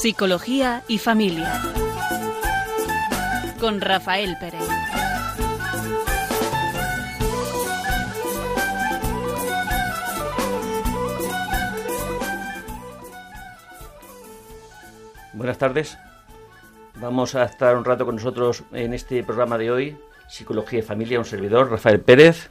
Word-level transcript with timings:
Psicología 0.00 0.82
y 0.88 0.96
familia. 0.96 1.60
Con 3.60 3.82
Rafael 3.82 4.34
Pérez. 4.40 4.66
Buenas 15.34 15.58
tardes. 15.58 15.98
Vamos 16.94 17.34
a 17.34 17.44
estar 17.44 17.76
un 17.76 17.84
rato 17.84 18.06
con 18.06 18.16
nosotros 18.16 18.62
en 18.72 18.94
este 18.94 19.22
programa 19.22 19.58
de 19.58 19.70
hoy, 19.70 19.98
Psicología 20.30 20.78
y 20.78 20.82
Familia, 20.82 21.18
un 21.18 21.26
servidor, 21.26 21.70
Rafael 21.70 22.00
Pérez. 22.00 22.48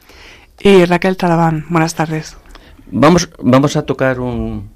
Y 0.59 0.85
Raquel 0.85 1.17
Talabán. 1.17 1.65
Buenas 1.69 1.95
tardes. 1.95 2.37
Vamos, 2.91 3.27
vamos 3.39 3.75
a 3.75 3.87
tocar 3.87 4.19
un, 4.19 4.69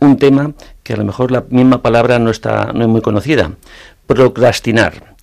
un 0.00 0.16
tema 0.16 0.54
que 0.82 0.94
a 0.94 0.96
lo 0.96 1.04
mejor 1.04 1.30
la 1.30 1.44
misma 1.48 1.82
palabra 1.82 2.18
no, 2.18 2.30
está, 2.30 2.72
no 2.72 2.82
es 2.82 2.88
muy 2.88 3.02
conocida. 3.02 3.52
Procrastinar, 4.06 5.16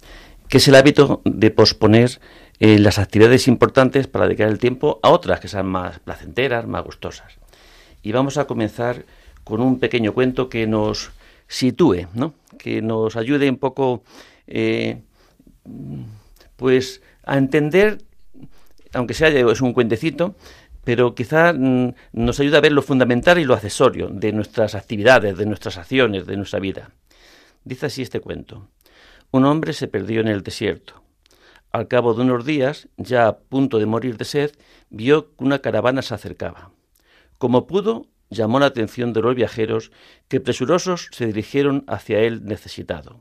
que 0.47 0.57
es 0.57 0.67
el 0.67 0.75
hábito 0.75 1.21
de 1.25 1.51
posponer 1.51 2.19
eh, 2.59 2.79
las 2.79 2.99
actividades 2.99 3.47
importantes 3.47 4.07
para 4.07 4.25
dedicar 4.25 4.47
el 4.47 4.59
tiempo 4.59 4.99
a 5.03 5.09
otras 5.09 5.39
que 5.39 5.47
sean 5.47 5.67
más 5.67 5.99
placenteras, 5.99 6.65
más 6.67 6.83
gustosas. 6.83 7.33
Y 8.01 8.11
vamos 8.11 8.37
a 8.37 8.45
comenzar 8.45 9.03
con 9.43 9.61
un 9.61 9.79
pequeño 9.79 10.13
cuento 10.13 10.49
que 10.49 10.67
nos 10.67 11.11
sitúe, 11.47 12.07
¿no? 12.13 12.33
que 12.57 12.81
nos 12.81 13.15
ayude 13.15 13.49
un 13.49 13.57
poco 13.57 14.03
eh, 14.47 15.01
pues 16.55 17.01
a 17.23 17.37
entender, 17.37 17.99
aunque 18.93 19.13
sea 19.13 19.29
es 19.29 19.61
un 19.61 19.73
cuentecito, 19.73 20.35
pero 20.87 21.13
quizá 21.15 21.51
mm, 21.51 21.95
nos 22.13 22.39
ayuda 22.39 22.59
a 22.59 22.61
ver 22.61 22.71
lo 22.71 22.81
fundamental 22.81 23.37
y 23.39 23.43
lo 23.43 23.55
accesorio 23.55 24.07
de 24.07 24.31
nuestras 24.31 24.73
actividades, 24.73 25.37
de 25.37 25.45
nuestras 25.45 25.77
acciones, 25.77 26.25
de 26.25 26.37
nuestra 26.37 26.61
vida. 26.61 26.91
Dice 27.65 27.87
así 27.87 28.03
este 28.03 28.21
cuento. 28.21 28.69
Un 29.31 29.43
hombre 29.43 29.73
se 29.73 29.89
perdió 29.89 30.21
en 30.21 30.29
el 30.29 30.43
desierto. 30.43 31.03
Al 31.73 31.89
cabo 31.89 32.13
de 32.13 32.21
unos 32.21 32.45
días, 32.45 32.87
ya 32.95 33.27
a 33.27 33.37
punto 33.37 33.79
de 33.79 33.85
morir 33.85 34.15
de 34.15 34.23
sed, 34.23 34.51
vio 34.89 35.35
que 35.35 35.43
una 35.43 35.59
caravana 35.59 36.01
se 36.01 36.13
acercaba. 36.13 36.71
Como 37.37 37.67
pudo, 37.67 38.07
llamó 38.29 38.57
la 38.57 38.67
atención 38.67 39.11
de 39.11 39.21
los 39.23 39.35
viajeros 39.35 39.91
que 40.29 40.39
presurosos 40.39 41.09
se 41.11 41.25
dirigieron 41.25 41.83
hacia 41.87 42.19
él 42.19 42.45
necesitado. 42.45 43.19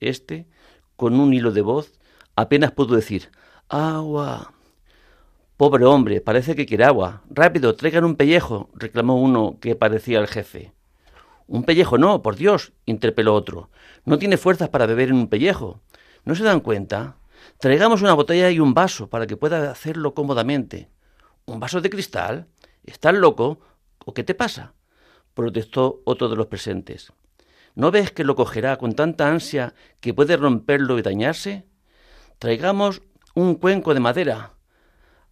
Este, 0.00 0.46
con 0.96 1.18
un 1.18 1.32
hilo 1.32 1.50
de 1.50 1.62
voz, 1.62 1.98
apenas 2.36 2.72
pudo 2.72 2.94
decir 2.94 3.30
agua. 3.70 4.52
Pobre 5.58 5.84
hombre, 5.86 6.20
parece 6.20 6.54
que 6.54 6.66
quiere 6.66 6.84
agua. 6.84 7.24
Rápido, 7.28 7.74
traigan 7.74 8.04
un 8.04 8.14
pellejo, 8.14 8.70
reclamó 8.74 9.20
uno 9.20 9.58
que 9.60 9.74
parecía 9.74 10.20
el 10.20 10.28
jefe. 10.28 10.72
Un 11.48 11.64
pellejo 11.64 11.98
no, 11.98 12.22
por 12.22 12.36
Dios, 12.36 12.72
interpeló 12.86 13.34
otro. 13.34 13.68
No 14.04 14.20
tiene 14.20 14.36
fuerzas 14.36 14.68
para 14.68 14.86
beber 14.86 15.08
en 15.08 15.16
un 15.16 15.26
pellejo. 15.26 15.80
¿No 16.24 16.36
se 16.36 16.44
dan 16.44 16.60
cuenta? 16.60 17.16
Traigamos 17.58 18.02
una 18.02 18.14
botella 18.14 18.52
y 18.52 18.60
un 18.60 18.72
vaso 18.72 19.10
para 19.10 19.26
que 19.26 19.36
pueda 19.36 19.68
hacerlo 19.72 20.14
cómodamente. 20.14 20.90
¿Un 21.44 21.58
vaso 21.58 21.80
de 21.80 21.90
cristal? 21.90 22.46
¿Estás 22.84 23.14
loco? 23.14 23.58
¿O 24.06 24.14
qué 24.14 24.22
te 24.22 24.36
pasa? 24.36 24.74
protestó 25.34 26.02
otro 26.04 26.28
de 26.28 26.36
los 26.36 26.46
presentes. 26.46 27.12
¿No 27.74 27.90
ves 27.90 28.12
que 28.12 28.22
lo 28.22 28.36
cogerá 28.36 28.76
con 28.76 28.92
tanta 28.92 29.28
ansia 29.28 29.74
que 29.98 30.14
puede 30.14 30.36
romperlo 30.36 31.00
y 31.00 31.02
dañarse? 31.02 31.64
Traigamos 32.38 33.02
un 33.34 33.56
cuenco 33.56 33.92
de 33.92 33.98
madera. 33.98 34.52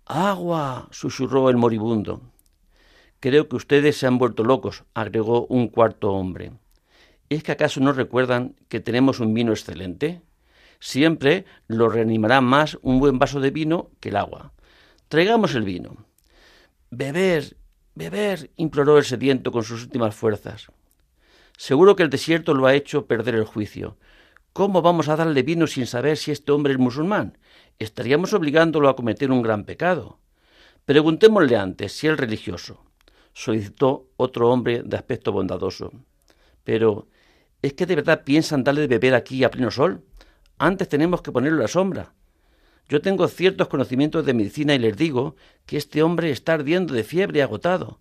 Agua. 0.07 0.87
susurró 0.93 1.51
el 1.51 1.57
moribundo. 1.57 2.23
Creo 3.19 3.49
que 3.49 3.57
ustedes 3.57 3.97
se 3.97 4.07
han 4.07 4.19
vuelto 4.19 4.45
locos, 4.45 4.85
agregó 4.95 5.47
un 5.47 5.67
cuarto 5.67 6.13
hombre. 6.13 6.53
¿Es 7.29 7.43
que 7.43 7.51
acaso 7.51 7.81
no 7.81 7.93
recuerdan 7.93 8.55
que 8.69 8.79
tenemos 8.79 9.19
un 9.19 9.35
vino 9.35 9.51
excelente? 9.51 10.23
Siempre 10.79 11.45
lo 11.67 11.89
reanimará 11.89 12.41
más 12.41 12.79
un 12.83 13.01
buen 13.01 13.19
vaso 13.19 13.41
de 13.41 13.51
vino 13.51 13.91
que 13.99 14.11
el 14.11 14.17
agua. 14.17 14.53
Traigamos 15.09 15.57
el 15.57 15.65
vino. 15.65 15.97
Beber, 16.91 17.57
Beber, 17.97 18.51
imploró 18.55 18.99
el 18.99 19.05
sediento 19.05 19.51
con 19.51 19.65
sus 19.65 19.83
últimas 19.83 20.15
fuerzas. 20.15 20.69
Seguro 21.57 21.97
que 21.97 22.05
el 22.05 22.11
desierto 22.11 22.55
lo 22.55 22.67
ha 22.67 22.75
hecho 22.75 23.07
perder 23.07 23.35
el 23.35 23.45
juicio. 23.45 23.97
¿Cómo 24.53 24.83
vamos 24.83 25.09
a 25.09 25.17
darle 25.17 25.43
vino 25.43 25.67
sin 25.67 25.87
saber 25.87 26.17
si 26.17 26.31
este 26.31 26.53
hombre 26.53 26.75
es 26.75 26.79
musulmán? 26.79 27.39
Estaríamos 27.79 28.33
obligándolo 28.33 28.89
a 28.89 28.97
cometer 28.97 29.31
un 29.31 29.43
gran 29.43 29.65
pecado. 29.65 30.19
Preguntémosle 30.87 31.57
antes 31.57 31.93
si 31.93 32.07
es 32.07 32.17
religioso, 32.17 32.85
solicitó 33.33 34.09
otro 34.17 34.51
hombre 34.51 34.83
de 34.83 34.97
aspecto 34.97 35.33
bondadoso. 35.33 35.93
Pero, 36.65 37.09
¿es 37.61 37.75
que 37.75 37.85
de 37.85 37.97
verdad 37.97 38.25
piensan 38.25 38.65
darle 38.65 38.83
de 38.83 38.87
beber 38.89 39.15
aquí 39.15 39.45
a 39.45 39.51
pleno 39.51 39.71
sol? 39.71 40.05
Antes 40.59 40.89
tenemos 40.89 41.21
que 41.21 41.33
ponerlo 41.33 41.59
a 41.59 41.63
la 41.63 41.69
sombra. 41.69 42.15
Yo 42.89 43.03
tengo 43.03 43.29
ciertos 43.29 43.69
conocimientos 43.69 44.25
de 44.25 44.33
medicina 44.33 44.75
y 44.75 44.79
les 44.79 44.97
digo 44.97 45.37
que 45.67 45.77
este 45.77 46.03
hombre 46.03 46.31
está 46.31 46.55
ardiendo 46.55 46.95
de 46.95 47.05
fiebre 47.05 47.41
y 47.41 47.43
agotado. 47.43 48.01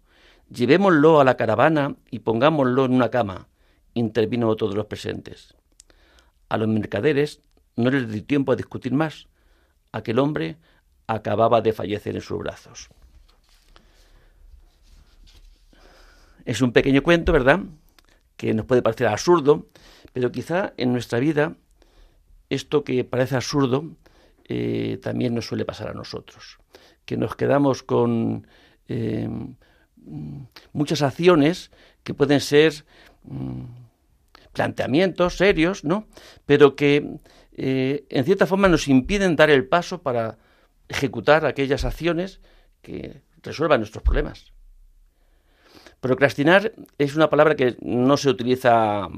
Llevémoslo 0.49 1.19
a 1.19 1.23
la 1.25 1.37
caravana 1.37 1.95
y 2.11 2.19
pongámoslo 2.19 2.85
en 2.85 2.93
una 2.93 3.09
cama, 3.09 3.49
intervino 3.93 4.47
otro 4.47 4.69
de 4.69 4.75
los 4.75 4.85
presentes. 4.85 5.55
A 6.49 6.57
los 6.57 6.67
mercaderes 6.67 7.41
no 7.75 7.89
les 7.89 8.09
dio 8.09 8.23
tiempo 8.23 8.51
a 8.51 8.55
discutir 8.55 8.93
más. 8.93 9.27
Aquel 9.95 10.19
hombre 10.19 10.57
acababa 11.07 11.61
de 11.61 11.71
fallecer 11.71 12.15
en 12.15 12.21
sus 12.21 12.37
brazos. 12.37 12.89
Es 16.43 16.61
un 16.61 16.73
pequeño 16.73 17.01
cuento, 17.01 17.31
¿verdad? 17.31 17.61
Que 18.35 18.53
nos 18.53 18.65
puede 18.65 18.81
parecer 18.81 19.07
absurdo, 19.07 19.67
pero 20.11 20.33
quizá 20.33 20.73
en 20.75 20.91
nuestra 20.91 21.19
vida 21.19 21.55
esto 22.49 22.83
que 22.83 23.05
parece 23.05 23.37
absurdo 23.37 23.95
eh, 24.49 24.99
también 25.01 25.33
nos 25.33 25.47
suele 25.47 25.63
pasar 25.63 25.87
a 25.87 25.93
nosotros, 25.93 26.57
que 27.05 27.15
nos 27.15 27.37
quedamos 27.37 27.81
con 27.81 28.47
eh, 28.89 29.29
muchas 30.73 31.03
acciones 31.03 31.71
que 32.03 32.13
pueden 32.13 32.41
ser 32.41 32.83
mm, 33.23 33.63
planteamientos 34.51 35.37
serios, 35.37 35.85
¿no? 35.85 36.05
Pero 36.45 36.75
que 36.75 37.17
eh, 37.55 38.05
en 38.09 38.25
cierta 38.25 38.45
forma 38.45 38.67
nos 38.67 38.87
impiden 38.87 39.35
dar 39.35 39.49
el 39.49 39.67
paso 39.67 40.01
para 40.01 40.37
ejecutar 40.87 41.45
aquellas 41.45 41.85
acciones 41.85 42.41
que 42.81 43.21
resuelvan 43.41 43.79
nuestros 43.79 44.03
problemas. 44.03 44.53
Procrastinar 45.99 46.73
es 46.97 47.15
una 47.15 47.29
palabra 47.29 47.55
que 47.55 47.77
no 47.81 48.17
se 48.17 48.29
utiliza 48.29 49.09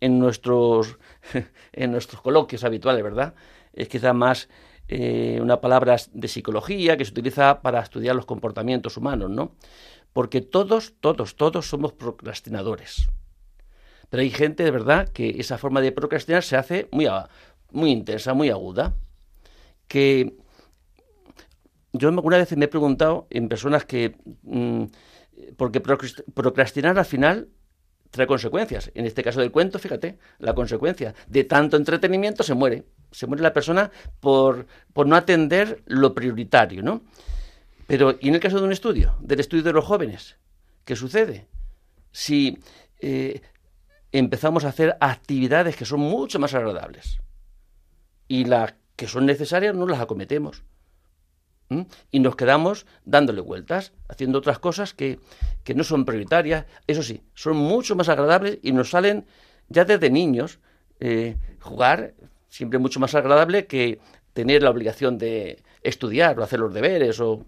en 0.00 0.18
nuestros, 0.18 0.98
en 1.72 1.92
nuestros 1.92 2.20
coloquios 2.22 2.64
habituales, 2.64 3.04
¿verdad? 3.04 3.34
es 3.74 3.88
quizá 3.88 4.12
más 4.12 4.48
eh, 4.88 5.38
una 5.40 5.60
palabra 5.60 5.96
de 6.12 6.28
psicología 6.28 6.96
que 6.96 7.04
se 7.04 7.10
utiliza 7.10 7.62
para 7.62 7.80
estudiar 7.80 8.16
los 8.16 8.26
comportamientos 8.26 8.96
humanos, 8.96 9.30
¿no? 9.30 9.54
Porque 10.12 10.40
todos, 10.40 10.94
todos, 11.00 11.36
todos 11.36 11.68
somos 11.68 11.92
procrastinadores. 11.92 13.08
Pero 14.10 14.22
hay 14.22 14.30
gente 14.30 14.62
de 14.62 14.70
verdad 14.70 15.08
que 15.08 15.40
esa 15.40 15.58
forma 15.58 15.80
de 15.80 15.90
procrastinar 15.90 16.44
se 16.44 16.56
hace 16.56 16.88
muy, 16.92 17.08
muy 17.74 17.90
intensa, 17.90 18.34
muy 18.34 18.50
aguda. 18.50 18.94
Que 19.88 20.36
yo 21.92 22.08
alguna 22.08 22.38
vez 22.38 22.56
me 22.56 22.64
he 22.64 22.68
preguntado 22.68 23.26
en 23.30 23.48
personas 23.48 23.84
que. 23.84 24.16
Mm, 24.42 24.84
porque 25.56 25.80
procrastinar 25.80 26.98
al 26.98 27.04
final 27.04 27.48
trae 28.10 28.26
consecuencias. 28.26 28.90
En 28.94 29.04
este 29.04 29.22
caso 29.22 29.40
del 29.40 29.50
cuento, 29.50 29.78
fíjate, 29.78 30.18
la 30.38 30.54
consecuencia 30.54 31.14
de 31.26 31.44
tanto 31.44 31.76
entretenimiento 31.76 32.44
se 32.44 32.54
muere 32.54 32.84
se 33.14 33.28
muere 33.28 33.42
la 33.42 33.52
persona 33.52 33.90
por, 34.20 34.66
por 34.92 35.06
no 35.06 35.14
atender 35.14 35.82
lo 35.86 36.14
prioritario, 36.14 36.82
¿no? 36.82 37.02
Pero, 37.86 38.16
¿y 38.20 38.28
en 38.28 38.34
el 38.34 38.40
caso 38.40 38.58
de 38.58 38.64
un 38.64 38.72
estudio, 38.72 39.16
del 39.20 39.40
estudio 39.40 39.62
de 39.62 39.72
los 39.72 39.84
jóvenes? 39.84 40.36
¿Qué 40.84 40.96
sucede? 40.96 41.46
Si 42.10 42.58
eh, 42.98 43.40
empezamos 44.10 44.64
a 44.64 44.68
hacer 44.68 44.96
actividades 45.00 45.76
que 45.76 45.84
son 45.84 46.00
mucho 46.00 46.40
más 46.40 46.54
agradables 46.54 47.20
y 48.28 48.44
las 48.44 48.74
que 48.96 49.08
son 49.08 49.26
necesarias 49.26 49.74
no 49.74 49.86
las 49.86 50.00
acometemos. 50.00 50.62
Y 52.10 52.20
nos 52.20 52.36
quedamos 52.36 52.86
dándole 53.04 53.40
vueltas, 53.40 53.92
haciendo 54.08 54.38
otras 54.38 54.58
cosas 54.58 54.94
que, 54.94 55.18
que 55.64 55.74
no 55.74 55.82
son 55.82 56.04
prioritarias. 56.04 56.66
Eso 56.86 57.02
sí, 57.02 57.22
son 57.34 57.56
mucho 57.56 57.96
más 57.96 58.08
agradables 58.08 58.58
y 58.62 58.72
nos 58.72 58.90
salen 58.90 59.26
ya 59.68 59.84
desde 59.84 60.10
niños 60.10 60.60
eh, 61.00 61.36
jugar 61.60 62.14
siempre 62.48 62.78
mucho 62.78 63.00
más 63.00 63.14
agradable 63.14 63.66
que 63.66 63.98
tener 64.32 64.62
la 64.62 64.70
obligación 64.70 65.18
de 65.18 65.62
estudiar 65.82 66.38
o 66.38 66.44
hacer 66.44 66.60
los 66.60 66.72
deberes 66.72 67.20
o 67.20 67.44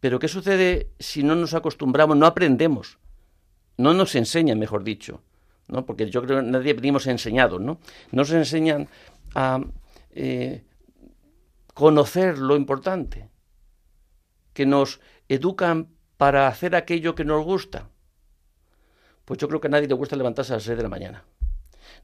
pero 0.00 0.18
qué 0.18 0.28
sucede 0.28 0.90
si 0.98 1.22
no 1.22 1.34
nos 1.34 1.54
acostumbramos 1.54 2.16
no 2.16 2.26
aprendemos 2.26 2.98
no 3.76 3.94
nos 3.94 4.14
enseñan 4.14 4.58
mejor 4.58 4.82
dicho 4.82 5.22
no 5.68 5.86
porque 5.86 6.10
yo 6.10 6.22
creo 6.22 6.40
que 6.40 6.46
nadie 6.46 6.74
venimos 6.74 7.06
enseñados 7.06 7.60
no 7.60 7.78
nos 8.10 8.30
enseñan 8.32 8.88
a 9.36 9.60
eh, 10.12 10.64
conocer 11.74 12.38
lo 12.38 12.56
importante 12.56 13.28
que 14.54 14.64
nos 14.64 14.98
educan 15.28 15.90
para 16.16 16.48
hacer 16.48 16.74
aquello 16.74 17.14
que 17.14 17.26
nos 17.26 17.44
gusta 17.44 17.90
Pues 19.26 19.38
yo 19.38 19.46
creo 19.46 19.60
que 19.60 19.66
a 19.66 19.70
nadie 19.70 19.88
le 19.88 19.94
gusta 19.94 20.16
levantarse 20.16 20.54
a 20.54 20.56
las 20.56 20.62
6 20.62 20.78
de 20.78 20.82
la 20.82 20.88
mañana. 20.88 21.24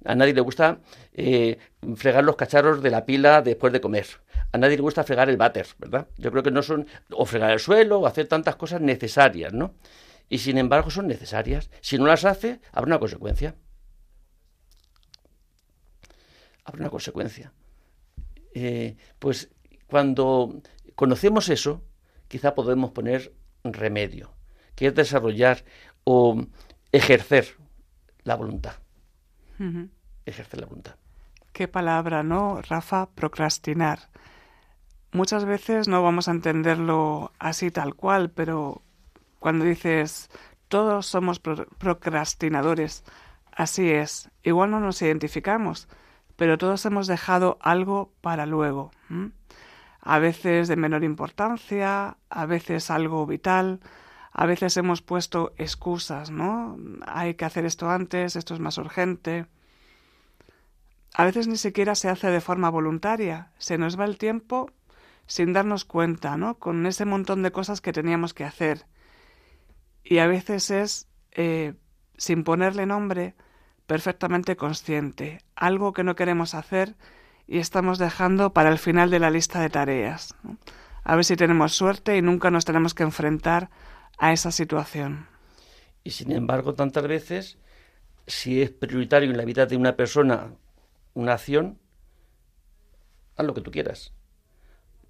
A 0.05 0.15
nadie 0.15 0.35
le 0.35 0.43
gusta 0.43 0.81
eh, 1.15 1.57
fregar 1.97 2.23
los 2.25 2.37
cacharros 2.37 2.83
de 2.83 2.91
la 2.91 3.07
pila 3.07 3.41
después 3.41 3.73
de 3.73 3.81
comer. 3.81 4.07
A 4.53 4.59
nadie 4.59 4.77
le 4.77 4.83
gusta 4.83 5.03
fregar 5.05 5.31
el 5.31 5.39
váter, 5.39 5.69
¿verdad? 5.79 6.09
Yo 6.19 6.31
creo 6.31 6.43
que 6.43 6.51
no 6.51 6.63
son, 6.63 6.87
o 7.11 7.25
fregar 7.25 7.53
el 7.53 7.61
suelo, 7.61 8.01
o 8.01 8.07
hacer 8.07 8.27
tantas 8.27 8.57
cosas 8.57 8.83
necesarias, 8.83 9.55
¿no? 9.55 9.75
Y 10.29 10.39
sin 10.39 10.59
embargo 10.59 10.91
son 10.91 11.07
necesarias. 11.07 11.71
Si 11.81 11.97
no 11.97 12.07
las 12.07 12.27
hace, 12.27 12.61
habrá 12.73 12.89
una 12.89 12.99
consecuencia. 12.99 13.55
Habrá 16.65 16.83
una 16.83 16.91
consecuencia. 16.91 17.53
Eh, 18.55 18.97
pues 19.19 19.51
cuando 19.87 20.61
conocemos 20.95 21.49
eso, 21.49 21.83
quizá 22.29 22.55
podemos 22.55 22.91
poner 22.93 23.35
remedio, 23.65 24.33
que 24.75 24.87
es 24.87 24.95
desarrollar 24.95 25.65
o 26.05 26.45
ejercer 26.93 27.57
la 28.25 28.37
voluntad. 28.37 28.75
Ejercer 30.27 30.61
la 30.61 30.67
voluntad. 30.67 30.97
Qué 31.53 31.69
palabra, 31.69 32.23
¿no, 32.23 32.61
Rafa? 32.63 33.11
Procrastinar. 33.11 34.11
Muchas 35.13 35.45
veces 35.45 35.89
no 35.89 36.03
vamos 36.03 36.27
a 36.27 36.33
entenderlo 36.33 37.33
así 37.39 37.71
tal 37.71 37.95
cual, 37.95 38.31
pero 38.31 38.83
cuando 39.39 39.65
dices 39.65 40.31
todos 40.69 41.05
somos 41.07 41.39
procrastinadores, 41.39 43.05
así 43.51 43.91
es. 43.91 44.31
Igual 44.43 44.71
no 44.71 44.81
nos 44.81 45.03
identificamos, 45.03 45.87
pero 46.43 46.59
todos 46.59 46.85
hemos 46.87 47.07
dejado 47.07 47.57
algo 47.61 48.11
para 48.21 48.47
luego. 48.47 48.91
A 50.01 50.19
veces 50.19 50.67
de 50.67 50.75
menor 50.75 51.05
importancia, 51.05 52.17
a 52.31 52.47
veces 52.47 52.91
algo 52.91 53.25
vital, 53.27 53.79
a 54.33 54.45
veces 54.45 54.77
hemos 54.77 55.03
puesto 55.03 55.53
excusas, 55.57 56.33
¿no? 56.33 56.77
Hay 57.07 57.35
que 57.35 57.45
hacer 57.45 57.65
esto 57.65 57.89
antes, 57.89 58.35
esto 58.35 58.55
es 58.55 58.59
más 58.59 58.77
urgente. 58.77 59.47
A 61.15 61.25
veces 61.25 61.47
ni 61.47 61.57
siquiera 61.57 61.95
se 61.95 62.09
hace 62.09 62.27
de 62.27 62.41
forma 62.41 62.71
voluntaria, 62.71 63.53
se 63.59 63.79
nos 63.79 63.97
va 63.97 64.05
el 64.05 64.19
tiempo 64.19 64.69
sin 65.29 65.53
darnos 65.53 65.85
cuenta, 65.85 66.37
¿no? 66.37 66.59
Con 66.59 66.87
ese 66.87 67.05
montón 67.05 67.45
de 67.45 67.53
cosas 67.53 67.81
que 67.81 67.93
teníamos 67.93 68.35
que 68.35 68.43
hacer. 68.43 68.87
Y 70.03 70.19
a 70.19 70.27
veces 70.27 70.73
es, 70.73 71.09
eh, 71.31 71.75
sin 72.17 72.43
ponerle 72.43 72.85
nombre, 72.85 73.37
perfectamente 73.87 74.57
consciente, 74.57 75.41
algo 75.57 75.93
que 75.93 76.05
no 76.05 76.15
queremos 76.15 76.55
hacer 76.55 76.95
y 77.47 77.59
estamos 77.59 77.99
dejando 77.99 78.53
para 78.53 78.71
el 78.71 78.79
final 78.79 79.11
de 79.11 79.19
la 79.19 79.31
lista 79.31 79.61
de 79.61 79.71
tareas. 79.71 80.35
A 81.05 81.17
ver 81.17 81.25
si 81.25 81.37
tenemos 81.37 81.75
suerte 81.75 82.17
y 82.17 82.23
nunca 82.23 82.51
nos 82.51 82.65
tenemos 82.65 82.95
que 82.95 83.03
enfrentar 83.03 83.71
a 84.19 84.33
esa 84.33 84.51
situación. 84.53 85.27
Y 86.05 86.11
sin 86.11 86.33
embargo, 86.33 86.75
tantas 86.75 87.07
veces, 87.07 87.59
si 88.27 88.63
es 88.63 88.71
prioritario 88.71 89.31
en 89.31 89.37
la 89.37 89.45
vida 89.45 89.67
de 89.67 89.77
una 89.77 89.97
persona 89.97 90.55
una 91.15 91.35
acción, 91.35 91.79
haz 93.37 93.47
lo 93.47 93.55
que 93.55 93.61
tú 93.61 93.71
quieras. 93.71 94.13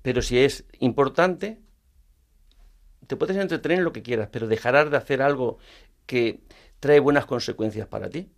Pero 0.02 0.22
si 0.22 0.38
es 0.38 0.64
importante, 0.80 1.60
te 3.06 3.16
puedes 3.16 3.36
entretener 3.36 3.78
en 3.78 3.84
lo 3.84 3.92
que 3.92 4.02
quieras, 4.02 4.28
pero 4.32 4.48
dejarás 4.48 4.90
de 4.90 4.96
hacer 4.96 5.22
algo 5.22 5.58
que 6.06 6.40
trae 6.80 7.00
buenas 7.00 7.26
consecuencias 7.26 7.86
para 7.86 8.10
ti. 8.10 8.30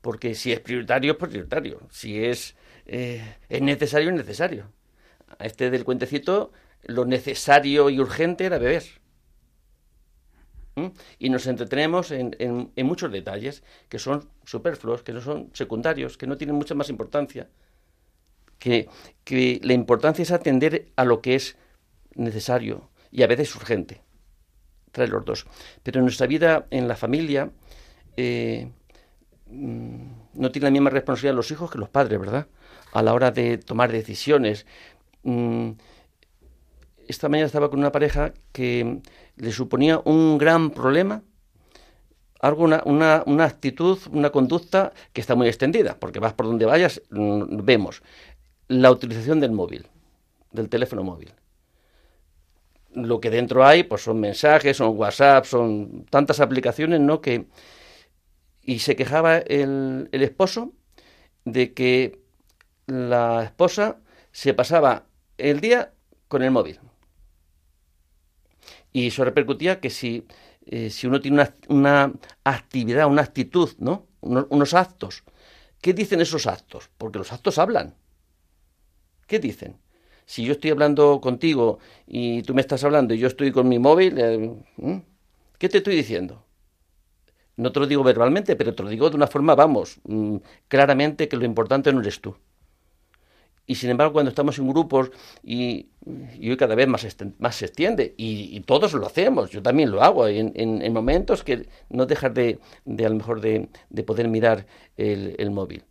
Porque 0.00 0.34
si 0.34 0.52
es 0.52 0.60
prioritario, 0.60 1.12
es 1.12 1.18
prioritario. 1.18 1.80
Si 1.90 2.24
es, 2.24 2.56
eh, 2.86 3.36
es 3.48 3.62
necesario, 3.62 4.10
es 4.10 4.16
necesario. 4.16 4.70
A 5.38 5.46
este 5.46 5.70
del 5.70 5.84
cuentecito, 5.84 6.52
lo 6.84 7.04
necesario 7.04 7.90
y 7.90 8.00
urgente 8.00 8.44
era 8.44 8.58
beber. 8.58 8.84
Y 11.18 11.30
nos 11.30 11.46
entretenemos 11.46 12.10
en, 12.12 12.36
en, 12.38 12.86
muchos 12.86 13.10
detalles 13.10 13.64
que 13.88 13.98
son 13.98 14.28
superfluos, 14.44 15.02
que 15.02 15.12
no 15.12 15.20
son 15.20 15.50
secundarios, 15.52 16.16
que 16.16 16.26
no 16.26 16.36
tienen 16.36 16.56
mucha 16.56 16.74
más 16.74 16.88
importancia. 16.88 17.48
Que, 18.58 18.88
que 19.24 19.60
la 19.62 19.72
importancia 19.72 20.22
es 20.22 20.30
atender 20.30 20.88
a 20.96 21.04
lo 21.04 21.20
que 21.20 21.34
es 21.34 21.56
necesario 22.14 22.90
y 23.10 23.22
a 23.22 23.26
veces 23.26 23.54
urgente. 23.54 24.02
Trae 24.92 25.08
los 25.08 25.24
dos. 25.24 25.46
Pero 25.82 26.00
en 26.00 26.04
nuestra 26.04 26.26
vida, 26.26 26.66
en 26.70 26.88
la 26.88 26.96
familia, 26.96 27.50
eh, 28.16 28.66
mm, 28.66 28.77
no 29.50 30.52
tiene 30.52 30.66
la 30.66 30.70
misma 30.70 30.90
responsabilidad 30.90 31.34
los 31.34 31.50
hijos 31.50 31.70
que 31.70 31.78
los 31.78 31.88
padres, 31.88 32.18
¿verdad? 32.18 32.46
A 32.92 33.02
la 33.02 33.14
hora 33.14 33.30
de 33.30 33.58
tomar 33.58 33.90
decisiones. 33.90 34.66
Mm, 35.22 35.72
esta 37.06 37.28
mañana 37.28 37.46
estaba 37.46 37.70
con 37.70 37.78
una 37.78 37.92
pareja 37.92 38.34
que 38.52 39.00
le 39.36 39.52
suponía 39.52 40.00
un 40.04 40.38
gran 40.38 40.70
problema, 40.70 41.22
algo, 42.40 42.64
una, 42.64 42.82
una, 43.26 43.44
actitud, 43.44 43.98
una 44.12 44.30
conducta 44.30 44.92
que 45.12 45.20
está 45.20 45.34
muy 45.34 45.48
extendida, 45.48 45.96
porque 45.98 46.20
vas 46.20 46.34
por 46.34 46.46
donde 46.46 46.66
vayas, 46.66 47.02
mm, 47.10 47.64
vemos 47.64 48.02
la 48.68 48.90
utilización 48.90 49.40
del 49.40 49.52
móvil, 49.52 49.86
del 50.52 50.68
teléfono 50.68 51.02
móvil. 51.02 51.32
Lo 52.94 53.20
que 53.20 53.30
dentro 53.30 53.64
hay, 53.64 53.82
pues 53.84 54.02
son 54.02 54.20
mensajes, 54.20 54.76
son 54.76 54.96
WhatsApp, 54.96 55.44
son 55.46 56.04
tantas 56.10 56.40
aplicaciones, 56.40 57.00
¿no? 57.00 57.20
Que 57.20 57.46
y 58.68 58.80
se 58.80 58.96
quejaba 58.96 59.38
el, 59.38 60.10
el 60.12 60.22
esposo 60.22 60.74
de 61.46 61.72
que 61.72 62.20
la 62.86 63.42
esposa 63.42 63.96
se 64.30 64.52
pasaba 64.52 65.06
el 65.38 65.62
día 65.62 65.94
con 66.28 66.42
el 66.42 66.50
móvil. 66.50 66.78
Y 68.92 69.06
eso 69.06 69.24
repercutía 69.24 69.80
que 69.80 69.88
si, 69.88 70.26
eh, 70.66 70.90
si 70.90 71.06
uno 71.06 71.18
tiene 71.22 71.36
una, 71.36 71.54
una, 71.68 72.12
actividad, 72.44 73.06
una 73.06 73.22
actitud, 73.22 73.70
¿no? 73.78 74.06
unos 74.20 74.74
actos, 74.74 75.24
¿qué 75.80 75.94
dicen 75.94 76.20
esos 76.20 76.46
actos? 76.46 76.90
Porque 76.98 77.20
los 77.20 77.32
actos 77.32 77.56
hablan. 77.56 77.94
¿Qué 79.26 79.38
dicen? 79.38 79.78
Si 80.26 80.44
yo 80.44 80.52
estoy 80.52 80.72
hablando 80.72 81.22
contigo 81.22 81.78
y 82.06 82.42
tú 82.42 82.52
me 82.52 82.60
estás 82.60 82.84
hablando 82.84 83.14
y 83.14 83.18
yo 83.18 83.28
estoy 83.28 83.50
con 83.50 83.66
mi 83.66 83.78
móvil, 83.78 84.18
eh, 84.18 85.02
¿qué 85.56 85.70
te 85.70 85.78
estoy 85.78 85.96
diciendo? 85.96 86.44
No 87.58 87.72
te 87.72 87.80
lo 87.80 87.86
digo 87.88 88.04
verbalmente, 88.04 88.54
pero 88.54 88.72
te 88.72 88.84
lo 88.84 88.88
digo 88.88 89.10
de 89.10 89.16
una 89.16 89.26
forma, 89.26 89.56
vamos, 89.56 89.98
mm, 90.04 90.36
claramente 90.68 91.28
que 91.28 91.36
lo 91.36 91.44
importante 91.44 91.92
no 91.92 92.00
eres 92.00 92.20
tú. 92.20 92.36
Y 93.66 93.74
sin 93.74 93.90
embargo, 93.90 94.12
cuando 94.12 94.30
estamos 94.30 94.58
en 94.58 94.68
grupos 94.68 95.10
y, 95.42 95.88
hoy 96.06 96.56
cada 96.56 96.76
vez 96.76 96.86
más, 96.86 97.02
se 97.02 97.64
extiende, 97.66 98.14
y, 98.16 98.60
todos 98.60 98.94
lo 98.94 99.06
hacemos, 99.06 99.50
yo 99.50 99.60
también 99.60 99.90
lo 99.90 100.02
hago, 100.02 100.28
en, 100.28 100.52
en, 100.54 100.92
momentos 100.92 101.42
que 101.42 101.68
no 101.90 102.06
dejas 102.06 102.32
de, 102.32 102.60
a 102.86 103.08
lo 103.08 103.14
mejor 103.16 103.40
de, 103.40 103.68
de 103.90 104.02
poder 104.04 104.28
mirar 104.28 104.64
el, 104.96 105.50
móvil. 105.50 105.82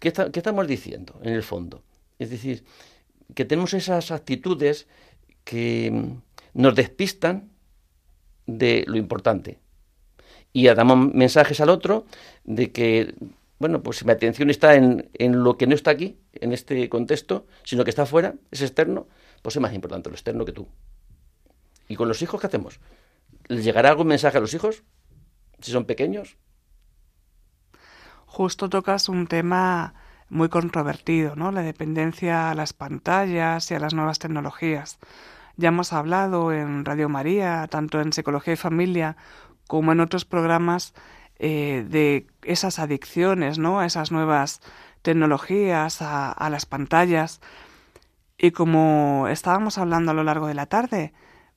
¿Qué, 0.00 0.12
¿Qué 0.12 0.40
estamos 0.40 0.66
diciendo 0.66 1.20
en 1.22 1.34
el 1.34 1.42
fondo? 1.42 1.82
Es 2.18 2.30
decir, 2.30 2.64
que 3.34 3.44
tenemos 3.44 3.74
esas 3.74 4.10
actitudes 4.10 4.88
que 5.44 6.16
nos 6.54 6.74
despistan 6.74 7.50
de 8.46 8.84
lo 8.88 8.96
importante. 8.96 9.58
Y 10.52 10.66
damos 10.66 11.14
mensajes 11.14 11.60
al 11.60 11.68
otro 11.68 12.06
de 12.44 12.72
que 12.72 13.14
bueno, 13.60 13.82
pues 13.82 13.98
si 13.98 14.06
mi 14.06 14.12
atención 14.12 14.48
está 14.48 14.74
en, 14.74 15.10
en, 15.12 15.44
lo 15.44 15.58
que 15.58 15.66
no 15.66 15.74
está 15.74 15.90
aquí, 15.90 16.18
en 16.32 16.54
este 16.54 16.88
contexto, 16.88 17.46
sino 17.62 17.84
que 17.84 17.90
está 17.90 18.02
afuera, 18.02 18.34
es 18.50 18.62
externo, 18.62 19.06
pues 19.42 19.54
es 19.54 19.60
más 19.60 19.74
importante 19.74 20.08
lo 20.08 20.14
externo 20.14 20.46
que 20.46 20.52
tú. 20.52 20.66
¿Y 21.86 21.94
con 21.94 22.08
los 22.08 22.22
hijos 22.22 22.40
qué 22.40 22.46
hacemos? 22.46 22.80
¿Les 23.48 23.62
llegará 23.62 23.90
algún 23.90 24.06
mensaje 24.06 24.38
a 24.38 24.40
los 24.40 24.54
hijos? 24.54 24.82
Si 25.60 25.72
son 25.72 25.84
pequeños. 25.84 26.38
Justo 28.24 28.70
tocas 28.70 29.10
un 29.10 29.26
tema 29.26 29.92
muy 30.30 30.48
controvertido, 30.48 31.36
¿no? 31.36 31.52
La 31.52 31.62
dependencia 31.62 32.50
a 32.50 32.54
las 32.54 32.72
pantallas 32.72 33.70
y 33.70 33.74
a 33.74 33.80
las 33.80 33.92
nuevas 33.92 34.20
tecnologías. 34.20 34.98
Ya 35.56 35.68
hemos 35.68 35.92
hablado 35.92 36.52
en 36.52 36.86
Radio 36.86 37.10
María, 37.10 37.66
tanto 37.68 38.00
en 38.00 38.14
Psicología 38.14 38.54
y 38.54 38.56
Familia 38.56 39.16
como 39.70 39.92
en 39.92 40.00
otros 40.00 40.24
programas, 40.24 40.94
eh, 41.38 41.86
de 41.88 42.26
esas 42.42 42.80
adicciones, 42.80 43.60
¿no? 43.60 43.78
A 43.78 43.86
esas 43.86 44.10
nuevas 44.10 44.60
tecnologías, 45.02 46.02
a, 46.02 46.32
a 46.32 46.50
las 46.50 46.66
pantallas. 46.66 47.40
Y 48.36 48.50
como 48.50 49.28
estábamos 49.28 49.78
hablando 49.78 50.10
a 50.10 50.14
lo 50.14 50.24
largo 50.24 50.48
de 50.48 50.54
la 50.54 50.66
tarde, 50.66 51.12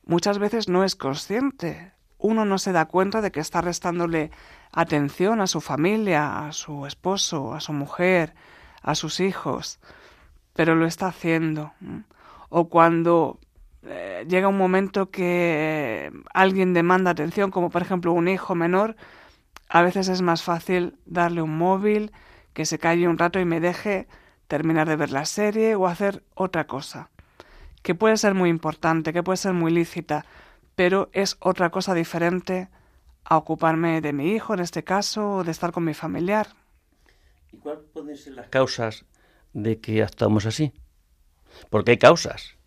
muchas 0.05 0.37
veces 0.37 0.69
no 0.69 0.83
es 0.83 0.95
consciente. 0.95 1.91
Uno 2.19 2.45
no 2.45 2.59
se 2.59 2.71
da 2.71 2.85
cuenta 2.85 3.19
de 3.21 3.31
que 3.31 3.39
está 3.39 3.61
restándole 3.61 4.29
atención 4.71 5.41
a 5.41 5.47
su 5.47 5.59
familia, 5.59 6.45
a 6.45 6.51
su 6.51 6.85
esposo, 6.85 7.55
a 7.55 7.61
su 7.61 7.73
mujer, 7.73 8.35
a 8.83 8.93
sus 8.93 9.19
hijos, 9.19 9.79
pero 10.53 10.75
lo 10.75 10.85
está 10.85 11.07
haciendo. 11.07 11.73
O 12.49 12.69
cuando 12.69 13.39
eh, 13.85 14.25
llega 14.27 14.47
un 14.47 14.57
momento 14.57 15.09
que 15.09 16.11
alguien 16.33 16.73
demanda 16.73 17.11
atención, 17.11 17.51
como 17.51 17.69
por 17.69 17.81
ejemplo 17.81 18.13
un 18.13 18.27
hijo 18.27 18.55
menor, 18.55 18.95
a 19.67 19.81
veces 19.81 20.07
es 20.07 20.21
más 20.21 20.43
fácil 20.43 20.97
darle 21.05 21.41
un 21.41 21.57
móvil, 21.57 22.11
que 22.53 22.65
se 22.65 22.79
calle 22.79 23.07
un 23.07 23.17
rato 23.17 23.39
y 23.39 23.45
me 23.45 23.59
deje 23.59 24.07
terminar 24.47 24.87
de 24.87 24.95
ver 24.95 25.11
la 25.11 25.25
serie 25.25 25.75
o 25.75 25.87
hacer 25.87 26.23
otra 26.35 26.67
cosa, 26.67 27.09
que 27.81 27.95
puede 27.95 28.17
ser 28.17 28.35
muy 28.35 28.49
importante, 28.49 29.11
que 29.11 29.23
puede 29.23 29.37
ser 29.37 29.53
muy 29.53 29.71
lícita, 29.71 30.25
pero 30.75 31.09
es 31.11 31.37
otra 31.39 31.69
cosa 31.69 31.93
diferente 31.93 32.69
a 33.25 33.37
ocuparme 33.37 34.01
de 34.01 34.13
mi 34.13 34.31
hijo, 34.31 34.53
en 34.53 34.59
este 34.59 34.83
caso, 34.83 35.37
o 35.37 35.43
de 35.43 35.51
estar 35.51 35.71
con 35.71 35.83
mi 35.83 35.93
familiar. 35.93 36.47
¿Y 37.51 37.57
cuáles 37.57 37.83
pueden 37.93 38.15
ser 38.15 38.33
las 38.33 38.47
causas 38.47 39.05
de 39.53 39.79
que 39.79 40.03
actuamos 40.03 40.45
así? 40.45 40.73
Porque 41.69 41.91
hay 41.91 41.97
causas. 41.97 42.57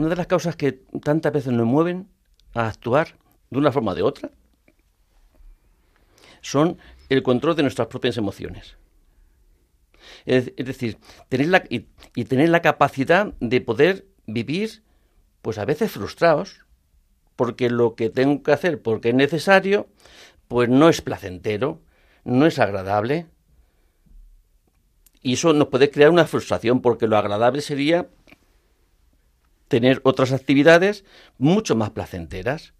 Una 0.00 0.08
de 0.08 0.16
las 0.16 0.28
causas 0.28 0.56
que 0.56 0.72
tantas 0.72 1.30
veces 1.30 1.52
nos 1.52 1.66
mueven 1.66 2.08
a 2.54 2.68
actuar 2.68 3.18
de 3.50 3.58
una 3.58 3.70
forma 3.70 3.92
o 3.92 3.94
de 3.94 4.00
otra 4.00 4.30
son 6.40 6.78
el 7.10 7.22
control 7.22 7.54
de 7.54 7.64
nuestras 7.64 7.88
propias 7.88 8.16
emociones. 8.16 8.78
Es, 10.24 10.56
decir, 10.56 10.96
tener 11.28 11.48
la, 11.48 11.64
y, 11.68 11.88
y, 12.14 12.24
tener 12.24 12.48
la 12.48 12.62
capacidad 12.62 13.34
de 13.40 13.60
poder 13.60 14.06
vivir, 14.26 14.82
pues 15.42 15.58
a 15.58 15.66
veces 15.66 15.90
frustrados, 15.90 16.64
porque 17.36 17.68
lo 17.68 17.94
que 17.94 18.08
tengo 18.08 18.42
que 18.42 18.52
hacer, 18.52 18.80
porque 18.80 19.10
es 19.10 19.14
necesario, 19.14 19.86
pues 20.48 20.70
no 20.70 20.88
es 20.88 21.02
placentero, 21.02 21.82
no 22.24 22.46
es 22.46 22.58
agradable. 22.58 23.26
Y 25.20 25.34
eso 25.34 25.52
nos 25.52 25.68
puede 25.68 25.90
crear 25.90 26.08
una 26.08 26.24
frustración, 26.24 26.80
porque 26.80 27.06
lo 27.06 27.18
agradable 27.18 27.60
sería 27.60 28.08
tener 29.70 30.00
otras 30.02 30.32
actividades 30.32 31.04
mucho 31.38 31.76
más 31.76 31.90
placenteras. 31.90 32.74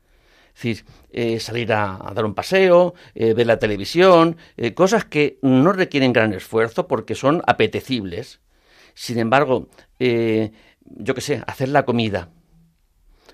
Es 0.48 0.54
decir, 0.54 0.84
eh, 1.12 1.38
salir 1.38 1.72
a, 1.72 2.12
dar 2.12 2.24
un 2.24 2.34
paseo, 2.34 2.94
eh, 3.14 3.32
ver 3.32 3.46
la 3.46 3.60
televisión, 3.60 4.36
eh, 4.56 4.74
cosas 4.74 5.04
que 5.04 5.38
no 5.40 5.72
requieren 5.72 6.12
gran 6.12 6.34
esfuerzo 6.34 6.88
porque 6.88 7.14
son 7.14 7.42
apetecibles. 7.46 8.40
Sin 8.94 9.20
embargo, 9.20 9.68
yo 10.00 11.14
qué 11.14 11.20
sé, 11.20 11.42
hacer 11.46 11.68
la 11.68 11.84
comida, 11.84 12.30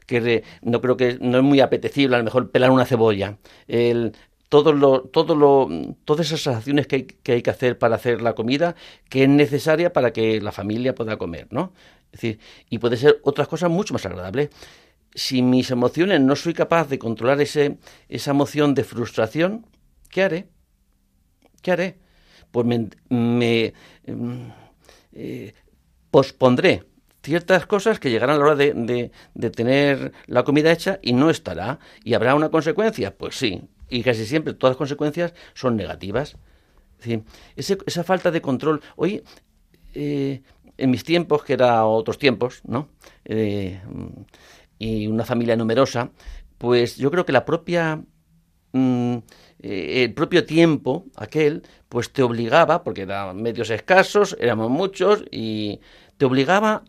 que 0.04 0.44
no 0.60 0.82
creo 0.82 0.98
que 0.98 1.16
no 1.18 1.38
es 1.38 1.42
muy 1.42 1.60
apetecible, 1.60 2.14
a 2.14 2.18
lo 2.18 2.24
mejor 2.24 2.50
pelar 2.50 2.70
una 2.70 2.84
cebolla, 2.84 3.38
el, 3.66 4.12
todo 4.50 4.74
lo, 4.74 5.00
todo 5.00 5.34
lo, 5.34 5.68
todas 6.04 6.30
esas 6.30 6.56
acciones 6.56 6.86
que 6.86 6.96
hay, 6.96 7.02
que 7.04 7.32
hay, 7.32 7.42
que 7.42 7.50
hacer 7.50 7.78
para 7.78 7.96
hacer 7.96 8.20
la 8.20 8.34
comida, 8.34 8.76
que 9.08 9.24
es 9.24 9.28
necesaria 9.28 9.94
para 9.94 10.12
que 10.12 10.40
la 10.42 10.52
familia 10.52 10.94
pueda 10.94 11.16
comer, 11.16 11.48
¿no? 11.50 11.72
Es 12.16 12.22
decir, 12.22 12.40
y 12.70 12.78
puede 12.78 12.96
ser 12.96 13.20
otras 13.24 13.46
cosas 13.46 13.70
mucho 13.70 13.92
más 13.92 14.06
agradables 14.06 14.48
si 15.16 15.40
mis 15.42 15.70
emociones 15.70 16.20
no 16.20 16.36
soy 16.36 16.52
capaz 16.52 16.88
de 16.88 16.98
controlar 16.98 17.40
ese, 17.40 17.78
esa 18.08 18.30
emoción 18.32 18.74
de 18.74 18.84
frustración, 18.84 19.66
¿qué 20.10 20.22
haré? 20.22 20.48
¿Qué 21.62 21.72
haré? 21.72 21.98
Pues 22.50 22.66
me, 22.66 23.72
mm, 24.06 24.48
eh, 25.12 25.54
pospondré 26.10 26.84
ciertas 27.22 27.66
cosas 27.66 27.98
que 27.98 28.10
llegarán 28.10 28.36
a 28.36 28.38
la 28.38 28.44
hora 28.44 28.54
de, 28.56 29.10
de, 29.34 29.50
tener 29.50 30.12
la 30.26 30.44
comida 30.44 30.70
hecha 30.70 31.00
y 31.02 31.14
no 31.14 31.30
estará. 31.30 31.80
¿Y 32.04 32.14
habrá 32.14 32.34
una 32.34 32.50
consecuencia? 32.50 33.16
Pues 33.16 33.36
sí. 33.36 33.62
Y 33.88 34.02
casi 34.02 34.26
siempre 34.26 34.52
todas 34.52 34.72
las 34.72 34.78
consecuencias 34.78 35.32
son 35.54 35.76
negativas. 35.76 36.36
esa 37.56 38.04
falta 38.04 38.30
de 38.30 38.42
control. 38.42 38.80
Hoy, 38.96 39.24
eh, 39.94 40.42
en 40.78 40.90
mis 40.90 41.04
tiempos, 41.04 41.42
que 41.44 41.54
eran 41.54 41.82
otros 41.84 42.18
tiempos, 42.18 42.60
¿no? 42.64 42.88
Eh, 43.24 43.80
y 44.78 45.06
una 45.06 45.24
familia 45.24 45.56
numerosa, 45.56 46.10
pues 46.58 46.96
yo 46.96 47.10
creo 47.10 47.24
que 47.24 47.32
la 47.32 47.44
propia 47.44 48.02
mm, 48.72 49.16
eh, 49.62 50.04
el 50.04 50.14
propio 50.14 50.44
tiempo 50.44 51.06
aquel, 51.16 51.62
pues 51.88 52.12
te 52.12 52.22
obligaba, 52.22 52.84
porque 52.84 53.02
eran 53.02 53.40
medios 53.42 53.70
escasos, 53.70 54.36
éramos 54.38 54.70
muchos, 54.70 55.24
y 55.30 55.80
te 56.18 56.24
obligaba 56.24 56.84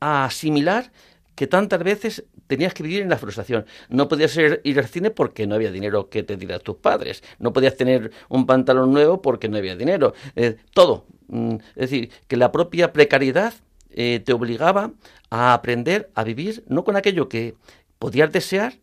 a 0.00 0.26
asimilar 0.26 0.92
que 1.34 1.46
tantas 1.46 1.82
veces 1.82 2.24
tenías 2.46 2.74
que 2.74 2.82
vivir 2.82 3.02
en 3.02 3.08
la 3.08 3.18
frustración. 3.18 3.66
No 3.88 4.08
podías 4.08 4.36
ir, 4.36 4.78
al 4.78 4.88
cine 4.88 5.10
porque 5.10 5.46
no 5.46 5.54
había 5.54 5.70
dinero 5.70 6.08
que 6.08 6.22
te 6.22 6.36
dieran 6.36 6.60
tus 6.60 6.76
padres. 6.76 7.22
No 7.38 7.52
podías 7.52 7.76
tener 7.76 8.12
un 8.28 8.46
pantalón 8.46 8.92
nuevo 8.92 9.20
porque 9.22 9.48
no 9.48 9.56
había 9.56 9.76
dinero. 9.76 10.14
Eh, 10.36 10.56
todo. 10.72 11.06
Mm, 11.28 11.56
es 11.76 11.90
decir, 11.90 12.10
que 12.28 12.36
la 12.36 12.52
propia 12.52 12.92
precariedad 12.92 13.54
eh, 13.90 14.20
te 14.24 14.32
obligaba 14.32 14.92
a 15.30 15.54
aprender 15.54 16.10
a 16.14 16.24
vivir 16.24 16.64
no 16.68 16.84
con 16.84 16.96
aquello 16.96 17.28
que 17.28 17.54
podías 17.98 18.32
desear, 18.32 18.74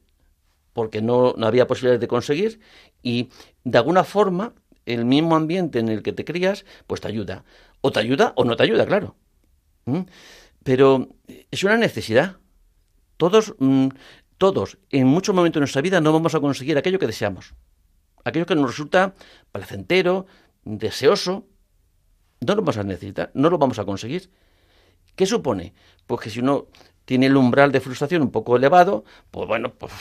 porque 0.73 1.01
no, 1.01 1.33
no 1.37 1.47
había 1.47 1.67
posibilidades 1.67 2.01
de 2.01 2.07
conseguir, 2.07 2.59
y 3.03 3.29
de 3.63 3.77
alguna 3.77 4.03
forma 4.03 4.53
el 4.85 5.05
mismo 5.05 5.35
ambiente 5.35 5.79
en 5.79 5.89
el 5.89 6.01
que 6.01 6.13
te 6.13 6.25
crías, 6.25 6.65
pues 6.87 7.01
te 7.01 7.07
ayuda. 7.07 7.43
O 7.81 7.91
te 7.91 7.99
ayuda 7.99 8.33
o 8.35 8.45
no 8.45 8.55
te 8.55 8.63
ayuda, 8.63 8.85
claro. 8.85 9.15
¿Mm? 9.85 10.01
Pero 10.63 11.09
es 11.49 11.63
una 11.63 11.77
necesidad. 11.77 12.37
Todos, 13.21 13.53
mm, 13.59 13.89
todos, 14.39 14.79
en 14.89 15.05
muchos 15.05 15.35
momentos 15.35 15.59
de 15.59 15.65
nuestra 15.65 15.83
vida 15.83 16.01
no 16.01 16.11
vamos 16.11 16.33
a 16.33 16.39
conseguir 16.39 16.75
aquello 16.75 16.97
que 16.97 17.05
deseamos. 17.05 17.53
Aquello 18.23 18.47
que 18.47 18.55
nos 18.55 18.65
resulta 18.65 19.13
placentero, 19.51 20.25
deseoso, 20.65 21.45
no 22.39 22.55
lo 22.55 22.63
vamos 22.63 22.77
a 22.77 22.83
necesitar, 22.83 23.29
no 23.35 23.51
lo 23.51 23.59
vamos 23.59 23.77
a 23.77 23.85
conseguir. 23.85 24.31
¿Qué 25.15 25.27
supone? 25.27 25.75
Pues 26.07 26.19
que 26.21 26.29
si 26.31 26.39
uno 26.39 26.65
tiene 27.05 27.27
el 27.27 27.37
umbral 27.37 27.71
de 27.71 27.79
frustración 27.79 28.23
un 28.23 28.31
poco 28.31 28.55
elevado, 28.55 29.03
pues 29.29 29.47
bueno, 29.47 29.71
pues, 29.71 29.93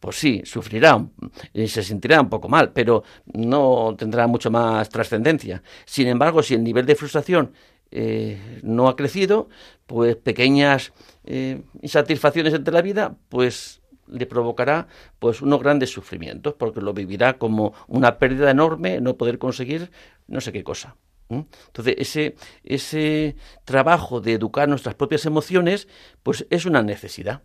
pues 0.00 0.16
sí, 0.16 0.42
sufrirá 0.44 1.06
y 1.52 1.68
se 1.68 1.84
sentirá 1.84 2.20
un 2.20 2.28
poco 2.28 2.48
mal, 2.48 2.72
pero 2.72 3.04
no 3.26 3.94
tendrá 3.96 4.26
mucho 4.26 4.50
más 4.50 4.88
trascendencia. 4.88 5.62
Sin 5.84 6.08
embargo, 6.08 6.42
si 6.42 6.54
el 6.54 6.64
nivel 6.64 6.84
de 6.84 6.96
frustración 6.96 7.52
eh, 7.90 8.60
no 8.62 8.88
ha 8.88 8.96
crecido, 8.96 9.48
pues 9.86 10.16
pequeñas 10.16 10.92
eh, 11.24 11.62
insatisfacciones 11.82 12.54
entre 12.54 12.74
la 12.74 12.82
vida, 12.82 13.16
pues 13.28 13.82
le 14.08 14.26
provocará 14.26 14.86
pues 15.18 15.42
unos 15.42 15.60
grandes 15.60 15.90
sufrimientos, 15.90 16.54
porque 16.54 16.80
lo 16.80 16.92
vivirá 16.92 17.38
como 17.38 17.74
una 17.88 18.18
pérdida 18.18 18.50
enorme 18.50 19.00
no 19.00 19.16
poder 19.16 19.38
conseguir 19.38 19.90
no 20.26 20.40
sé 20.40 20.52
qué 20.52 20.64
cosa. 20.64 20.96
Entonces, 21.28 21.96
ese, 21.98 22.36
ese 22.62 23.36
trabajo 23.64 24.20
de 24.20 24.34
educar 24.34 24.68
nuestras 24.68 24.94
propias 24.94 25.26
emociones, 25.26 25.88
pues 26.22 26.46
es 26.50 26.66
una 26.66 26.82
necesidad. 26.82 27.42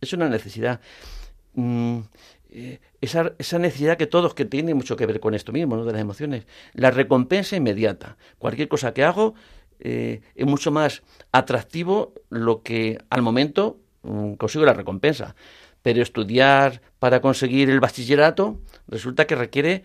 Es 0.00 0.12
una 0.14 0.28
necesidad. 0.28 0.80
Mm, 1.54 2.00
eh, 2.50 2.80
esa, 3.00 3.32
esa, 3.38 3.58
necesidad 3.58 3.98
que 3.98 4.06
todos 4.06 4.34
que 4.34 4.44
tiene 4.46 4.74
mucho 4.74 4.96
que 4.96 5.06
ver 5.06 5.20
con 5.20 5.34
esto 5.34 5.52
mismo, 5.52 5.76
¿no? 5.76 5.84
de 5.84 5.92
las 5.92 6.00
emociones. 6.00 6.46
La 6.72 6.90
recompensa 6.90 7.56
inmediata. 7.56 8.16
Cualquier 8.38 8.68
cosa 8.68 8.94
que 8.94 9.04
hago 9.04 9.34
eh, 9.82 10.22
es 10.34 10.46
mucho 10.46 10.70
más 10.70 11.02
atractivo 11.32 12.14
lo 12.30 12.62
que 12.62 12.98
al 13.10 13.20
momento 13.22 13.78
mm, 14.02 14.34
consigo 14.34 14.64
la 14.64 14.74
recompensa. 14.74 15.34
Pero 15.82 16.00
estudiar 16.02 16.80
para 16.98 17.20
conseguir 17.20 17.68
el 17.68 17.80
bachillerato 17.80 18.60
resulta 18.88 19.26
que 19.26 19.34
requiere 19.34 19.84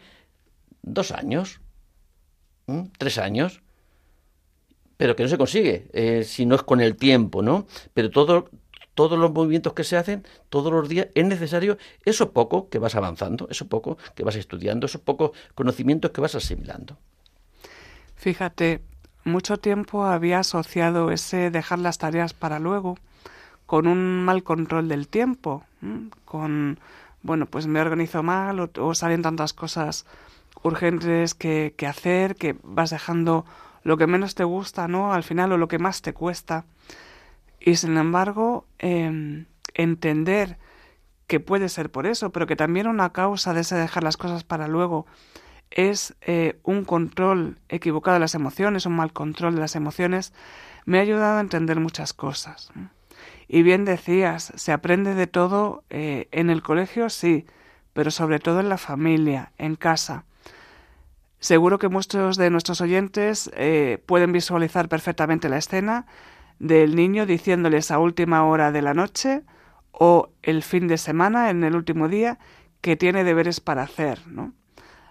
dos 0.84 1.12
años 1.12 1.60
tres 2.98 3.18
años, 3.18 3.62
pero 4.98 5.16
que 5.16 5.24
no 5.24 5.30
se 5.30 5.38
consigue 5.38 5.88
eh, 5.94 6.24
si 6.24 6.46
no 6.46 6.56
es 6.56 6.64
con 6.64 6.82
el 6.82 6.96
tiempo, 6.96 7.42
¿no? 7.42 7.66
Pero 7.94 8.10
todo, 8.10 8.50
todos 8.94 9.18
los 9.18 9.32
movimientos 9.32 9.74
que 9.74 9.84
se 9.84 9.96
hacen 9.96 10.26
todos 10.50 10.72
los 10.72 10.90
días 10.90 11.08
es 11.16 11.26
necesario 11.26 11.78
eso 12.04 12.32
poco 12.34 12.70
que 12.70 12.80
vas 12.80 12.96
avanzando, 12.96 13.48
eso 13.50 13.68
poco 13.68 13.98
que 14.16 14.24
vas 14.24 14.36
estudiando, 14.36 14.88
esos 14.88 15.02
pocos 15.02 15.32
conocimientos 15.56 16.12
que 16.12 16.22
vas 16.22 16.36
asimilando. 16.36 16.98
Fíjate, 18.16 18.82
mucho 19.28 19.58
tiempo 19.58 20.06
había 20.06 20.40
asociado 20.40 21.12
ese 21.12 21.52
dejar 21.52 21.80
las 21.80 21.98
tareas 21.98 22.34
para 22.34 22.60
luego 22.60 22.98
con 23.66 23.86
un 23.88 24.24
mal 24.24 24.44
control 24.44 24.88
del 24.88 25.08
tiempo, 25.08 25.64
con, 26.26 26.80
bueno, 27.22 27.46
pues 27.46 27.68
me 27.68 27.82
organizo 27.82 28.24
mal 28.24 28.60
o, 28.60 28.70
o 28.80 28.96
salen 28.96 29.22
tantas 29.22 29.54
cosas 29.54 30.06
urgentes 30.64 31.36
que, 31.36 31.74
que, 31.78 31.86
hacer, 31.86 32.36
que 32.36 32.56
vas 32.64 32.90
dejando 32.90 33.46
lo 33.84 33.98
que 33.98 34.08
menos 34.08 34.36
te 34.36 34.44
gusta, 34.44 34.88
¿no? 34.88 35.14
Al 35.14 35.24
final, 35.24 35.52
o 35.52 35.58
lo 35.58 35.68
que 35.68 35.80
más 35.80 36.02
te 36.02 36.14
cuesta. 36.14 36.66
Y 37.60 37.76
sin 37.76 37.98
embargo, 37.98 38.66
em, 38.80 39.46
entender 39.74 40.58
que 41.28 41.40
puede 41.40 41.70
ser 41.70 41.92
por 41.92 42.08
eso, 42.08 42.32
pero 42.32 42.48
que 42.48 42.56
también 42.56 42.88
una 42.88 43.12
causa 43.12 43.54
de 43.54 43.62
ese 43.62 43.76
dejar 43.76 44.04
las 44.04 44.18
cosas 44.18 44.44
para 44.44 44.68
luego 44.68 45.06
es 45.72 46.16
eh, 46.22 46.60
un 46.64 46.86
control 46.86 47.60
equivocado 47.70 48.16
de 48.16 48.22
las 48.22 48.36
emociones, 48.36 48.86
un 48.86 48.96
mal 48.96 49.14
control 49.14 49.56
de 49.56 49.62
las 49.62 49.76
emociones, 49.76 50.34
me 50.86 51.00
ha 51.00 51.02
ayudado 51.02 51.38
a 51.38 51.42
entender 51.42 51.80
muchas 51.80 52.14
cosas. 52.14 52.72
Y 53.48 53.64
bien 53.64 53.86
decías, 53.86 54.52
se 54.56 54.72
aprende 54.72 55.16
de 55.16 55.28
todo 55.28 55.84
eh, 55.90 56.28
en 56.32 56.50
el 56.50 56.62
colegio, 56.62 57.10
sí, 57.10 57.46
pero 57.94 58.12
sobre 58.12 58.40
todo 58.40 58.60
en 58.60 58.70
la 58.70 58.78
familia, 58.78 59.52
en 59.58 59.76
casa. 59.76 60.26
Seguro 61.40 61.78
que 61.78 61.88
muchos 61.88 62.38
de 62.38 62.50
nuestros 62.50 62.82
oyentes 62.82 63.52
eh, 63.54 64.02
pueden 64.06 64.32
visualizar 64.32 64.90
perfectamente 64.90 65.50
la 65.50 65.58
escena 65.58 66.06
del 66.60 66.96
niño 66.96 67.26
diciéndoles 67.26 67.92
a 67.92 68.00
última 68.00 68.44
hora 68.46 68.72
de 68.72 68.82
la 68.82 68.94
noche 68.94 69.44
o 69.92 70.30
el 70.42 70.64
fin 70.64 70.88
de 70.88 70.98
semana, 70.98 71.50
en 71.50 71.64
el 71.64 71.76
último 71.76 72.08
día, 72.08 72.40
que 72.82 72.96
tiene 72.96 73.24
deberes 73.24 73.60
para 73.60 73.84
hacer, 73.84 74.26
¿no? 74.28 74.54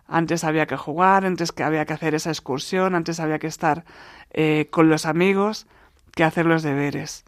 Antes 0.09 0.45
había 0.45 0.67
que 0.67 0.77
jugar, 0.77 1.25
antes 1.25 1.53
que 1.53 1.65
había 1.65 1.85
que 1.85 1.95
hacer 1.95 2.15
esa 2.15 2.31
excursión, 2.31 2.95
antes 2.95 3.21
había 3.21 3.39
que 3.39 3.47
estar 3.49 3.85
eh, 4.31 4.69
con 4.71 4.89
los 4.89 5.07
amigos 5.07 5.67
que 6.15 6.25
hacer 6.25 6.47
los 6.47 6.63
deberes. 6.63 7.25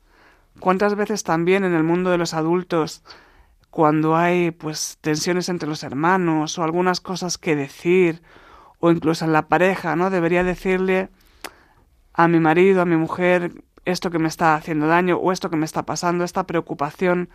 ¿Cuántas 0.61 0.95
veces 0.95 1.23
también 1.23 1.65
en 1.65 1.75
el 1.75 1.83
mundo 1.83 2.11
de 2.11 2.19
los 2.19 2.35
adultos 2.35 3.03
cuando 3.71 4.17
hay 4.17 4.51
pues 4.51 4.99
tensiones 5.01 5.49
entre 5.49 5.69
los 5.69 5.83
hermanos 5.83 6.59
o 6.59 6.65
algunas 6.65 7.01
cosas 7.01 7.39
que 7.39 7.55
decir 7.55 8.23
o 8.81 8.91
incluso 8.91 9.25
en 9.25 9.33
la 9.33 9.49
pareja, 9.49 9.97
¿no? 9.97 10.11
Debería 10.11 10.45
decirle 10.45 11.11
a 12.13 12.29
mi 12.29 12.41
marido, 12.41 12.83
a 12.83 12.87
mi 12.87 12.97
mujer, 12.97 13.53
esto 13.85 14.11
que 14.11 14.19
me 14.19 14.29
está 14.29 14.55
haciendo 14.55 14.87
daño 14.87 15.17
o 15.17 15.33
esto 15.33 15.51
que 15.51 15.57
me 15.57 15.65
está 15.65 15.85
pasando, 15.85 16.25
esta 16.25 16.47
preocupación, 16.47 17.29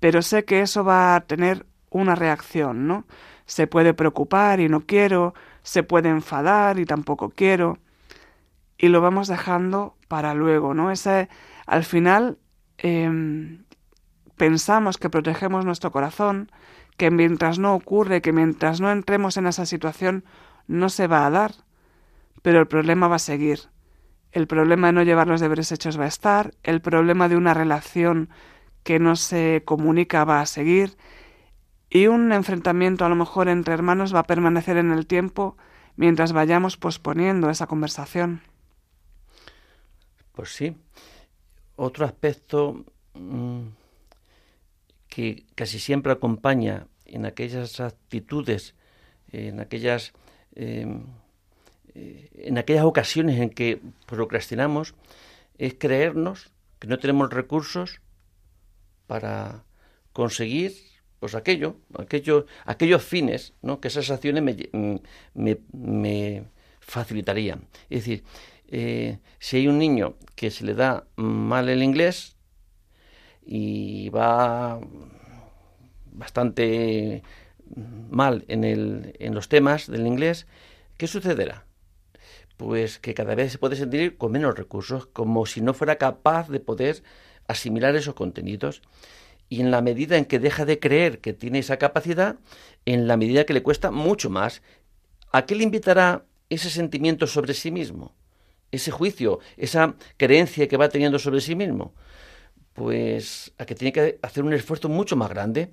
pero 0.00 0.22
sé 0.22 0.44
que 0.44 0.60
eso 0.60 0.84
va 0.84 1.16
a 1.16 1.20
tener 1.20 1.66
una 1.90 2.14
reacción, 2.14 2.86
¿no? 2.86 3.06
Se 3.46 3.66
puede 3.66 3.94
preocupar 3.94 4.60
y 4.60 4.68
no 4.68 4.82
quiero, 4.82 5.34
se 5.62 5.82
puede 5.82 6.08
enfadar 6.08 6.78
y 6.78 6.84
tampoco 6.84 7.30
quiero, 7.30 7.78
y 8.78 8.88
lo 8.88 9.00
vamos 9.00 9.28
dejando 9.28 9.96
para 10.08 10.34
luego, 10.34 10.74
¿no? 10.74 10.90
Ese, 10.90 11.28
al 11.66 11.84
final 11.84 12.38
em, 12.78 13.64
pensamos 14.36 14.98
que 14.98 15.10
protegemos 15.10 15.64
nuestro 15.64 15.90
corazón, 15.90 16.50
que 16.96 17.10
mientras 17.10 17.58
no 17.58 17.74
ocurre, 17.74 18.22
que 18.22 18.32
mientras 18.32 18.80
no 18.80 18.90
entremos 18.90 19.36
en 19.36 19.46
esa 19.46 19.66
situación, 19.66 20.24
no 20.66 20.88
se 20.88 21.06
va 21.06 21.26
a 21.26 21.30
dar, 21.30 21.52
pero 22.42 22.60
el 22.60 22.66
problema 22.66 23.08
va 23.08 23.16
a 23.16 23.20
seguir. 23.20 23.60
El 24.32 24.46
problema 24.46 24.88
de 24.88 24.92
no 24.92 25.02
llevar 25.02 25.28
los 25.28 25.40
deberes 25.40 25.72
hechos 25.72 25.98
va 25.98 26.04
a 26.04 26.08
estar, 26.08 26.54
el 26.62 26.80
problema 26.80 27.28
de 27.28 27.36
una 27.36 27.54
relación 27.54 28.28
que 28.82 28.98
no 28.98 29.16
se 29.16 29.62
comunica 29.64 30.24
va 30.24 30.40
a 30.40 30.46
seguir, 30.46 30.96
y 31.90 32.06
un 32.06 32.32
enfrentamiento 32.32 33.04
a 33.04 33.08
lo 33.08 33.14
mejor 33.14 33.48
entre 33.48 33.74
hermanos 33.74 34.14
va 34.14 34.20
a 34.20 34.26
permanecer 34.26 34.76
en 34.76 34.92
el 34.92 35.06
tiempo 35.06 35.56
mientras 35.96 36.32
vayamos 36.32 36.76
posponiendo 36.76 37.50
esa 37.50 37.66
conversación. 37.66 38.42
Pues 40.32 40.54
sí. 40.54 40.76
Otro 41.76 42.04
aspecto 42.04 42.84
mm, 43.14 43.68
que 45.08 45.44
casi 45.54 45.78
siempre 45.78 46.12
acompaña 46.12 46.86
en 47.04 47.24
aquellas 47.24 47.80
actitudes, 47.80 48.74
en 49.30 49.60
aquellas, 49.60 50.12
em, 50.54 51.04
eh, 51.94 52.28
en 52.34 52.58
aquellas 52.58 52.84
ocasiones 52.84 53.40
en 53.40 53.50
que 53.50 53.80
procrastinamos, 54.06 54.94
es 55.58 55.74
creernos 55.78 56.50
que 56.78 56.88
no 56.88 56.98
tenemos 56.98 57.30
recursos 57.30 58.00
para 59.06 59.64
conseguir 60.12 60.74
pues 61.26 61.34
aquello, 61.34 61.74
aquello, 61.98 62.46
aquellos 62.66 63.02
fines 63.02 63.52
¿no? 63.60 63.80
que 63.80 63.88
esas 63.88 64.08
acciones 64.12 64.44
me, 64.44 65.00
me, 65.34 65.58
me 65.72 66.44
facilitarían. 66.78 67.66
Es 67.90 68.04
decir, 68.04 68.22
eh, 68.68 69.18
si 69.40 69.56
hay 69.56 69.66
un 69.66 69.76
niño 69.76 70.14
que 70.36 70.52
se 70.52 70.64
le 70.64 70.74
da 70.74 71.08
mal 71.16 71.68
el 71.68 71.82
inglés 71.82 72.36
y 73.44 74.08
va 74.10 74.78
bastante 76.12 77.24
mal 78.08 78.44
en, 78.46 78.62
el, 78.62 79.16
en 79.18 79.34
los 79.34 79.48
temas 79.48 79.90
del 79.90 80.06
inglés, 80.06 80.46
¿qué 80.96 81.08
sucederá? 81.08 81.66
Pues 82.56 83.00
que 83.00 83.14
cada 83.14 83.34
vez 83.34 83.50
se 83.50 83.58
puede 83.58 83.74
sentir 83.74 84.16
con 84.16 84.30
menos 84.30 84.56
recursos, 84.56 85.06
como 85.06 85.44
si 85.44 85.60
no 85.60 85.74
fuera 85.74 85.96
capaz 85.96 86.48
de 86.50 86.60
poder 86.60 87.02
asimilar 87.48 87.96
esos 87.96 88.14
contenidos. 88.14 88.80
Y 89.48 89.60
en 89.60 89.70
la 89.70 89.80
medida 89.80 90.16
en 90.16 90.24
que 90.24 90.38
deja 90.38 90.64
de 90.64 90.78
creer 90.80 91.20
que 91.20 91.32
tiene 91.32 91.60
esa 91.60 91.76
capacidad, 91.76 92.36
en 92.84 93.06
la 93.06 93.16
medida 93.16 93.44
que 93.44 93.54
le 93.54 93.62
cuesta 93.62 93.90
mucho 93.90 94.30
más, 94.30 94.62
¿a 95.32 95.46
qué 95.46 95.54
le 95.54 95.64
invitará 95.64 96.24
ese 96.50 96.70
sentimiento 96.70 97.26
sobre 97.26 97.54
sí 97.54 97.70
mismo? 97.70 98.14
ese 98.72 98.90
juicio, 98.90 99.40
esa 99.56 99.94
creencia 100.16 100.68
que 100.68 100.76
va 100.76 100.88
teniendo 100.88 101.18
sobre 101.18 101.40
sí 101.40 101.54
mismo? 101.54 101.94
Pues 102.72 103.52
a 103.58 103.64
que 103.66 103.74
tiene 103.74 103.92
que 103.92 104.18
hacer 104.22 104.44
un 104.44 104.52
esfuerzo 104.52 104.88
mucho 104.88 105.16
más 105.16 105.30
grande 105.30 105.72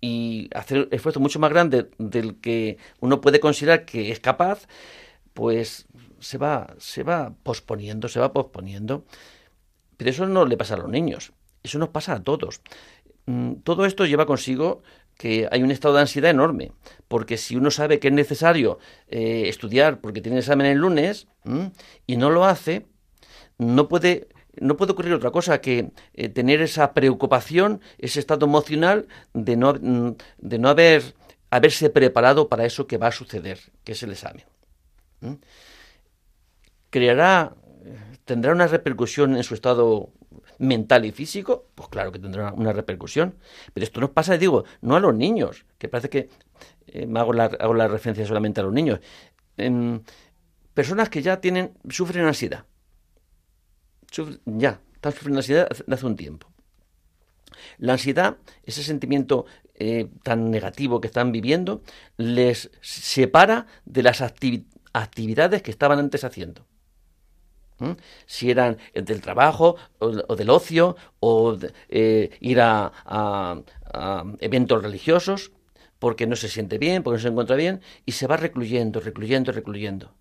y 0.00 0.50
hacer 0.54 0.78
un 0.78 0.88
esfuerzo 0.90 1.20
mucho 1.20 1.38
más 1.38 1.50
grande 1.50 1.90
del 1.98 2.40
que 2.40 2.78
uno 3.00 3.20
puede 3.20 3.40
considerar 3.40 3.84
que 3.84 4.12
es 4.12 4.20
capaz, 4.20 4.66
pues 5.34 5.86
se 6.20 6.38
va, 6.38 6.74
se 6.78 7.02
va 7.02 7.34
posponiendo, 7.42 8.08
se 8.08 8.20
va 8.20 8.32
posponiendo. 8.32 9.04
Pero 9.96 10.10
eso 10.10 10.26
no 10.26 10.44
le 10.44 10.56
pasa 10.56 10.74
a 10.74 10.78
los 10.78 10.88
niños, 10.88 11.32
eso 11.62 11.78
nos 11.78 11.90
pasa 11.90 12.14
a 12.14 12.22
todos. 12.22 12.60
Mm, 13.26 13.56
todo 13.62 13.84
esto 13.84 14.06
lleva 14.06 14.26
consigo 14.26 14.82
que 15.18 15.48
hay 15.50 15.62
un 15.62 15.70
estado 15.70 15.94
de 15.94 16.00
ansiedad 16.00 16.30
enorme, 16.30 16.72
porque 17.08 17.36
si 17.36 17.56
uno 17.56 17.70
sabe 17.70 17.98
que 17.98 18.08
es 18.08 18.14
necesario 18.14 18.78
eh, 19.08 19.44
estudiar 19.48 20.00
porque 20.00 20.20
tiene 20.20 20.38
examen 20.38 20.66
el 20.66 20.78
lunes 20.78 21.26
y 22.06 22.16
no 22.16 22.30
lo 22.30 22.44
hace, 22.44 22.86
no 23.58 23.88
puede, 23.88 24.28
no 24.60 24.76
puede 24.76 24.92
ocurrir 24.92 25.12
otra 25.12 25.32
cosa 25.32 25.60
que 25.60 25.90
eh, 26.14 26.28
tener 26.28 26.62
esa 26.62 26.94
preocupación, 26.94 27.80
ese 27.98 28.20
estado 28.20 28.46
emocional 28.46 29.08
de 29.34 29.56
no, 29.56 29.74
mm, 29.74 30.12
de 30.38 30.58
no 30.58 30.68
haber, 30.68 31.02
haberse 31.50 31.90
preparado 31.90 32.48
para 32.48 32.64
eso 32.64 32.86
que 32.86 32.96
va 32.96 33.08
a 33.08 33.12
suceder, 33.12 33.58
que 33.82 33.92
es 33.92 34.02
el 34.04 34.12
examen. 34.12 34.44
Creará, 36.90 37.56
tendrá 38.24 38.52
una 38.52 38.68
repercusión 38.68 39.36
en 39.36 39.42
su 39.42 39.54
estado 39.54 40.12
mental 40.58 41.04
y 41.04 41.12
físico, 41.12 41.66
pues 41.74 41.88
claro 41.88 42.12
que 42.12 42.18
tendrá 42.18 42.52
una 42.52 42.72
repercusión. 42.72 43.34
Pero 43.72 43.84
esto 43.84 44.00
nos 44.00 44.10
pasa, 44.10 44.36
digo, 44.36 44.64
no 44.80 44.96
a 44.96 45.00
los 45.00 45.14
niños, 45.14 45.64
que 45.78 45.88
parece 45.88 46.10
que 46.10 46.28
eh, 46.88 47.06
me 47.06 47.20
hago 47.20 47.32
la, 47.32 47.44
hago 47.44 47.74
la 47.74 47.88
referencia 47.88 48.26
solamente 48.26 48.60
a 48.60 48.64
los 48.64 48.72
niños. 48.72 49.00
personas 50.74 51.08
que 51.08 51.22
ya 51.22 51.40
tienen, 51.40 51.72
sufren 51.88 52.24
ansiedad. 52.24 52.64
ya, 54.44 54.80
están 54.94 55.12
sufriendo 55.12 55.38
ansiedad 55.38 55.68
hace 55.70 56.06
un 56.06 56.16
tiempo. 56.16 56.48
La 57.78 57.94
ansiedad, 57.94 58.36
ese 58.64 58.82
sentimiento 58.82 59.46
eh, 59.74 60.08
tan 60.22 60.50
negativo 60.50 61.00
que 61.00 61.08
están 61.08 61.32
viviendo, 61.32 61.82
les 62.16 62.70
separa 62.80 63.66
de 63.84 64.02
las 64.02 64.22
actividades 64.22 65.62
que 65.62 65.70
estaban 65.70 65.98
antes 65.98 66.24
haciendo 66.24 66.67
si 68.26 68.50
eran 68.50 68.78
del 68.94 69.20
trabajo 69.20 69.76
o, 69.98 70.36
del 70.36 70.50
ocio 70.50 70.96
o 71.20 71.56
eh, 71.88 72.30
ir 72.40 72.60
a, 72.60 73.62
eventos 74.40 74.82
religiosos 74.82 75.52
porque 75.98 76.26
no 76.26 76.36
se 76.36 76.48
siente 76.48 76.78
bien, 76.78 77.02
porque 77.02 77.16
no 77.16 77.22
se 77.22 77.28
encuentra 77.28 77.56
bien 77.56 77.80
y 78.06 78.12
se 78.12 78.26
va 78.26 78.36
recluyendo, 78.36 79.00
recluyendo, 79.00 79.52
recluyendo. 79.52 80.12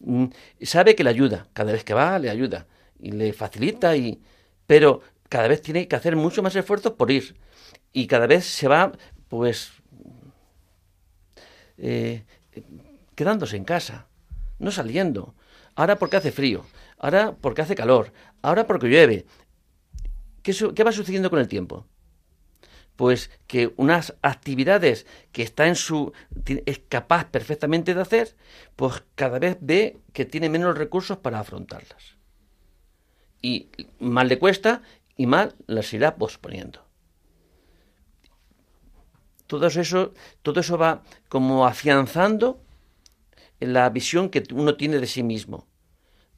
Mm, 0.00 0.26
sabe 0.62 0.94
que 0.94 1.04
le 1.04 1.10
ayuda, 1.10 1.48
cada 1.52 1.72
vez 1.72 1.84
que 1.84 1.94
va 1.94 2.18
le 2.18 2.30
ayuda 2.30 2.66
y 3.00 3.12
le 3.12 3.32
facilita, 3.32 3.96
y, 3.96 4.20
pero 4.66 5.00
cada 5.28 5.48
vez 5.48 5.62
tiene 5.62 5.88
que 5.88 5.96
hacer 5.96 6.14
mucho 6.16 6.42
más 6.42 6.54
esfuerzos 6.54 6.92
por 6.92 7.10
ir 7.10 7.36
y 7.92 8.06
cada 8.06 8.26
vez 8.26 8.44
se 8.44 8.68
va 8.68 8.92
pues 9.28 9.72
eh, 11.78 12.24
quedándose 13.14 13.56
en 13.56 13.64
casa, 13.64 14.06
no 14.58 14.70
saliendo, 14.70 15.34
ahora 15.74 15.98
porque 15.98 16.16
hace 16.16 16.32
frío, 16.32 16.64
ahora 16.98 17.34
porque 17.40 17.62
hace 17.62 17.74
calor, 17.74 18.12
ahora 18.42 18.66
porque 18.66 18.88
llueve. 18.88 19.26
¿Qué, 20.42 20.84
va 20.84 20.92
sucediendo 20.92 21.30
con 21.30 21.38
el 21.38 21.48
tiempo? 21.48 21.86
Pues 22.96 23.30
que 23.46 23.72
unas 23.76 24.14
actividades 24.22 25.06
que 25.32 25.42
está 25.42 25.66
en 25.66 25.74
su 25.74 26.12
es 26.44 26.80
capaz 26.88 27.24
perfectamente 27.24 27.94
de 27.94 28.00
hacer, 28.00 28.36
pues 28.76 29.02
cada 29.14 29.38
vez 29.38 29.56
ve 29.60 29.98
que 30.12 30.24
tiene 30.24 30.48
menos 30.48 30.76
recursos 30.76 31.16
para 31.18 31.40
afrontarlas. 31.40 32.16
Y 33.42 33.68
más 33.98 34.26
le 34.26 34.38
cuesta 34.38 34.82
y 35.16 35.26
más 35.26 35.54
las 35.66 35.92
irá 35.92 36.16
posponiendo. 36.16 36.84
Todo 39.46 39.66
eso, 39.66 40.12
todo 40.42 40.60
eso 40.60 40.78
va 40.78 41.02
como 41.28 41.66
afianzando 41.66 42.63
la 43.60 43.88
visión 43.90 44.28
que 44.28 44.42
uno 44.52 44.76
tiene 44.76 44.98
de 44.98 45.06
sí 45.06 45.22
mismo, 45.22 45.66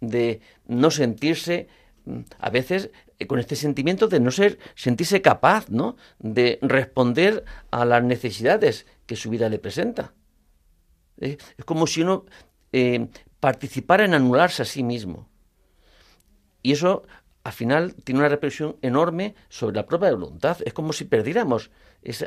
de 0.00 0.40
no 0.66 0.90
sentirse 0.90 1.68
mm, 2.05 2.20
a 2.38 2.50
veces 2.50 2.90
eh, 3.18 3.26
con 3.26 3.38
este 3.38 3.57
sentimiento 3.57 4.09
de 4.09 4.20
no 4.20 4.31
ser 4.31 4.59
sentirse 4.74 5.22
capaz, 5.22 5.68
¿no? 5.70 5.96
de 6.18 6.59
responder 6.62 7.44
a 7.70 7.85
las 7.85 8.02
necesidades 8.02 8.87
que 9.07 9.16
su 9.16 9.31
vida 9.31 9.48
le 9.48 9.59
presenta. 9.59 10.12
Es 11.18 11.38
como 11.64 11.87
si 11.87 12.02
uno 12.02 12.26
eh, 12.72 13.09
participara 13.40 14.05
en 14.05 14.12
anularse 14.12 14.62
a 14.62 14.66
sí 14.66 14.83
mismo. 14.83 15.31
Y 16.62 16.72
eso 16.72 17.07
al 17.42 17.52
final 17.52 17.94
tiene 17.94 18.18
una 18.20 18.29
repercusión 18.29 18.76
enorme 18.83 19.35
sobre 19.48 19.76
la 19.76 19.87
propia 19.87 20.11
voluntad. 20.11 20.59
Es 20.64 20.74
como 20.74 20.92
si 20.92 21.05
perdiéramos 21.05 21.70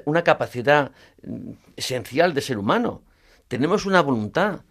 una 0.06 0.24
capacidad 0.24 0.92
mm, 1.22 1.52
esencial 1.76 2.34
de 2.34 2.42
ser 2.42 2.58
humano. 2.58 3.04
Tenemos 3.48 3.86
una 3.86 4.02
voluntad, 4.02 4.62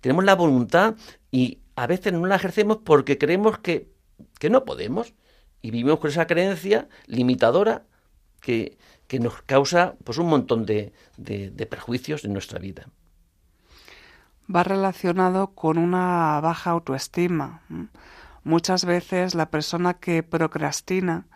tenemos 0.00 0.24
la 0.24 0.34
voluntad 0.34 0.94
y 1.30 1.58
a 1.76 1.86
veces 1.86 2.12
no 2.12 2.26
la 2.26 2.36
ejercemos 2.36 2.78
porque 2.84 3.18
creemos 3.18 3.58
que, 3.58 3.92
no 4.48 4.64
podemos 4.64 5.14
y 5.62 5.70
vivimos 5.70 5.98
con 6.00 6.10
esa 6.10 6.26
creencia 6.26 6.88
limitadora 7.06 7.84
que, 8.40 8.78
nos 9.20 9.42
causa 9.42 9.94
pues 10.02 10.18
un 10.18 10.26
montón 10.26 10.66
de, 10.66 10.92
de, 11.16 11.66
perjuicios 11.66 12.24
en 12.24 12.32
nuestra 12.32 12.58
vida. 12.58 12.88
Va 14.54 14.64
relacionado 14.64 15.54
con 15.54 15.78
una 15.78 16.40
baja 16.40 16.70
autoestima. 16.70 17.62
Muchas 18.42 18.84
veces 18.84 19.36
la 19.36 19.50
persona 19.50 19.94
que 19.94 20.24
procrastina 20.24 21.26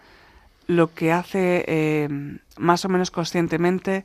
lo 0.67 0.93
que 0.93 1.13
hace 1.13 1.65
eh, 1.67 2.09
más 2.59 2.85
o 2.85 2.89
menos 2.89 3.11
conscientemente 3.11 4.05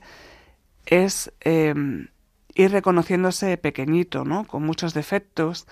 es 0.85 1.31
eh, 1.41 1.73
ir 2.55 2.71
reconociéndose 2.71 3.57
pequeñito, 3.57 4.25
¿no? 4.25 4.45
Con 4.45 4.63
muchos 4.63 4.93
defectos. 4.93 5.67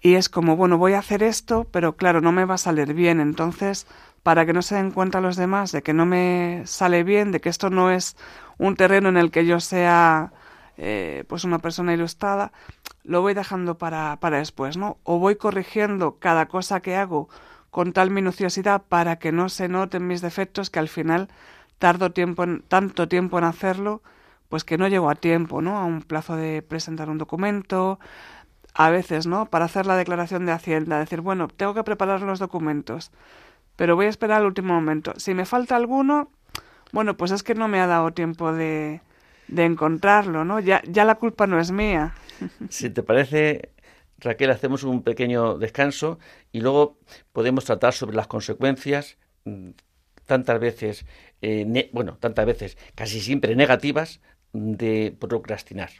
Y 0.00 0.14
es 0.14 0.28
como, 0.28 0.56
bueno, 0.56 0.78
voy 0.78 0.94
a 0.94 0.98
hacer 0.98 1.22
esto, 1.22 1.66
pero 1.70 1.96
claro, 1.96 2.20
no 2.20 2.32
me 2.32 2.44
va 2.44 2.54
a 2.54 2.58
salir 2.58 2.92
bien. 2.94 3.20
Entonces, 3.20 3.86
para 4.22 4.46
que 4.46 4.52
no 4.52 4.62
se 4.62 4.76
den 4.76 4.90
cuenta 4.90 5.20
los 5.20 5.36
demás 5.36 5.72
de 5.72 5.82
que 5.82 5.92
no 5.92 6.06
me 6.06 6.62
sale 6.64 7.04
bien, 7.04 7.32
de 7.32 7.40
que 7.40 7.48
esto 7.48 7.70
no 7.70 7.90
es 7.90 8.16
un 8.58 8.76
terreno 8.76 9.08
en 9.08 9.16
el 9.16 9.30
que 9.30 9.46
yo 9.46 9.60
sea 9.60 10.32
eh, 10.76 11.24
pues 11.28 11.44
una 11.44 11.58
persona 11.58 11.94
ilustrada, 11.94 12.52
lo 13.04 13.20
voy 13.20 13.34
dejando 13.34 13.78
para, 13.78 14.16
para 14.20 14.38
después, 14.38 14.76
¿no? 14.76 14.98
O 15.04 15.18
voy 15.18 15.36
corrigiendo 15.36 16.18
cada 16.18 16.46
cosa 16.46 16.80
que 16.80 16.96
hago 16.96 17.28
con 17.70 17.92
tal 17.92 18.10
minuciosidad 18.10 18.82
para 18.88 19.18
que 19.18 19.32
no 19.32 19.48
se 19.48 19.68
noten 19.68 20.06
mis 20.06 20.20
defectos 20.20 20.70
que 20.70 20.78
al 20.78 20.88
final 20.88 21.28
tardo 21.78 22.12
tiempo 22.12 22.44
tanto 22.68 23.08
tiempo 23.08 23.38
en 23.38 23.44
hacerlo, 23.44 24.02
pues 24.52 24.64
que 24.64 24.76
no 24.76 24.86
llego 24.86 25.08
a 25.08 25.14
tiempo, 25.14 25.62
¿no? 25.62 25.78
A 25.78 25.86
un 25.86 26.02
plazo 26.02 26.36
de 26.36 26.60
presentar 26.60 27.08
un 27.08 27.16
documento, 27.16 27.98
a 28.74 28.90
veces, 28.90 29.26
¿no? 29.26 29.46
Para 29.46 29.64
hacer 29.64 29.86
la 29.86 29.96
declaración 29.96 30.44
de 30.44 30.52
Hacienda, 30.52 30.98
decir, 30.98 31.22
bueno, 31.22 31.48
tengo 31.48 31.72
que 31.72 31.82
preparar 31.82 32.20
los 32.20 32.38
documentos, 32.38 33.12
pero 33.76 33.96
voy 33.96 34.04
a 34.04 34.08
esperar 34.10 34.42
al 34.42 34.46
último 34.46 34.74
momento. 34.74 35.14
Si 35.16 35.32
me 35.32 35.46
falta 35.46 35.74
alguno, 35.74 36.30
bueno, 36.92 37.16
pues 37.16 37.30
es 37.30 37.42
que 37.42 37.54
no 37.54 37.66
me 37.66 37.80
ha 37.80 37.86
dado 37.86 38.10
tiempo 38.10 38.52
de, 38.52 39.00
de 39.48 39.64
encontrarlo, 39.64 40.44
¿no? 40.44 40.60
Ya, 40.60 40.82
ya 40.86 41.06
la 41.06 41.14
culpa 41.14 41.46
no 41.46 41.58
es 41.58 41.70
mía. 41.70 42.12
Si 42.68 42.90
te 42.90 43.02
parece, 43.02 43.70
Raquel, 44.18 44.50
hacemos 44.50 44.84
un 44.84 45.02
pequeño 45.02 45.56
descanso 45.56 46.18
y 46.52 46.60
luego 46.60 46.98
podemos 47.32 47.64
tratar 47.64 47.94
sobre 47.94 48.16
las 48.16 48.26
consecuencias 48.26 49.16
mm, 49.46 49.70
tantas 50.26 50.60
veces, 50.60 51.06
eh, 51.40 51.88
bueno, 51.92 52.18
tantas 52.18 52.44
veces, 52.44 52.76
casi 52.94 53.18
siempre 53.20 53.56
negativas 53.56 54.20
de 54.52 55.16
procrastinar. 55.18 55.90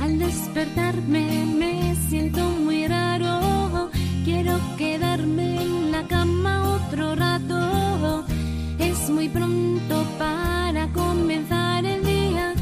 Al 0.00 0.18
despertarme 0.18 1.46
me 1.46 1.94
siento 2.08 2.40
muy 2.40 2.86
raro, 2.88 3.90
quiero 4.24 4.58
quedarme 4.76 5.62
en 5.62 5.92
la 5.92 6.06
cama 6.08 6.70
otro 6.74 7.14
rato. 7.14 8.24
Es 8.78 9.08
muy 9.10 9.28
pronto 9.28 10.04
para 10.18 10.88
comenzar 10.88 11.84
el 11.84 12.04
día, 12.04 12.54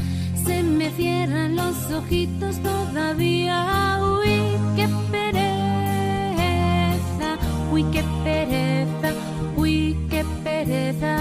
se 0.45 0.61
me 0.61 0.91
cierran 0.91 1.55
los 1.55 1.91
ojitos 1.91 2.61
todavía. 2.61 4.00
Uy, 7.81 7.91
qué 7.91 8.03
pereza, 8.23 9.13
uy, 9.57 9.97
qué 10.09 10.25
pereza. 10.43 11.17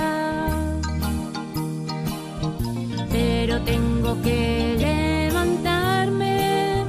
Pero 3.10 3.60
tengo 3.62 4.20
que 4.22 4.76
levantarme, 4.78 6.84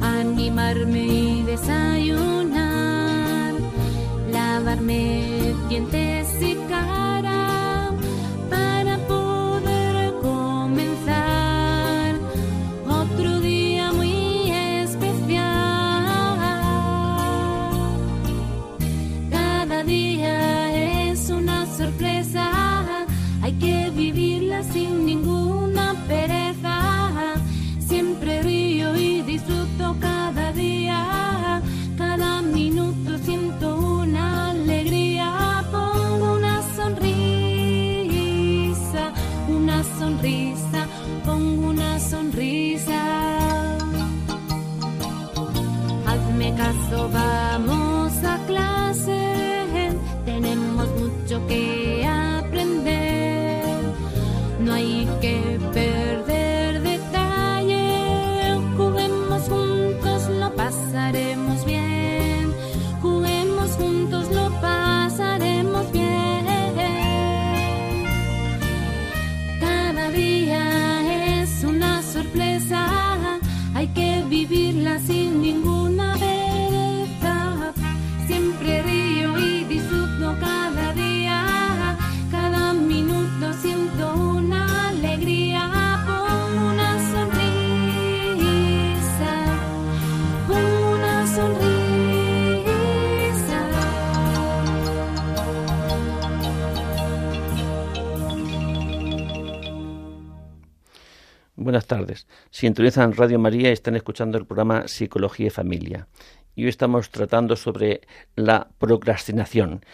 animarme 0.00 1.06
y 1.06 1.42
desayunar, 1.42 3.54
lavarme 4.30 5.54
dientes 5.68 6.42
y 6.42 6.54
Hazme 46.36 46.52
caso, 46.54 47.08
vamos 47.08 48.22
a 48.22 48.38
clase. 48.46 48.85
Buenas 101.66 101.88
tardes. 101.88 102.28
Sintonizan 102.52 103.12
Radio 103.14 103.40
María 103.40 103.72
están 103.72 103.96
escuchando 103.96 104.38
el 104.38 104.46
programa 104.46 104.86
Psicología 104.86 105.48
y 105.48 105.50
Familia. 105.50 106.06
Y 106.54 106.62
hoy 106.62 106.68
estamos 106.68 107.10
tratando 107.10 107.56
sobre 107.56 108.02
la 108.36 108.68
procrastinación, 108.78 109.84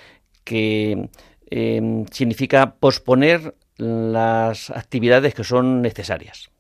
que 0.45 1.09
eh, 1.51 2.05
significa 2.11 2.75
posponer 2.75 3.57
las 3.79 4.69
actividades 4.69 5.35
que 5.35 5.45
son 5.45 5.81
necesarias. 5.81 6.51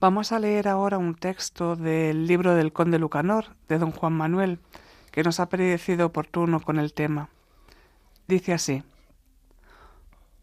Vamos 0.00 0.32
a 0.32 0.38
leer 0.38 0.66
ahora 0.66 0.96
un 0.96 1.16
texto 1.16 1.76
del 1.76 2.26
libro 2.26 2.54
del 2.54 2.72
Conde 2.72 2.98
Lucanor, 2.98 3.56
de 3.68 3.78
don 3.78 3.90
Juan 3.90 4.14
Manuel, 4.14 4.58
que 5.10 5.22
nos 5.22 5.38
ha 5.38 5.50
parecido 5.50 6.06
oportuno 6.06 6.60
con 6.60 6.78
el 6.78 6.94
tema. 6.94 7.28
Dice 8.26 8.54
así. 8.54 8.82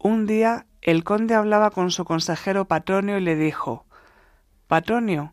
Un 0.06 0.26
día 0.26 0.66
el 0.82 1.02
conde 1.02 1.34
hablaba 1.34 1.70
con 1.70 1.90
su 1.90 2.04
consejero 2.04 2.66
Patronio 2.66 3.16
y 3.16 3.22
le 3.22 3.36
dijo 3.36 3.86
Patronio, 4.66 5.32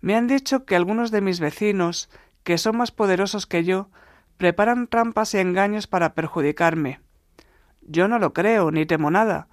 me 0.00 0.14
han 0.14 0.28
dicho 0.28 0.64
que 0.64 0.76
algunos 0.76 1.10
de 1.10 1.20
mis 1.20 1.40
vecinos, 1.40 2.08
que 2.44 2.56
son 2.56 2.76
más 2.76 2.92
poderosos 2.92 3.48
que 3.48 3.64
yo, 3.64 3.90
preparan 4.36 4.86
trampas 4.86 5.34
y 5.34 5.38
engaños 5.38 5.88
para 5.88 6.14
perjudicarme. 6.14 7.00
Yo 7.80 8.06
no 8.06 8.20
lo 8.20 8.32
creo, 8.32 8.70
ni 8.70 8.86
temo 8.86 9.10
nada, 9.10 9.48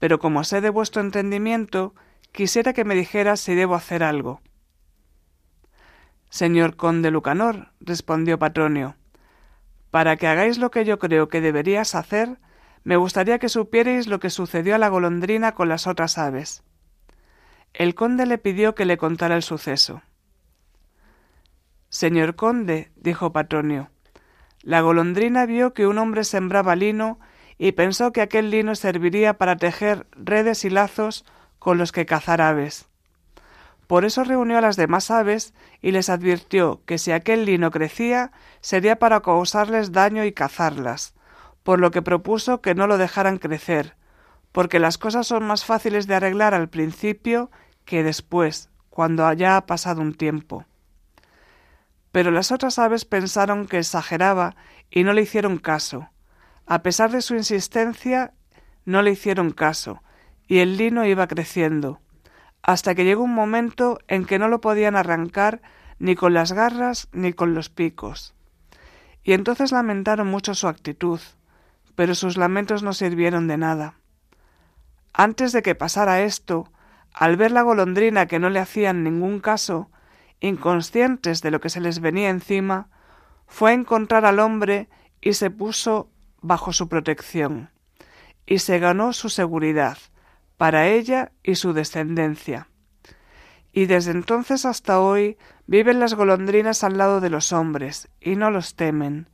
pero 0.00 0.18
como 0.18 0.42
sé 0.42 0.60
de 0.60 0.70
vuestro 0.70 1.00
entendimiento, 1.00 1.94
quisiera 2.32 2.72
que 2.72 2.84
me 2.84 2.96
dijeras 2.96 3.38
si 3.38 3.54
debo 3.54 3.76
hacer 3.76 4.02
algo. 4.02 4.40
Señor 6.28 6.74
conde 6.74 7.12
Lucanor, 7.12 7.68
respondió 7.78 8.36
Patronio, 8.36 8.96
para 9.92 10.16
que 10.16 10.26
hagáis 10.26 10.58
lo 10.58 10.72
que 10.72 10.84
yo 10.84 10.98
creo 10.98 11.28
que 11.28 11.40
deberías 11.40 11.94
hacer, 11.94 12.40
me 12.84 12.96
gustaría 12.96 13.38
que 13.38 13.48
supierais 13.48 14.06
lo 14.06 14.20
que 14.20 14.30
sucedió 14.30 14.74
a 14.74 14.78
la 14.78 14.88
golondrina 14.88 15.52
con 15.52 15.68
las 15.68 15.86
otras 15.86 16.18
aves. 16.18 16.62
El 17.74 17.94
conde 17.94 18.26
le 18.26 18.38
pidió 18.38 18.74
que 18.74 18.84
le 18.84 18.96
contara 18.96 19.36
el 19.36 19.42
suceso. 19.42 20.02
Señor 21.88 22.36
conde, 22.36 22.90
dijo 22.96 23.32
Patronio, 23.32 23.90
la 24.62 24.80
golondrina 24.80 25.46
vio 25.46 25.72
que 25.72 25.86
un 25.86 25.98
hombre 25.98 26.24
sembraba 26.24 26.76
lino 26.76 27.18
y 27.56 27.72
pensó 27.72 28.12
que 28.12 28.20
aquel 28.20 28.50
lino 28.50 28.74
serviría 28.74 29.38
para 29.38 29.56
tejer 29.56 30.06
redes 30.12 30.64
y 30.64 30.70
lazos 30.70 31.24
con 31.58 31.78
los 31.78 31.92
que 31.92 32.06
cazar 32.06 32.40
aves. 32.40 32.88
Por 33.86 34.04
eso 34.04 34.22
reunió 34.22 34.58
a 34.58 34.60
las 34.60 34.76
demás 34.76 35.10
aves 35.10 35.54
y 35.80 35.92
les 35.92 36.10
advirtió 36.10 36.82
que 36.84 36.98
si 36.98 37.10
aquel 37.10 37.46
lino 37.46 37.70
crecía 37.70 38.32
sería 38.60 38.98
para 38.98 39.22
causarles 39.22 39.92
daño 39.92 40.24
y 40.24 40.32
cazarlas, 40.32 41.14
por 41.68 41.80
lo 41.80 41.90
que 41.90 42.00
propuso 42.00 42.62
que 42.62 42.74
no 42.74 42.86
lo 42.86 42.96
dejaran 42.96 43.36
crecer, 43.36 43.94
porque 44.52 44.78
las 44.78 44.96
cosas 44.96 45.26
son 45.26 45.46
más 45.46 45.66
fáciles 45.66 46.06
de 46.06 46.14
arreglar 46.14 46.54
al 46.54 46.70
principio 46.70 47.50
que 47.84 48.02
después, 48.02 48.70
cuando 48.88 49.30
ya 49.34 49.58
ha 49.58 49.66
pasado 49.66 50.00
un 50.00 50.14
tiempo. 50.14 50.64
Pero 52.10 52.30
las 52.30 52.52
otras 52.52 52.78
aves 52.78 53.04
pensaron 53.04 53.66
que 53.66 53.76
exageraba 53.76 54.56
y 54.90 55.04
no 55.04 55.12
le 55.12 55.20
hicieron 55.20 55.58
caso. 55.58 56.08
A 56.64 56.82
pesar 56.82 57.10
de 57.10 57.20
su 57.20 57.34
insistencia, 57.34 58.32
no 58.86 59.02
le 59.02 59.10
hicieron 59.10 59.50
caso, 59.50 60.02
y 60.46 60.60
el 60.60 60.78
lino 60.78 61.04
iba 61.04 61.26
creciendo, 61.26 62.00
hasta 62.62 62.94
que 62.94 63.04
llegó 63.04 63.24
un 63.24 63.34
momento 63.34 63.98
en 64.08 64.24
que 64.24 64.38
no 64.38 64.48
lo 64.48 64.62
podían 64.62 64.96
arrancar 64.96 65.60
ni 65.98 66.14
con 66.14 66.32
las 66.32 66.52
garras 66.52 67.08
ni 67.12 67.34
con 67.34 67.52
los 67.52 67.68
picos. 67.68 68.34
Y 69.22 69.34
entonces 69.34 69.70
lamentaron 69.70 70.28
mucho 70.28 70.54
su 70.54 70.66
actitud, 70.66 71.20
pero 71.98 72.14
sus 72.14 72.36
lamentos 72.36 72.84
no 72.84 72.92
sirvieron 72.92 73.48
de 73.48 73.56
nada. 73.56 73.94
Antes 75.12 75.50
de 75.50 75.62
que 75.62 75.74
pasara 75.74 76.22
esto, 76.22 76.70
al 77.12 77.36
ver 77.36 77.50
la 77.50 77.62
golondrina 77.62 78.26
que 78.26 78.38
no 78.38 78.50
le 78.50 78.60
hacían 78.60 79.02
ningún 79.02 79.40
caso, 79.40 79.90
inconscientes 80.38 81.42
de 81.42 81.50
lo 81.50 81.60
que 81.60 81.70
se 81.70 81.80
les 81.80 81.98
venía 81.98 82.30
encima, 82.30 82.88
fue 83.48 83.72
a 83.72 83.74
encontrar 83.74 84.26
al 84.26 84.38
hombre 84.38 84.88
y 85.20 85.32
se 85.32 85.50
puso 85.50 86.08
bajo 86.40 86.72
su 86.72 86.88
protección, 86.88 87.70
y 88.46 88.60
se 88.60 88.78
ganó 88.78 89.12
su 89.12 89.28
seguridad, 89.28 89.98
para 90.56 90.86
ella 90.86 91.32
y 91.42 91.56
su 91.56 91.72
descendencia. 91.72 92.68
Y 93.72 93.86
desde 93.86 94.12
entonces 94.12 94.66
hasta 94.66 95.00
hoy 95.00 95.36
viven 95.66 95.98
las 95.98 96.14
golondrinas 96.14 96.84
al 96.84 96.96
lado 96.96 97.20
de 97.20 97.30
los 97.30 97.52
hombres, 97.52 98.08
y 98.20 98.36
no 98.36 98.52
los 98.52 98.76
temen. 98.76 99.28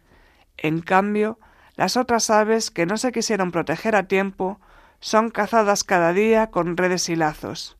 En 0.57 0.81
cambio, 0.81 1.39
las 1.77 1.97
otras 1.97 2.31
aves 2.31 2.71
que 2.71 2.87
no 2.87 2.97
se 2.97 3.13
quisieron 3.13 3.51
proteger 3.51 3.97
a 3.97 4.07
tiempo 4.07 4.61
son 5.01 5.31
cazadas 5.31 5.85
cada 5.85 6.13
día 6.13 6.51
con 6.51 6.77
redes 6.77 7.09
y 7.09 7.17
lazos. 7.17 7.77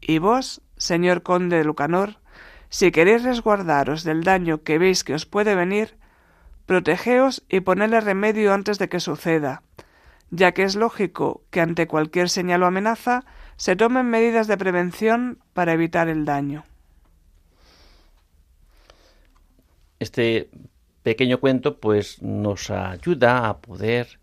Y 0.00 0.18
vos, 0.18 0.60
señor 0.76 1.22
conde 1.22 1.58
de 1.58 1.64
Lucanor, 1.64 2.18
si 2.70 2.90
queréis 2.90 3.22
resguardaros 3.22 4.04
del 4.04 4.24
daño 4.24 4.62
que 4.62 4.78
veis 4.78 5.04
que 5.04 5.14
os 5.14 5.26
puede 5.26 5.54
venir, 5.54 5.96
protegeos 6.66 7.44
y 7.48 7.60
ponedle 7.60 8.00
remedio 8.00 8.52
antes 8.52 8.78
de 8.78 8.88
que 8.88 9.00
suceda, 9.00 9.62
ya 10.30 10.52
que 10.52 10.64
es 10.64 10.76
lógico 10.76 11.42
que 11.50 11.60
ante 11.60 11.86
cualquier 11.86 12.28
señal 12.28 12.62
o 12.62 12.66
amenaza 12.66 13.24
se 13.56 13.74
tomen 13.74 14.10
medidas 14.10 14.46
de 14.46 14.58
prevención 14.58 15.38
para 15.54 15.72
evitar 15.72 16.08
el 16.08 16.24
daño. 16.24 16.64
Este 19.98 20.50
pequeño 21.08 21.40
cuento 21.40 21.80
pues 21.80 22.20
nos 22.20 22.68
ayuda 22.68 23.48
a 23.48 23.62
poder 23.62 24.20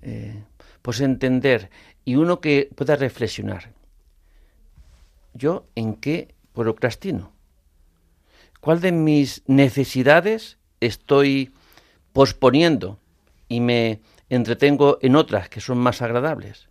eh, 0.00 0.44
pues 0.80 1.00
entender 1.00 1.70
y 2.04 2.14
uno 2.14 2.40
que 2.40 2.70
pueda 2.76 2.94
reflexionar. 2.94 3.72
¿Yo 5.34 5.66
en 5.74 5.94
qué 5.94 6.32
procrastino? 6.52 7.32
¿Cuál 8.60 8.80
de 8.80 8.92
mis 8.92 9.42
necesidades 9.48 10.58
estoy 10.78 11.52
posponiendo 12.12 13.00
y 13.48 13.58
me 13.58 14.00
entretengo 14.28 14.98
en 15.02 15.16
otras 15.16 15.48
que 15.48 15.60
son 15.60 15.78
más 15.78 16.00
agradables? 16.00 16.68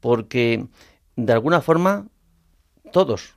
Porque 0.00 0.66
de 1.16 1.32
alguna 1.32 1.62
forma 1.62 2.06
todos 2.92 3.34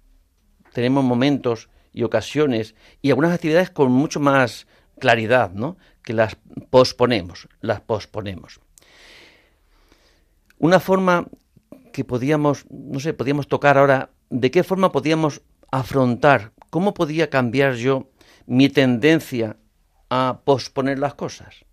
tenemos 0.74 1.06
momentos 1.06 1.70
y 1.94 2.04
ocasiones 2.04 2.76
y 3.02 3.12
algunas 3.12 3.34
actividades 3.34 3.70
con 3.70 3.94
mucho 3.94 4.20
más 4.20 4.68
claridad, 5.00 5.52
¿no? 5.52 5.78
Que 6.04 6.14
las 6.14 6.38
posponemos, 6.70 7.48
las 7.62 7.82
posponemos. 7.82 8.60
Una 10.58 10.80
forma 10.80 11.28
que 11.94 12.04
podíamos, 12.04 12.66
no 12.70 13.00
sé, 13.00 13.14
podíamos 13.14 13.48
tocar 13.48 13.78
ahora, 13.78 14.12
de 14.30 14.52
qué 14.52 14.64
forma 14.64 14.92
podíamos 14.92 15.42
afrontar, 15.72 16.52
cómo 16.70 16.94
podía 16.94 17.30
cambiar 17.30 17.76
yo 17.76 18.10
mi 18.46 18.70
tendencia 18.70 19.58
a 20.10 20.42
posponer 20.44 21.00
las 21.00 21.14
cosas. 21.14 21.66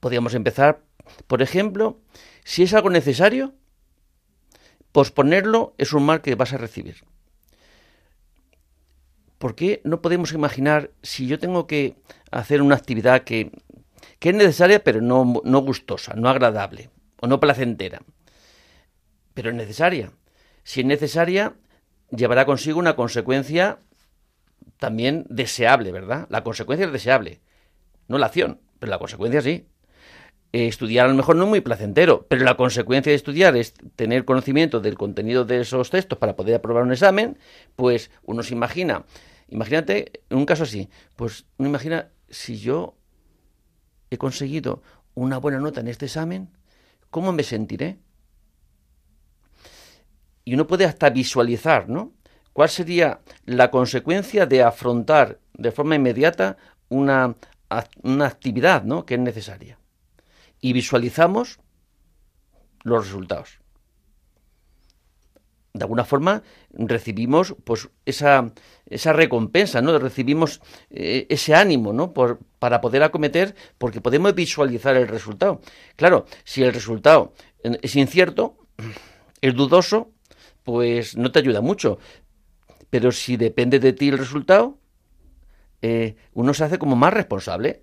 Podríamos 0.00 0.34
empezar, 0.34 0.82
por 1.26 1.42
ejemplo, 1.42 2.00
si 2.44 2.62
es 2.62 2.74
algo 2.74 2.90
necesario, 2.90 3.54
posponerlo 4.92 5.74
es 5.78 5.92
un 5.92 6.04
mal 6.04 6.20
que 6.20 6.34
vas 6.34 6.52
a 6.52 6.58
recibir. 6.58 7.04
¿Por 9.42 9.56
qué 9.56 9.80
no 9.82 10.00
podemos 10.02 10.32
imaginar 10.34 10.92
si 11.02 11.26
yo 11.26 11.40
tengo 11.40 11.66
que 11.66 11.96
hacer 12.30 12.62
una 12.62 12.76
actividad 12.76 13.22
que, 13.24 13.50
que 14.20 14.28
es 14.28 14.36
necesaria 14.36 14.84
pero 14.84 15.00
no, 15.00 15.42
no 15.44 15.58
gustosa, 15.62 16.14
no 16.14 16.28
agradable 16.28 16.90
o 17.20 17.26
no 17.26 17.40
placentera? 17.40 18.02
Pero 19.34 19.50
es 19.50 19.56
necesaria. 19.56 20.12
Si 20.62 20.82
es 20.82 20.86
necesaria, 20.86 21.56
llevará 22.12 22.46
consigo 22.46 22.78
una 22.78 22.94
consecuencia 22.94 23.80
también 24.78 25.26
deseable, 25.28 25.90
¿verdad? 25.90 26.28
La 26.30 26.44
consecuencia 26.44 26.86
es 26.86 26.92
deseable, 26.92 27.40
no 28.06 28.18
la 28.18 28.26
acción, 28.26 28.60
pero 28.78 28.90
la 28.90 29.00
consecuencia 29.00 29.42
sí. 29.42 29.66
Eh, 30.52 30.68
estudiar 30.68 31.06
a 31.06 31.08
lo 31.08 31.16
mejor 31.16 31.34
no 31.34 31.44
es 31.44 31.50
muy 31.50 31.62
placentero, 31.62 32.26
pero 32.28 32.44
la 32.44 32.56
consecuencia 32.56 33.10
de 33.10 33.16
estudiar 33.16 33.56
es 33.56 33.74
tener 33.96 34.24
conocimiento 34.24 34.78
del 34.78 34.96
contenido 34.96 35.44
de 35.44 35.62
esos 35.62 35.90
textos 35.90 36.18
para 36.20 36.36
poder 36.36 36.54
aprobar 36.54 36.84
un 36.84 36.92
examen, 36.92 37.38
pues 37.74 38.12
uno 38.22 38.44
se 38.44 38.54
imagina, 38.54 39.04
imagínate 39.52 40.24
en 40.30 40.38
un 40.38 40.46
caso 40.46 40.64
así, 40.64 40.88
pues 41.16 41.46
uno 41.58 41.68
imagina 41.68 42.10
si 42.28 42.58
yo 42.58 42.96
he 44.10 44.18
conseguido 44.18 44.82
una 45.14 45.38
buena 45.38 45.58
nota 45.58 45.80
en 45.80 45.88
este 45.88 46.06
examen, 46.06 46.50
¿cómo 47.10 47.32
me 47.32 47.42
sentiré? 47.42 47.98
y 50.44 50.54
uno 50.54 50.66
puede 50.66 50.84
hasta 50.84 51.10
visualizar, 51.10 51.88
¿no? 51.88 52.12
¿Cuál 52.52 52.68
sería 52.68 53.20
la 53.46 53.70
consecuencia 53.70 54.46
de 54.46 54.62
afrontar 54.62 55.40
de 55.54 55.72
forma 55.72 55.94
inmediata 55.94 56.56
una, 56.88 57.34
una 58.02 58.26
actividad, 58.26 58.82
¿no? 58.84 59.06
Que 59.06 59.14
es 59.14 59.20
necesaria. 59.20 59.78
Y 60.60 60.72
visualizamos 60.72 61.60
los 62.82 63.06
resultados. 63.06 63.60
De 65.74 65.84
alguna 65.84 66.04
forma 66.04 66.42
recibimos 66.72 67.54
pues 67.64 67.88
esa, 68.04 68.52
esa 68.86 69.12
recompensa, 69.14 69.80
¿no? 69.80 69.98
Recibimos 69.98 70.60
eh, 70.90 71.26
ese 71.30 71.54
ánimo, 71.54 71.92
¿no? 71.92 72.12
Por, 72.12 72.40
para 72.58 72.80
poder 72.80 73.02
acometer, 73.02 73.54
porque 73.78 74.02
podemos 74.02 74.34
visualizar 74.34 74.96
el 74.96 75.08
resultado. 75.08 75.60
Claro, 75.96 76.26
si 76.44 76.62
el 76.62 76.74
resultado 76.74 77.32
es 77.62 77.96
incierto, 77.96 78.56
es 79.40 79.54
dudoso, 79.54 80.10
pues 80.62 81.16
no 81.16 81.32
te 81.32 81.38
ayuda 81.38 81.60
mucho. 81.60 81.98
Pero 82.90 83.10
si 83.10 83.36
depende 83.36 83.78
de 83.78 83.94
ti 83.94 84.10
el 84.10 84.18
resultado, 84.18 84.78
eh, 85.80 86.14
uno 86.34 86.54
se 86.54 86.62
hace 86.62 86.78
como 86.78 86.94
más 86.94 87.12
responsable, 87.12 87.82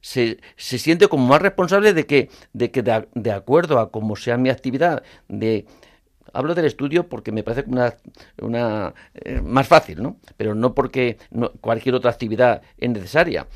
se, 0.00 0.38
se, 0.56 0.78
siente 0.78 1.08
como 1.08 1.26
más 1.26 1.42
responsable 1.42 1.92
de 1.92 2.06
que, 2.06 2.30
de, 2.52 2.70
que 2.70 2.82
de, 2.82 3.32
acuerdo 3.32 3.80
a 3.80 3.90
cómo 3.90 4.14
sea 4.14 4.36
mi 4.36 4.50
actividad, 4.50 5.02
de 5.26 5.66
hablo 6.32 6.54
del 6.54 6.66
estudio 6.66 7.08
porque 7.08 7.32
me 7.32 7.42
parece 7.42 7.68
una, 7.68 7.94
una 8.40 8.94
eh, 9.14 9.40
más 9.40 9.68
fácil, 9.68 10.02
¿no? 10.02 10.18
Pero 10.36 10.54
no 10.54 10.74
porque 10.74 11.18
cualquier 11.60 11.94
otra 11.94 12.10
actividad 12.10 12.62
es 12.78 12.90
necesaria. 12.90 13.46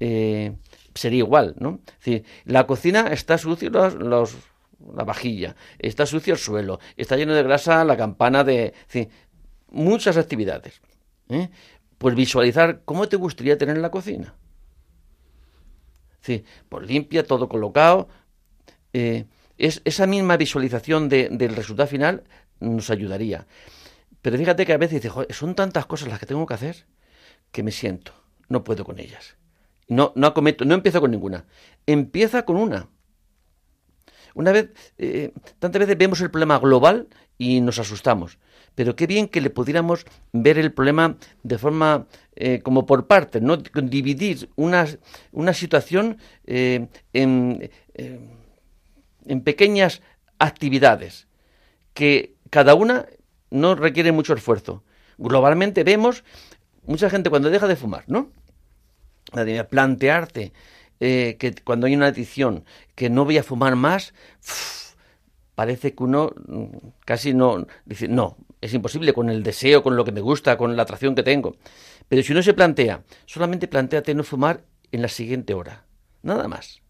Eh, 0.00 0.56
sería 0.94 1.18
igual, 1.18 1.54
¿no? 1.58 1.80
la 2.44 2.66
cocina 2.66 3.08
está 3.12 3.38
sucia, 3.38 3.70
los 3.70 4.36
la 4.94 5.04
vajilla, 5.04 5.56
está 5.78 6.04
sucio 6.04 6.34
el 6.34 6.38
suelo, 6.38 6.78
está 6.96 7.16
lleno 7.16 7.34
de 7.34 7.42
grasa 7.42 7.84
la 7.84 7.96
campana 7.96 8.44
de... 8.44 8.74
muchas 9.70 10.16
actividades. 10.16 10.80
¿eh? 11.28 11.48
Pues 11.98 12.14
visualizar 12.14 12.82
cómo 12.84 13.08
te 13.08 13.16
gustaría 13.16 13.56
tener 13.56 13.78
la 13.78 13.90
cocina. 13.90 14.34
Sí, 16.20 16.44
pues 16.68 16.86
limpia, 16.86 17.26
todo 17.26 17.48
colocado. 17.48 18.08
Es, 19.58 19.82
esa 19.84 20.06
misma 20.06 20.36
visualización 20.36 21.08
del 21.08 21.56
resultado 21.56 21.88
final 21.88 22.24
nos 22.60 22.90
ayudaría. 22.90 23.46
Pero 24.22 24.38
fíjate 24.38 24.64
que 24.64 24.72
a 24.72 24.78
veces 24.78 25.02
dices, 25.02 25.36
son 25.36 25.54
tantas 25.54 25.86
cosas 25.86 26.08
las 26.08 26.18
que 26.18 26.26
tengo 26.26 26.46
que 26.46 26.54
hacer 26.54 26.86
que 27.52 27.62
me 27.62 27.70
siento, 27.70 28.12
no 28.48 28.64
puedo 28.64 28.84
con 28.84 28.98
ellas. 28.98 29.36
No, 29.86 30.12
no 30.16 30.26
acometo, 30.26 30.64
no 30.64 30.74
empiezo 30.74 31.00
con 31.00 31.10
ninguna. 31.10 31.44
Empieza 31.86 32.44
con 32.44 32.56
una. 32.56 32.88
Una 34.34 34.50
vez, 34.50 34.70
eh, 34.98 35.32
tantas 35.58 35.78
veces 35.78 35.96
vemos 35.96 36.20
el 36.20 36.30
problema 36.30 36.58
global 36.58 37.08
y 37.38 37.60
nos 37.60 37.78
asustamos. 37.78 38.38
Pero 38.74 38.96
qué 38.96 39.06
bien 39.06 39.28
que 39.28 39.40
le 39.40 39.50
pudiéramos 39.50 40.04
ver 40.32 40.58
el 40.58 40.72
problema 40.72 41.16
de 41.42 41.58
forma 41.58 42.06
eh, 42.34 42.60
como 42.62 42.86
por 42.86 43.06
partes, 43.06 43.40
¿no? 43.40 43.56
Dividir 43.56 44.48
una, 44.56 44.86
una 45.30 45.54
situación 45.54 46.18
eh, 46.46 46.88
en, 47.12 47.70
en 49.26 49.40
pequeñas 49.42 50.02
actividades 50.38 51.26
que 51.92 52.34
cada 52.50 52.74
una 52.74 53.06
no 53.50 53.74
requiere 53.74 54.12
mucho 54.12 54.34
esfuerzo. 54.34 54.82
Globalmente 55.18 55.84
vemos 55.84 56.24
mucha 56.86 57.08
gente 57.10 57.30
cuando 57.30 57.50
deja 57.50 57.66
de 57.66 57.76
fumar, 57.76 58.04
¿no? 58.06 58.30
Plantearte 59.70 60.52
eh, 61.00 61.36
que 61.38 61.54
cuando 61.64 61.86
hay 61.86 61.94
una 61.94 62.06
adicción, 62.06 62.64
que 62.94 63.10
no 63.10 63.24
voy 63.24 63.38
a 63.38 63.42
fumar 63.42 63.76
más, 63.76 64.14
parece 65.54 65.94
que 65.94 66.02
uno 66.02 66.32
mm, 66.46 66.64
casi 67.04 67.34
no 67.34 67.66
dice, 67.84 68.08
no, 68.08 68.36
es 68.60 68.74
imposible 68.74 69.12
con 69.12 69.30
el 69.30 69.42
deseo, 69.42 69.82
con 69.82 69.96
lo 69.96 70.04
que 70.04 70.12
me 70.12 70.20
gusta, 70.20 70.56
con 70.56 70.76
la 70.76 70.82
atracción 70.82 71.14
que 71.14 71.22
tengo. 71.22 71.56
Pero 72.08 72.22
si 72.22 72.32
uno 72.32 72.42
se 72.42 72.54
plantea, 72.54 73.02
solamente 73.26 73.68
planteate 73.68 74.14
no 74.14 74.24
fumar 74.24 74.64
en 74.92 75.02
la 75.02 75.08
siguiente 75.08 75.54
hora, 75.54 75.84
nada 76.22 76.48
más. 76.48 76.83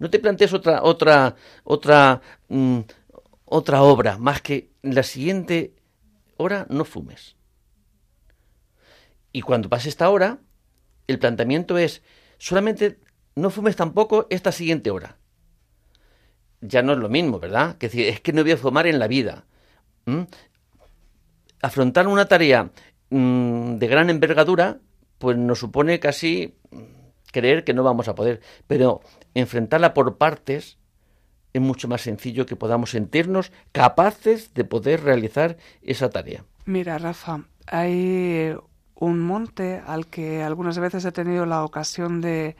No 0.00 0.10
te 0.10 0.18
plantees 0.18 0.52
otra 0.52 0.82
otra 0.82 1.36
otra 1.62 2.20
mm, 2.48 2.80
otra 3.44 3.82
obra 3.82 4.18
más 4.18 4.40
que 4.40 4.70
la 4.82 5.02
siguiente 5.02 5.76
hora 6.36 6.66
no 6.70 6.84
fumes. 6.84 7.36
Y 9.30 9.42
cuando 9.42 9.68
pase 9.68 9.90
esta 9.90 10.08
hora, 10.08 10.38
el 11.06 11.18
planteamiento 11.18 11.76
es 11.78 12.02
solamente 12.38 12.98
no 13.36 13.50
fumes 13.50 13.76
tampoco 13.76 14.26
esta 14.30 14.52
siguiente 14.52 14.90
hora. 14.90 15.18
Ya 16.62 16.82
no 16.82 16.92
es 16.92 16.98
lo 16.98 17.08
mismo, 17.08 17.38
¿verdad? 17.38 17.76
Que 17.76 17.86
decir, 17.86 18.06
es 18.08 18.20
que 18.20 18.32
no 18.32 18.42
voy 18.42 18.52
a 18.52 18.56
fumar 18.56 18.86
en 18.86 18.98
la 18.98 19.06
vida. 19.06 19.44
Afrontar 21.60 22.08
una 22.08 22.26
tarea 22.26 22.70
mm, 23.10 23.76
de 23.76 23.86
gran 23.86 24.08
envergadura, 24.08 24.78
pues 25.18 25.36
nos 25.36 25.58
supone 25.58 26.00
casi 26.00 26.54
creer 27.32 27.64
que 27.64 27.74
no 27.74 27.82
vamos 27.82 28.08
a 28.08 28.14
poder. 28.14 28.40
Pero 28.66 29.00
enfrentarla 29.34 29.94
por 29.94 30.16
partes 30.18 30.78
es 31.52 31.60
mucho 31.60 31.88
más 31.88 32.02
sencillo 32.02 32.46
que 32.46 32.56
podamos 32.56 32.90
sentirnos 32.90 33.52
capaces 33.72 34.54
de 34.54 34.64
poder 34.64 35.02
realizar 35.02 35.56
esa 35.82 36.10
tarea. 36.10 36.44
Mira, 36.64 36.98
Rafa, 36.98 37.44
hay 37.66 38.54
un 38.94 39.20
monte 39.20 39.82
al 39.86 40.06
que 40.06 40.42
algunas 40.42 40.78
veces 40.78 41.04
he 41.04 41.12
tenido 41.12 41.46
la 41.46 41.64
ocasión 41.64 42.20
de, 42.20 42.56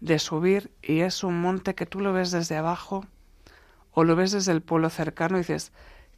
de 0.00 0.18
subir 0.18 0.70
y 0.82 1.00
es 1.00 1.24
un 1.24 1.40
monte 1.40 1.74
que 1.74 1.86
tú 1.86 2.00
lo 2.00 2.12
ves 2.12 2.30
desde 2.30 2.56
abajo 2.56 3.04
o 3.92 4.04
lo 4.04 4.16
ves 4.16 4.32
desde 4.32 4.52
el 4.52 4.62
pueblo 4.62 4.88
cercano 4.88 5.36
y 5.36 5.40
dices, 5.40 5.72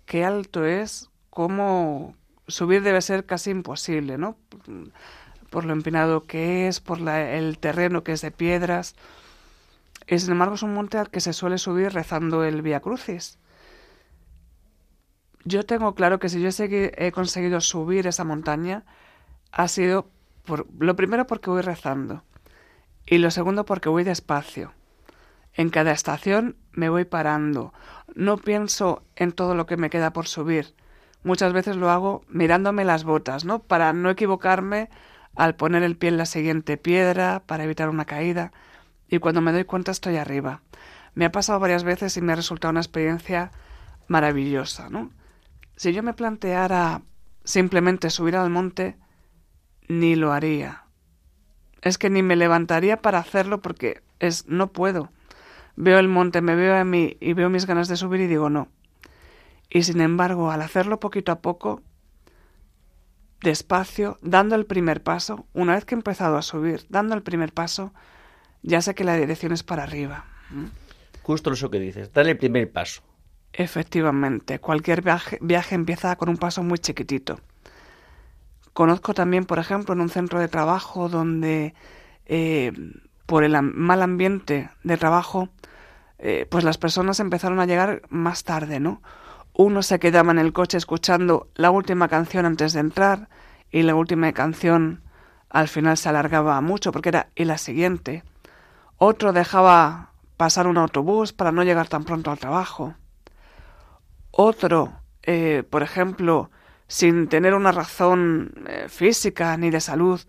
qué 0.04 0.24
alto 0.24 0.64
es, 0.64 1.10
cómo 1.30 2.14
subir 2.46 2.82
debe 2.82 3.00
ser 3.00 3.24
casi 3.24 3.50
imposible, 3.50 4.18
¿no? 4.18 4.36
Por 5.52 5.66
lo 5.66 5.74
empinado 5.74 6.24
que 6.24 6.66
es, 6.66 6.80
por 6.80 6.98
el 7.06 7.58
terreno 7.58 8.02
que 8.02 8.12
es 8.12 8.22
de 8.22 8.30
piedras. 8.30 8.96
Y 10.06 10.18
sin 10.18 10.32
embargo 10.32 10.54
es 10.54 10.62
un 10.62 10.72
monte 10.72 10.96
al 10.96 11.10
que 11.10 11.20
se 11.20 11.34
suele 11.34 11.58
subir 11.58 11.92
rezando 11.92 12.42
el 12.42 12.62
Via 12.62 12.80
Crucis. 12.80 13.38
Yo 15.44 15.64
tengo 15.66 15.94
claro 15.94 16.18
que 16.18 16.30
si 16.30 16.40
yo 16.40 16.48
he 16.58 17.12
conseguido 17.12 17.60
subir 17.60 18.06
esa 18.06 18.24
montaña, 18.24 18.84
ha 19.50 19.68
sido 19.68 20.08
por, 20.46 20.66
lo 20.78 20.96
primero 20.96 21.26
porque 21.26 21.50
voy 21.50 21.60
rezando 21.60 22.24
y 23.04 23.18
lo 23.18 23.30
segundo 23.30 23.66
porque 23.66 23.90
voy 23.90 24.04
despacio. 24.04 24.72
En 25.52 25.68
cada 25.68 25.92
estación 25.92 26.56
me 26.72 26.88
voy 26.88 27.04
parando. 27.04 27.74
No 28.14 28.38
pienso 28.38 29.02
en 29.16 29.32
todo 29.32 29.54
lo 29.54 29.66
que 29.66 29.76
me 29.76 29.90
queda 29.90 30.14
por 30.14 30.26
subir. 30.26 30.74
Muchas 31.24 31.52
veces 31.52 31.76
lo 31.76 31.90
hago 31.90 32.24
mirándome 32.28 32.86
las 32.86 33.04
botas, 33.04 33.44
¿no? 33.44 33.58
Para 33.58 33.92
no 33.92 34.08
equivocarme 34.08 34.88
al 35.34 35.56
poner 35.56 35.82
el 35.82 35.96
pie 35.96 36.10
en 36.10 36.16
la 36.16 36.26
siguiente 36.26 36.76
piedra, 36.76 37.42
para 37.46 37.64
evitar 37.64 37.88
una 37.88 38.04
caída. 38.04 38.52
Y 39.08 39.18
cuando 39.18 39.40
me 39.40 39.52
doy 39.52 39.64
cuenta 39.64 39.90
estoy 39.90 40.16
arriba. 40.16 40.62
Me 41.14 41.24
ha 41.24 41.32
pasado 41.32 41.60
varias 41.60 41.84
veces 41.84 42.16
y 42.16 42.22
me 42.22 42.32
ha 42.32 42.36
resultado 42.36 42.70
una 42.70 42.80
experiencia 42.80 43.52
maravillosa, 44.08 44.88
¿no? 44.88 45.10
Si 45.76 45.92
yo 45.92 46.02
me 46.02 46.14
planteara 46.14 47.02
simplemente 47.44 48.10
subir 48.10 48.36
al 48.36 48.50
monte, 48.50 48.96
ni 49.88 50.14
lo 50.16 50.32
haría. 50.32 50.84
Es 51.82 51.98
que 51.98 52.10
ni 52.10 52.22
me 52.22 52.36
levantaría 52.36 53.02
para 53.02 53.18
hacerlo 53.18 53.60
porque 53.60 54.02
es 54.20 54.46
no 54.46 54.72
puedo. 54.72 55.10
Veo 55.76 55.98
el 55.98 56.08
monte, 56.08 56.40
me 56.40 56.54
veo 56.54 56.76
a 56.76 56.84
mí 56.84 57.16
y 57.20 57.32
veo 57.32 57.50
mis 57.50 57.66
ganas 57.66 57.88
de 57.88 57.96
subir 57.96 58.20
y 58.20 58.26
digo 58.26 58.50
no. 58.50 58.68
Y 59.68 59.82
sin 59.82 60.00
embargo, 60.00 60.50
al 60.50 60.62
hacerlo 60.62 61.00
poquito 61.00 61.32
a 61.32 61.40
poco, 61.40 61.82
despacio, 63.42 64.18
dando 64.22 64.54
el 64.54 64.66
primer 64.66 65.02
paso, 65.02 65.46
una 65.52 65.74
vez 65.74 65.84
que 65.84 65.94
he 65.94 65.98
empezado 65.98 66.36
a 66.36 66.42
subir, 66.42 66.86
dando 66.88 67.14
el 67.14 67.22
primer 67.22 67.52
paso, 67.52 67.92
ya 68.62 68.80
sé 68.80 68.94
que 68.94 69.04
la 69.04 69.16
dirección 69.16 69.52
es 69.52 69.62
para 69.62 69.82
arriba. 69.82 70.24
Justo 71.22 71.52
eso 71.52 71.70
que 71.70 71.80
dices, 71.80 72.12
dale 72.12 72.30
el 72.30 72.38
primer 72.38 72.70
paso. 72.70 73.02
Efectivamente, 73.52 74.60
cualquier 74.60 75.02
viaje, 75.02 75.38
viaje 75.40 75.74
empieza 75.74 76.16
con 76.16 76.28
un 76.28 76.36
paso 76.36 76.62
muy 76.62 76.78
chiquitito. 76.78 77.40
Conozco 78.72 79.12
también, 79.12 79.44
por 79.44 79.58
ejemplo, 79.58 79.92
en 79.92 80.00
un 80.00 80.08
centro 80.08 80.40
de 80.40 80.48
trabajo 80.48 81.08
donde 81.08 81.74
eh, 82.26 82.72
por 83.26 83.44
el 83.44 83.60
mal 83.60 84.02
ambiente 84.02 84.70
de 84.84 84.96
trabajo, 84.96 85.50
eh, 86.18 86.46
pues 86.50 86.64
las 86.64 86.78
personas 86.78 87.20
empezaron 87.20 87.60
a 87.60 87.66
llegar 87.66 88.02
más 88.08 88.44
tarde, 88.44 88.80
¿no? 88.80 89.02
Uno 89.54 89.82
se 89.82 89.98
quedaba 89.98 90.32
en 90.32 90.38
el 90.38 90.52
coche 90.52 90.78
escuchando 90.78 91.48
la 91.54 91.70
última 91.70 92.08
canción 92.08 92.46
antes 92.46 92.72
de 92.72 92.80
entrar 92.80 93.28
y 93.70 93.82
la 93.82 93.94
última 93.94 94.32
canción 94.32 95.02
al 95.50 95.68
final 95.68 95.96
se 95.96 96.08
alargaba 96.08 96.60
mucho 96.60 96.92
porque 96.92 97.10
era 97.10 97.28
y 97.34 97.44
la 97.44 97.58
siguiente. 97.58 98.24
Otro 98.96 99.32
dejaba 99.32 100.12
pasar 100.36 100.66
un 100.66 100.78
autobús 100.78 101.32
para 101.32 101.52
no 101.52 101.62
llegar 101.62 101.88
tan 101.88 102.04
pronto 102.04 102.30
al 102.30 102.38
trabajo. 102.38 102.94
Otro, 104.30 104.92
eh, 105.22 105.62
por 105.68 105.82
ejemplo, 105.82 106.50
sin 106.88 107.28
tener 107.28 107.54
una 107.54 107.72
razón 107.72 108.54
eh, 108.66 108.86
física 108.88 109.56
ni 109.56 109.70
de 109.70 109.80
salud, 109.80 110.20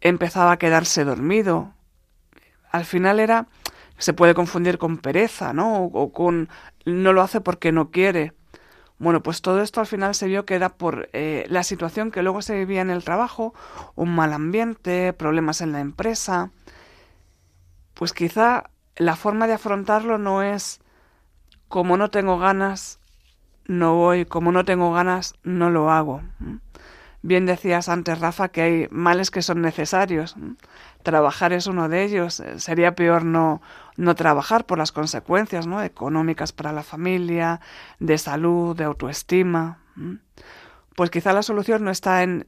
empezaba 0.00 0.52
a 0.52 0.56
quedarse 0.58 1.04
dormido. 1.04 1.72
Al 2.70 2.84
final 2.84 3.20
era, 3.20 3.46
se 3.98 4.12
puede 4.12 4.34
confundir 4.34 4.78
con 4.78 4.98
pereza, 4.98 5.52
¿no? 5.52 5.84
O, 5.84 6.12
con 6.12 6.48
no 6.88 7.12
lo 7.12 7.22
hace 7.22 7.40
porque 7.40 7.72
no 7.72 7.90
quiere. 7.90 8.32
Bueno, 8.98 9.22
pues 9.22 9.42
todo 9.42 9.62
esto 9.62 9.80
al 9.80 9.86
final 9.86 10.14
se 10.14 10.26
vio 10.26 10.44
que 10.44 10.54
era 10.54 10.70
por 10.70 11.08
eh, 11.12 11.46
la 11.48 11.62
situación 11.62 12.10
que 12.10 12.22
luego 12.22 12.42
se 12.42 12.56
vivía 12.56 12.80
en 12.80 12.90
el 12.90 13.04
trabajo, 13.04 13.54
un 13.94 14.14
mal 14.14 14.32
ambiente, 14.32 15.12
problemas 15.12 15.60
en 15.60 15.72
la 15.72 15.80
empresa. 15.80 16.50
Pues 17.94 18.12
quizá 18.12 18.70
la 18.96 19.14
forma 19.14 19.46
de 19.46 19.52
afrontarlo 19.52 20.18
no 20.18 20.42
es 20.42 20.80
como 21.68 21.96
no 21.96 22.10
tengo 22.10 22.38
ganas, 22.38 22.98
no 23.66 23.94
voy, 23.94 24.24
como 24.24 24.50
no 24.50 24.64
tengo 24.64 24.92
ganas, 24.92 25.34
no 25.44 25.70
lo 25.70 25.90
hago. 25.90 26.22
Bien 27.22 27.46
decías 27.46 27.88
antes, 27.88 28.18
Rafa, 28.18 28.48
que 28.48 28.62
hay 28.62 28.88
males 28.90 29.30
que 29.30 29.42
son 29.42 29.60
necesarios. 29.60 30.36
Trabajar 31.08 31.54
es 31.54 31.66
uno 31.66 31.88
de 31.88 32.04
ellos. 32.04 32.38
Eh, 32.40 32.60
sería 32.60 32.94
peor 32.94 33.24
no, 33.24 33.62
no 33.96 34.14
trabajar 34.14 34.66
por 34.66 34.76
las 34.76 34.92
consecuencias 34.92 35.66
¿no? 35.66 35.82
económicas 35.82 36.52
para 36.52 36.70
la 36.70 36.82
familia, 36.82 37.62
de 37.98 38.18
salud, 38.18 38.76
de 38.76 38.84
autoestima. 38.84 39.78
Pues 40.94 41.08
quizá 41.08 41.32
la 41.32 41.42
solución 41.42 41.82
no 41.82 41.90
está 41.90 42.22
en 42.22 42.46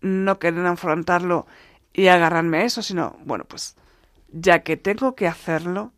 no 0.00 0.38
querer 0.38 0.64
afrontarlo 0.64 1.46
y 1.92 2.06
agarrarme 2.06 2.56
a 2.56 2.64
eso, 2.64 2.80
sino, 2.80 3.14
bueno, 3.26 3.44
pues 3.44 3.76
ya 4.28 4.60
que 4.60 4.78
tengo 4.78 5.14
que 5.14 5.28
hacerlo, 5.28 5.92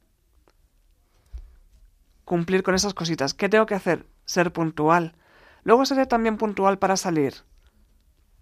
cumplir 2.24 2.64
con 2.64 2.74
esas 2.74 2.92
cositas. 2.92 3.34
¿Qué 3.34 3.48
tengo 3.48 3.66
que 3.66 3.76
hacer? 3.76 4.04
ser 4.24 4.52
puntual. 4.52 5.14
Luego 5.62 5.86
seré 5.86 6.06
también 6.06 6.38
puntual 6.38 6.80
para 6.80 6.96
salir, 6.96 7.34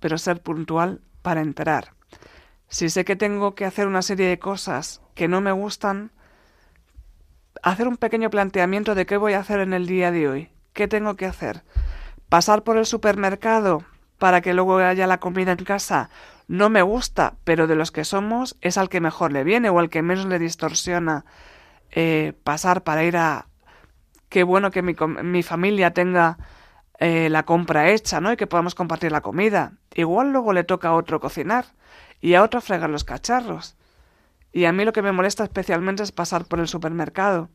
pero 0.01 0.17
ser 0.17 0.43
puntual 0.43 1.03
para 1.21 1.43
entrar. 1.43 1.98
Si 2.69 2.91
sé 2.91 3.05
que 3.07 3.17
tengo 3.17 3.55
que 3.55 3.65
hacer 3.65 3.87
una 3.87 4.03
serie 4.03 4.29
de 4.29 4.39
cosas 4.39 5.01
que 5.15 5.27
no 5.27 5.41
me 5.41 5.53
gustan, 5.53 6.11
hacer 7.63 7.89
un 7.89 7.97
pequeño 7.97 8.29
planteamiento 8.29 8.95
de 8.95 9.07
qué 9.07 9.17
voy 9.17 9.33
a 9.33 9.41
hacer 9.41 9.61
en 9.61 9.73
el 9.73 9.87
día 9.87 10.11
de 10.11 10.29
hoy. 10.29 10.51
¿Qué 10.75 10.87
tengo 10.87 11.17
que 11.17 11.25
hacer? 11.25 11.65
¿Pasar 12.29 12.65
por 12.65 12.77
el 12.77 12.85
supermercado 12.85 13.85
para 14.19 14.43
que 14.43 14.53
luego 14.53 14.77
haya 14.77 15.07
la 15.07 15.19
comida 15.19 15.53
en 15.53 15.65
casa? 15.65 16.11
No 16.47 16.69
me 16.69 16.83
gusta, 16.83 17.37
pero 17.45 17.67
de 17.67 17.75
los 17.75 17.91
que 17.91 18.05
somos 18.05 18.59
es 18.61 18.77
al 18.77 18.91
que 18.91 19.01
mejor 19.01 19.33
le 19.33 19.45
viene 19.45 19.71
o 19.71 19.79
al 19.79 19.89
que 19.89 20.03
menos 20.03 20.27
le 20.27 20.39
distorsiona 20.39 21.25
eh, 21.91 22.35
pasar 22.45 22.85
para 22.85 23.03
ir 23.03 23.17
a, 23.17 23.47
qué 24.29 24.43
bueno 24.43 24.71
que 24.71 24.83
mi, 24.83 24.95
mi 25.23 25.43
familia 25.43 25.95
tenga 25.95 26.37
eh, 26.99 27.31
la 27.31 27.45
compra 27.45 27.89
hecha, 27.91 28.21
¿no? 28.21 28.31
Y 28.31 28.37
que 28.37 28.47
podamos 28.47 28.75
compartir 28.75 29.11
la 29.11 29.23
comida. 29.23 29.73
Igual 29.95 30.33
luego 30.33 30.53
le 30.53 30.65
toca 30.65 30.89
a 30.89 30.95
otro 30.95 31.19
cocinar 31.19 31.78
y 32.21 32.35
a 32.35 32.43
otro 32.43 32.61
fregar 32.61 32.91
los 32.91 33.05
cacharros. 33.05 33.77
Y 34.53 34.65
a 34.65 34.73
mí 34.73 34.85
lo 34.85 34.93
que 34.93 35.03
me 35.03 35.13
molesta 35.13 35.45
especialmente 35.45 36.03
es 36.03 36.13
pasar 36.13 36.47
por 36.47 36.61
el 36.61 36.69
supermercado. 36.69 37.49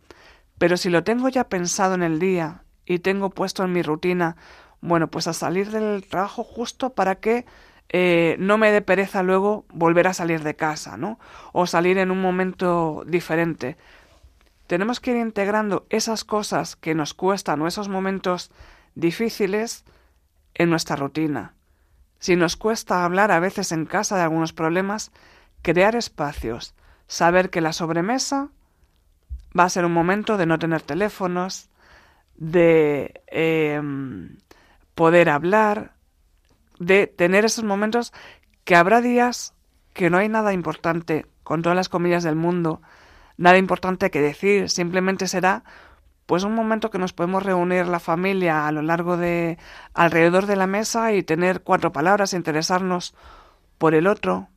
Pero 0.58 0.78
si 0.78 0.90
lo 0.90 1.04
tengo 1.04 1.30
ya 1.30 1.50
pensado 1.50 1.96
en 1.96 2.04
el 2.04 2.20
día 2.20 2.64
y 2.86 3.00
tengo 3.00 3.30
puesto 3.30 3.64
en 3.64 3.74
mi 3.74 3.82
rutina, 3.82 4.36
bueno, 4.82 5.08
pues 5.08 5.28
a 5.28 5.34
salir 5.34 5.72
del 5.72 6.06
trabajo 6.08 6.44
justo 6.44 6.92
para 6.92 7.16
que 7.16 7.46
eh, 7.90 8.36
no 8.40 8.58
me 8.58 8.72
dé 8.72 8.82
pereza 8.82 9.24
luego 9.24 9.66
volver 9.70 10.08
a 10.08 10.14
salir 10.14 10.44
de 10.44 10.56
casa, 10.56 10.98
¿no? 10.98 11.20
O 11.52 11.68
salir 11.68 11.98
en 11.98 12.12
un 12.12 12.22
momento 12.22 13.04
diferente 13.06 13.78
tenemos 14.68 15.00
que 15.00 15.12
ir 15.12 15.18
integrando 15.18 15.86
esas 15.90 16.24
cosas 16.24 16.76
que 16.76 16.96
nos 16.96 17.14
cuestan 17.14 17.62
o 17.62 17.68
esos 17.68 17.90
momentos 17.90 18.52
difíciles 18.96 19.86
en 20.54 20.70
nuestra 20.70 20.96
rutina. 20.96 21.54
Si 22.24 22.38
nos 22.38 22.56
cuesta 22.56 23.04
hablar 23.04 23.32
a 23.32 23.42
veces 23.42 23.74
en 23.74 23.86
casa 23.86 24.16
de 24.16 24.22
algunos 24.22 24.54
problemas, 24.54 25.12
crear 25.62 25.94
espacios, 25.98 26.74
saber 27.06 27.50
que 27.50 27.60
la 27.60 27.74
sobremesa 27.74 28.48
va 29.60 29.66
a 29.66 29.70
ser 29.70 29.84
un 29.84 29.92
momento 29.92 30.38
de 30.38 30.46
no 30.46 30.58
tener 30.58 30.82
teléfonos, 30.84 31.70
de 32.36 33.22
em, 33.28 34.38
poder 34.96 35.28
hablar, 35.30 35.96
de 36.80 37.08
tener 37.08 37.44
esos 37.44 37.66
momentos 37.66 38.14
que 38.64 38.78
habrá 38.78 39.02
días 39.02 39.54
que 39.92 40.10
no 40.10 40.18
hay 40.18 40.30
nada 40.30 40.54
importante, 40.54 41.26
con 41.44 41.62
todas 41.62 41.76
las 41.76 41.90
comillas 41.90 42.24
del 42.24 42.38
mundo, 42.38 42.82
nada 43.36 43.58
importante 43.58 44.12
que 44.12 44.22
decir, 44.22 44.70
simplemente 44.70 45.28
será 45.28 45.66
pues 46.26 46.44
un 46.44 46.56
momento 46.56 46.90
que 46.90 47.00
nos 47.00 47.14
podemos 47.14 47.44
reunir 47.44 47.88
la 47.88 48.00
familia 48.00 48.68
a 48.68 48.72
lo 48.72 48.82
largo 48.82 49.18
de 49.18 49.58
alrededor 49.94 50.46
de 50.46 50.56
la 50.56 50.68
mesa 50.68 51.14
y 51.14 51.24
tener 51.24 51.62
cuatro 51.64 51.92
palabras, 51.92 52.34
interesarnos 52.34 53.14
por 53.78 53.94
el 53.94 54.08
otro, 54.08 54.48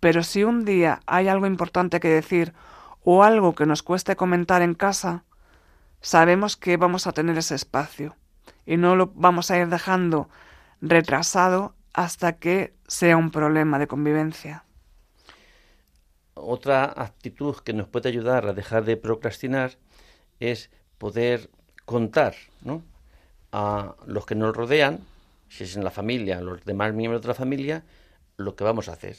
pero 0.00 0.22
si 0.22 0.44
un 0.44 0.64
día 0.64 1.00
hay 1.06 1.28
algo 1.28 1.46
importante 1.46 2.00
que 2.00 2.08
decir 2.08 2.52
o 3.04 3.22
algo 3.22 3.54
que 3.54 3.66
nos 3.66 3.82
cueste 3.82 4.16
comentar 4.16 4.62
en 4.62 4.74
casa, 4.74 5.24
sabemos 6.00 6.56
que 6.56 6.76
vamos 6.76 7.06
a 7.06 7.12
tener 7.12 7.38
ese 7.38 7.54
espacio 7.54 8.16
y 8.66 8.76
no 8.76 8.96
lo 8.96 9.12
vamos 9.14 9.50
a 9.50 9.58
ir 9.58 9.68
dejando 9.68 10.28
retrasado 10.80 11.74
hasta 11.92 12.36
que 12.36 12.74
sea 12.86 13.16
un 13.16 13.30
problema 13.30 13.78
de 13.78 13.86
convivencia. 13.86 14.64
Otra 16.34 16.84
actitud 16.84 17.56
que 17.58 17.72
nos 17.72 17.88
puede 17.88 18.08
ayudar 18.08 18.46
a 18.46 18.52
dejar 18.52 18.84
de 18.84 18.96
procrastinar 18.96 19.78
es 20.40 20.70
poder 21.04 21.50
contar 21.84 22.34
a 23.52 23.94
los 24.06 24.24
que 24.24 24.34
nos 24.34 24.56
rodean, 24.56 25.00
si 25.50 25.64
es 25.64 25.76
en 25.76 25.84
la 25.84 25.90
familia, 25.90 26.38
a 26.38 26.40
los 26.40 26.64
demás 26.64 26.94
miembros 26.94 27.20
de 27.20 27.28
la 27.28 27.34
familia, 27.34 27.84
lo 28.38 28.56
que 28.56 28.64
vamos 28.64 28.88
a 28.88 28.92
hacer. 28.92 29.16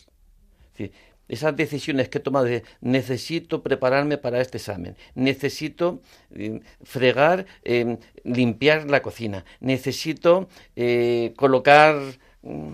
esas 1.27 1.55
decisiones 1.55 2.09
que 2.09 2.17
he 2.17 2.21
tomado 2.21 2.45
de 2.45 2.63
necesito 2.81 3.61
prepararme 3.61 4.17
para 4.17 4.41
este 4.41 4.57
examen, 4.57 4.95
necesito 5.13 6.01
eh, 6.31 6.59
fregar, 6.81 7.45
em, 7.63 7.99
limpiar 8.23 8.89
la 8.89 9.03
cocina, 9.03 9.45
necesito 9.59 10.49
eh, 10.75 11.35
colocar... 11.37 11.93
Mm, 12.41 12.73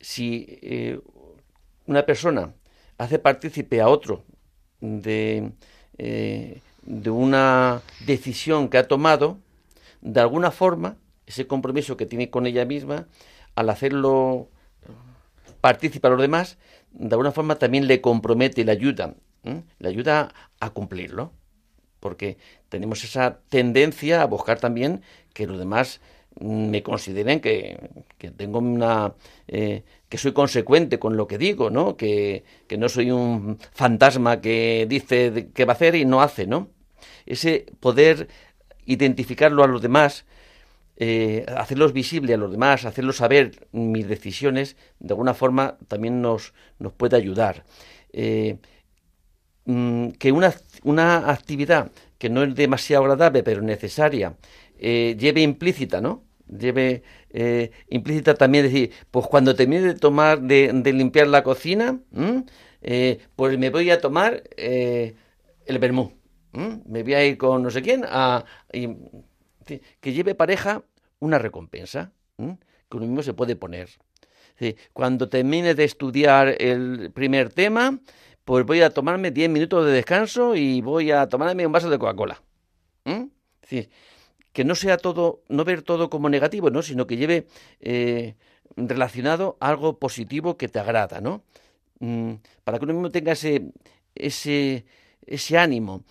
si 0.00 0.46
eh, 0.62 1.00
una 1.86 2.04
persona 2.04 2.54
hace 2.98 3.18
partícipe 3.18 3.80
a 3.80 3.88
otro 3.88 4.24
de, 4.80 5.52
de 6.88 7.10
una 7.10 7.82
decisión 8.06 8.70
que 8.70 8.78
ha 8.78 8.88
tomado, 8.88 9.36
de 10.00 10.20
alguna 10.20 10.50
forma, 10.50 10.96
ese 11.26 11.46
compromiso 11.46 11.98
que 11.98 12.06
tiene 12.06 12.30
con 12.30 12.46
ella 12.46 12.64
misma, 12.64 13.06
al 13.54 13.68
hacerlo 13.68 14.48
participa 15.60 16.08
a 16.08 16.12
los 16.12 16.20
demás, 16.20 16.56
de 16.92 17.10
alguna 17.10 17.32
forma 17.32 17.56
también 17.56 17.86
le 17.86 18.00
compromete, 18.00 18.64
le 18.64 18.72
ayuda, 18.72 19.14
le 19.78 19.88
ayuda 19.88 20.32
a 20.60 20.70
cumplirlo, 20.70 21.30
porque 22.00 22.38
tenemos 22.70 23.04
esa 23.04 23.40
tendencia 23.50 24.22
a 24.22 24.26
buscar 24.26 24.58
también 24.58 25.02
que 25.34 25.46
los 25.46 25.58
demás 25.58 26.00
me 26.40 26.82
consideren 26.82 27.40
que, 27.40 27.90
que 28.16 28.30
tengo 28.30 28.60
una 28.60 29.12
eh, 29.48 29.82
que 30.08 30.16
soy 30.16 30.32
consecuente 30.32 30.98
con 30.98 31.18
lo 31.18 31.26
que 31.26 31.36
digo, 31.36 31.68
¿no? 31.68 31.96
Que, 31.96 32.44
que, 32.66 32.78
no 32.78 32.88
soy 32.88 33.10
un 33.10 33.58
fantasma 33.72 34.40
que 34.40 34.86
dice 34.88 35.50
que 35.52 35.64
va 35.64 35.72
a 35.72 35.76
hacer 35.76 35.96
y 35.96 36.04
no 36.04 36.22
hace, 36.22 36.46
¿no? 36.46 36.68
Ese 37.28 37.66
poder 37.80 38.28
identificarlo 38.84 39.62
a 39.62 39.68
los 39.68 39.82
demás 39.82 40.24
eh, 41.00 41.46
hacerlos 41.56 41.92
visibles 41.92 42.34
a 42.34 42.38
los 42.38 42.50
demás, 42.50 42.84
hacerlos 42.84 43.18
saber 43.18 43.68
mis 43.70 44.08
decisiones, 44.08 44.76
de 44.98 45.12
alguna 45.12 45.32
forma 45.32 45.78
también 45.86 46.20
nos, 46.20 46.54
nos 46.80 46.92
puede 46.92 47.16
ayudar. 47.16 47.64
Eh, 48.12 48.56
mm, 49.64 50.08
que 50.18 50.32
una, 50.32 50.52
una, 50.82 51.30
actividad 51.30 51.92
que 52.18 52.28
no 52.28 52.42
es 52.42 52.52
demasiado 52.56 53.04
agradable, 53.04 53.44
pero 53.44 53.62
necesaria, 53.62 54.34
eh, 54.80 55.14
lleve 55.16 55.42
implícita, 55.42 56.00
¿no? 56.00 56.24
Lleve 56.48 57.02
implícita 57.90 58.34
también 58.34 58.64
decir, 58.64 58.90
pues 59.10 59.26
cuando 59.26 59.54
termine 59.54 59.82
de 59.82 59.94
tomar, 59.94 60.40
de, 60.40 60.72
limpiar 60.94 61.28
la 61.28 61.42
cocina, 61.44 62.00
pues 63.36 63.58
me 63.58 63.70
voy 63.70 63.90
a 63.90 64.00
tomar 64.00 64.42
el 64.56 65.78
vermú. 65.78 66.17
Me 66.86 67.02
voy 67.02 67.14
a 67.14 67.24
ir 67.24 67.38
con 67.38 67.62
no 67.62 67.70
sé 67.70 67.82
quién 67.82 68.04
a, 68.04 68.44
que 68.72 70.12
lleve 70.12 70.34
pareja 70.34 70.82
una 71.20 71.38
recompensa 71.38 72.12
que 72.36 72.96
uno 72.96 73.06
mismo 73.06 73.22
se 73.22 73.34
puede 73.34 73.54
poner. 73.54 73.88
Cuando 74.92 75.28
termine 75.28 75.74
de 75.74 75.84
estudiar 75.84 76.60
el 76.60 77.12
primer 77.12 77.50
tema, 77.50 78.00
pues 78.44 78.66
voy 78.66 78.80
a 78.80 78.90
tomarme 78.90 79.30
10 79.30 79.50
minutos 79.50 79.86
de 79.86 79.92
descanso 79.92 80.56
y 80.56 80.80
voy 80.80 81.12
a 81.12 81.28
tomarme 81.28 81.66
un 81.66 81.72
vaso 81.72 81.90
de 81.90 81.98
Coca-Cola. 81.98 82.42
que 84.52 84.64
no 84.64 84.74
sea 84.74 84.96
todo, 84.96 85.42
no 85.48 85.64
ver 85.64 85.82
todo 85.82 86.10
como 86.10 86.28
negativo, 86.28 86.70
¿no? 86.70 86.82
sino 86.82 87.06
que 87.06 87.16
lleve 87.16 87.46
eh, 87.80 88.34
relacionado 88.76 89.56
algo 89.60 89.98
positivo 89.98 90.56
que 90.56 90.68
te 90.68 90.80
agrada, 90.80 91.20
¿no? 91.20 91.44
Mm, 92.00 92.34
para 92.64 92.78
que 92.78 92.84
uno 92.84 92.94
mismo 92.94 93.10
tenga 93.10 93.32
ese, 93.32 93.70
ese, 94.14 94.84
ese 95.26 95.58
ánimo 95.58 96.02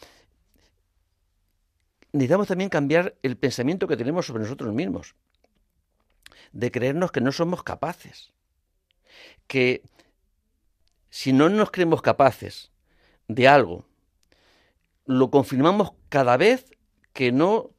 necesitamos 2.12 2.48
también 2.48 2.70
cambiar 2.70 3.16
el 3.24 3.38
pensamiento 3.38 3.88
que 3.88 3.98
tenemos 3.98 4.26
sobre 4.26 4.44
nosotros 4.44 4.74
mismos, 4.74 5.16
de 6.52 6.72
creernos 6.72 7.12
que 7.12 7.22
no 7.22 7.32
somos 7.32 7.64
capaces, 7.64 8.32
que 9.48 9.82
si 11.10 11.34
no 11.34 11.50
nos 11.50 11.72
creemos 11.72 12.02
capaces 12.02 12.72
de 13.28 13.48
algo, 13.48 13.86
lo 15.06 15.32
confirmamos 15.32 15.92
cada 16.10 16.38
vez 16.38 16.66
que 17.14 17.32
no 17.32 17.72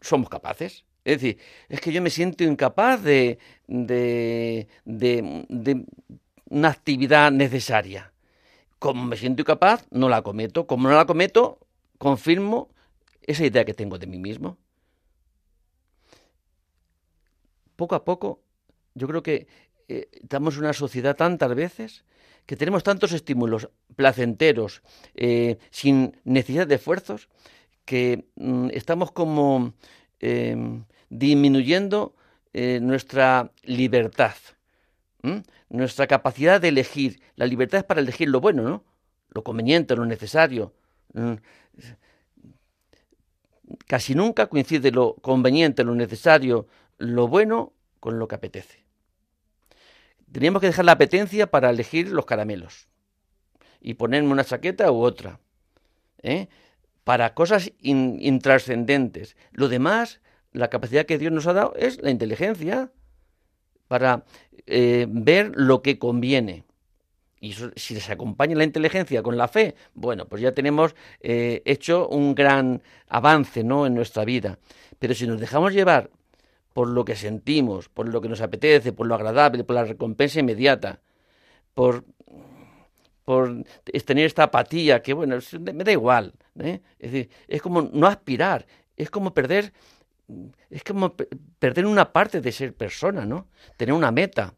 somos 0.00 0.28
capaces. 0.28 0.84
Es 1.04 1.20
decir, 1.20 1.38
es 1.68 1.80
que 1.80 1.92
yo 1.92 2.02
me 2.02 2.10
siento 2.10 2.44
incapaz 2.44 3.02
de, 3.02 3.38
de, 3.66 4.68
de, 4.84 5.84
una 6.48 6.68
actividad 6.68 7.32
necesaria. 7.32 8.12
Como 8.78 9.04
me 9.04 9.16
siento 9.16 9.42
incapaz, 9.42 9.86
no 9.90 10.08
la 10.08 10.22
cometo. 10.22 10.66
Como 10.66 10.88
no 10.88 10.96
la 10.96 11.06
cometo, 11.06 11.58
confirmo 11.98 12.68
esa 13.22 13.44
idea 13.44 13.64
que 13.64 13.74
tengo 13.74 13.98
de 13.98 14.06
mí 14.06 14.18
mismo. 14.18 14.58
Poco 17.76 17.94
a 17.94 18.04
poco, 18.04 18.42
yo 18.94 19.06
creo 19.08 19.22
que 19.22 19.46
eh, 19.88 20.08
estamos 20.12 20.54
en 20.54 20.60
una 20.60 20.72
sociedad 20.72 21.16
tantas 21.16 21.54
veces 21.54 22.04
que 22.46 22.56
tenemos 22.56 22.82
tantos 22.82 23.12
estímulos 23.12 23.68
placenteros, 23.94 24.82
eh, 25.14 25.58
sin 25.70 26.16
necesidad 26.24 26.66
de 26.66 26.76
esfuerzos, 26.76 27.28
que 27.84 28.24
mm, 28.36 28.70
estamos 28.72 29.12
como 29.12 29.74
em, 30.20 30.84
disminuyendo 31.08 32.14
eh, 32.52 32.80
nuestra 32.80 33.52
libertad, 33.62 34.34
nuestra 35.68 36.06
capacidad 36.06 36.60
de 36.60 36.68
elegir. 36.68 37.20
La 37.36 37.46
libertad 37.46 37.80
es 37.80 37.84
para 37.84 38.00
elegir 38.00 38.28
lo 38.28 38.40
bueno, 38.40 38.62
¿no? 38.62 38.84
Lo 39.30 39.44
conveniente, 39.44 39.94
lo 39.94 40.04
necesario. 40.04 40.74
Mm, 41.14 41.34
casi 43.92 44.14
nunca 44.14 44.46
coincide 44.46 44.90
lo 44.90 45.16
conveniente, 45.16 45.84
lo 45.84 45.94
necesario, 45.94 46.66
lo 46.96 47.28
bueno 47.28 47.74
con 48.00 48.18
lo 48.18 48.26
que 48.26 48.36
apetece. 48.36 48.86
Teníamos 50.32 50.62
que 50.62 50.68
dejar 50.68 50.86
la 50.86 50.92
apetencia 50.92 51.50
para 51.50 51.68
elegir 51.68 52.08
los 52.08 52.24
caramelos 52.24 52.88
y 53.82 53.92
ponerme 53.92 54.30
una 54.30 54.44
chaqueta 54.44 54.90
u 54.90 55.02
otra. 55.02 55.40
¿eh? 56.22 56.48
Para 57.04 57.34
cosas 57.34 57.70
intrascendentes. 57.82 59.36
Lo 59.50 59.68
demás, 59.68 60.22
la 60.52 60.70
capacidad 60.70 61.04
que 61.04 61.18
Dios 61.18 61.30
nos 61.30 61.46
ha 61.46 61.52
dado 61.52 61.74
es 61.76 62.00
la 62.00 62.10
inteligencia 62.10 62.90
para 63.88 64.24
eh, 64.64 65.04
ver 65.06 65.52
lo 65.54 65.82
que 65.82 65.98
conviene. 65.98 66.64
Y 67.42 67.54
si 67.74 67.98
se 67.98 68.12
acompaña 68.12 68.54
la 68.54 68.62
inteligencia 68.62 69.20
con 69.20 69.36
la 69.36 69.48
fe, 69.48 69.74
bueno, 69.94 70.26
pues 70.26 70.40
ya 70.40 70.52
tenemos 70.52 70.94
eh, 71.18 71.60
hecho 71.64 72.08
un 72.08 72.36
gran 72.36 72.80
avance 73.08 73.64
¿no? 73.64 73.84
en 73.84 73.96
nuestra 73.96 74.24
vida. 74.24 74.60
Pero 75.00 75.12
si 75.12 75.26
nos 75.26 75.40
dejamos 75.40 75.72
llevar 75.72 76.08
por 76.72 76.86
lo 76.86 77.04
que 77.04 77.16
sentimos, 77.16 77.88
por 77.88 78.08
lo 78.08 78.20
que 78.20 78.28
nos 78.28 78.40
apetece, 78.42 78.92
por 78.92 79.08
lo 79.08 79.16
agradable, 79.16 79.64
por 79.64 79.74
la 79.74 79.82
recompensa 79.82 80.38
inmediata, 80.38 81.00
por, 81.74 82.04
por 83.24 83.64
tener 84.04 84.26
esta 84.26 84.44
apatía, 84.44 85.02
que 85.02 85.12
bueno, 85.12 85.36
me 85.58 85.82
da 85.82 85.90
igual. 85.90 86.34
¿eh? 86.60 86.80
Es 87.00 87.10
decir, 87.10 87.30
es 87.48 87.60
como 87.60 87.82
no 87.82 88.06
aspirar, 88.06 88.68
es 88.96 89.10
como 89.10 89.34
perder, 89.34 89.72
es 90.70 90.84
como 90.84 91.16
perder 91.58 91.86
una 91.86 92.12
parte 92.12 92.40
de 92.40 92.52
ser 92.52 92.72
persona, 92.72 93.26
¿no? 93.26 93.48
Tener 93.76 93.94
una 93.94 94.12
meta. 94.12 94.54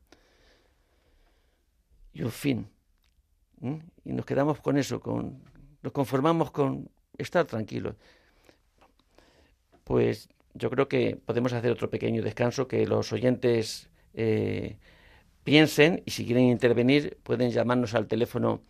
Y 2.12 2.22
un 2.22 2.30
fin. 2.30 2.73
Y 4.04 4.12
nos 4.12 4.26
quedamos 4.26 4.60
con 4.60 4.76
eso, 4.76 5.00
con, 5.00 5.42
nos 5.82 5.92
conformamos 5.92 6.50
con 6.50 6.90
estar 7.16 7.46
tranquilos. 7.46 7.94
Pues 9.84 10.28
yo 10.54 10.70
creo 10.70 10.88
que 10.88 11.16
podemos 11.24 11.52
hacer 11.52 11.70
otro 11.72 11.90
pequeño 11.90 12.22
descanso, 12.22 12.68
que 12.68 12.86
los 12.86 13.12
oyentes 13.12 13.88
eh, 14.14 14.76
piensen 15.44 16.02
y 16.04 16.10
si 16.10 16.24
quieren 16.24 16.44
intervenir 16.44 17.18
pueden 17.22 17.50
llamarnos 17.50 17.94
al 17.94 18.06
teléfono 18.06 18.62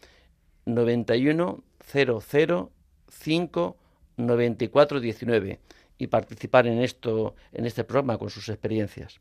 91 0.66 1.62
00 1.86 2.72
5 3.08 3.76
94 4.16 5.00
19 5.00 5.60
y 5.98 6.06
participar 6.06 6.66
en 6.66 6.80
esto, 6.82 7.34
en 7.52 7.66
este 7.66 7.84
programa 7.84 8.18
con 8.18 8.30
sus 8.30 8.48
experiencias. 8.48 9.20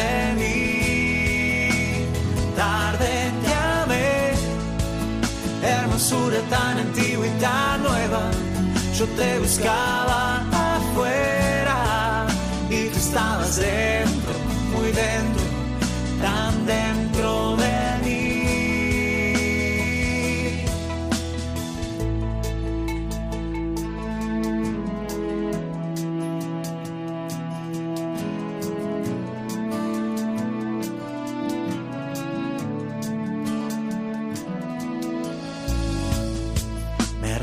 hermosura 6.11 6.41
tan 6.49 6.77
antigua 6.77 7.25
y 7.27 7.41
tan 7.41 7.83
nueva. 7.83 8.31
Yo 8.97 9.05
te 9.07 9.39
buscaba 9.39 10.45
afuera 10.51 12.27
y 12.69 12.89
tú 12.89 12.97
estabas 12.97 13.57
dentro, 13.57 14.33
muy 14.73 14.91
dentro, 14.91 15.40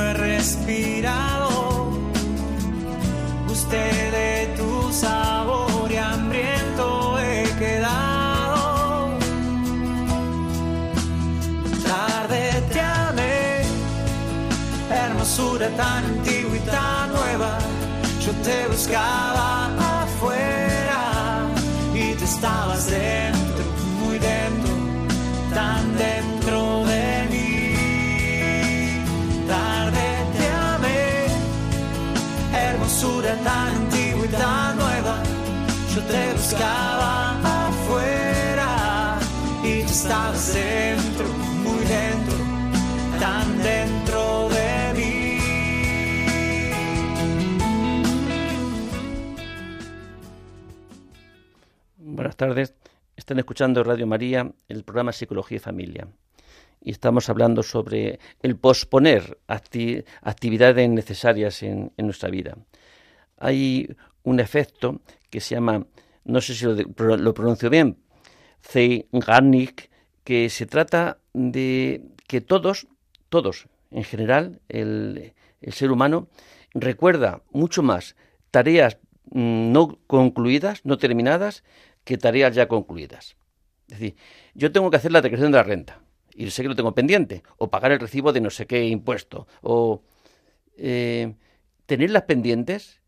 he 0.00 0.12
respirado. 0.14 1.48
Gusté 3.48 3.84
de 4.18 4.54
tu 4.56 4.92
sabor 4.92 5.90
y 5.90 5.96
hambriento 5.96 7.18
he 7.20 7.44
quedado. 7.58 9.18
Tarde 11.86 12.42
te 12.72 12.80
amé, 12.80 13.62
hermosura 14.90 15.68
tan 15.76 16.04
antigua 16.04 16.56
y 16.56 16.60
tan 16.60 17.12
nueva. 17.12 17.58
Yo 18.24 18.32
te 18.42 18.66
buscaba 18.68 19.66
afuera 20.02 21.02
y 21.94 22.14
tú 22.14 22.24
estabas 22.24 22.86
dentro, 22.86 23.23
buscaba 36.44 37.68
afuera 37.68 39.18
y 39.64 39.80
tú 39.80 39.88
estabas 39.88 40.52
dentro, 40.52 41.26
muy 41.62 41.82
dentro, 41.86 42.36
tan 43.18 43.62
dentro 43.62 44.48
de 44.50 44.92
mí. 44.94 45.38
Buenas 51.96 52.36
tardes. 52.36 52.74
Están 53.16 53.38
escuchando 53.38 53.82
Radio 53.82 54.06
María, 54.06 54.52
el 54.68 54.84
programa 54.84 55.12
Psicología 55.12 55.56
y 55.56 55.60
Familia. 55.60 56.08
Y 56.82 56.90
estamos 56.90 57.30
hablando 57.30 57.62
sobre 57.62 58.18
el 58.42 58.56
posponer 58.58 59.38
acti- 59.48 60.04
actividades 60.20 60.90
necesarias 60.90 61.62
en 61.62 61.90
nuestra 61.96 62.28
vida. 62.28 62.58
Hay 63.38 63.96
un 64.24 64.40
efecto 64.40 65.00
que 65.30 65.40
se 65.40 65.54
llama, 65.54 65.86
no 66.24 66.40
sé 66.40 66.54
si 66.54 66.64
lo, 66.64 67.34
pronuncio 67.34 67.70
bien, 67.70 67.98
Zeigarnik, 68.62 69.90
que 70.24 70.48
se 70.48 70.66
trata 70.66 71.18
de 71.32 72.02
que 72.26 72.40
todos, 72.40 72.86
todos 73.28 73.68
en 73.90 74.04
general, 74.04 74.60
el, 74.68 75.34
el 75.60 75.72
ser 75.72 75.90
humano 75.90 76.28
recuerda 76.72 77.42
mucho 77.52 77.82
más 77.82 78.16
tareas 78.50 78.98
mm, 79.30 79.72
no 79.72 79.98
concluidas, 80.06 80.80
no 80.84 80.98
terminadas, 80.98 81.62
que 82.04 82.18
tareas 82.18 82.54
ya 82.54 82.68
concluidas. 82.68 83.36
Es 83.88 83.98
decir, 83.98 84.16
yo 84.54 84.72
tengo 84.72 84.90
que 84.90 84.96
hacer 84.96 85.12
la 85.12 85.20
declaración 85.20 85.52
de 85.52 85.58
la 85.58 85.64
renta 85.64 86.00
y 86.34 86.50
sé 86.50 86.62
que 86.62 86.68
lo 86.68 86.74
tengo 86.74 86.94
pendiente, 86.94 87.42
o 87.58 87.70
pagar 87.70 87.92
el 87.92 88.00
recibo 88.00 88.32
de 88.32 88.40
no 88.40 88.50
sé 88.50 88.66
qué 88.66 88.86
impuesto, 88.86 89.46
o 89.62 90.02
eh, 90.76 91.34
tenerlas 91.86 92.22
pendientes 92.24 93.00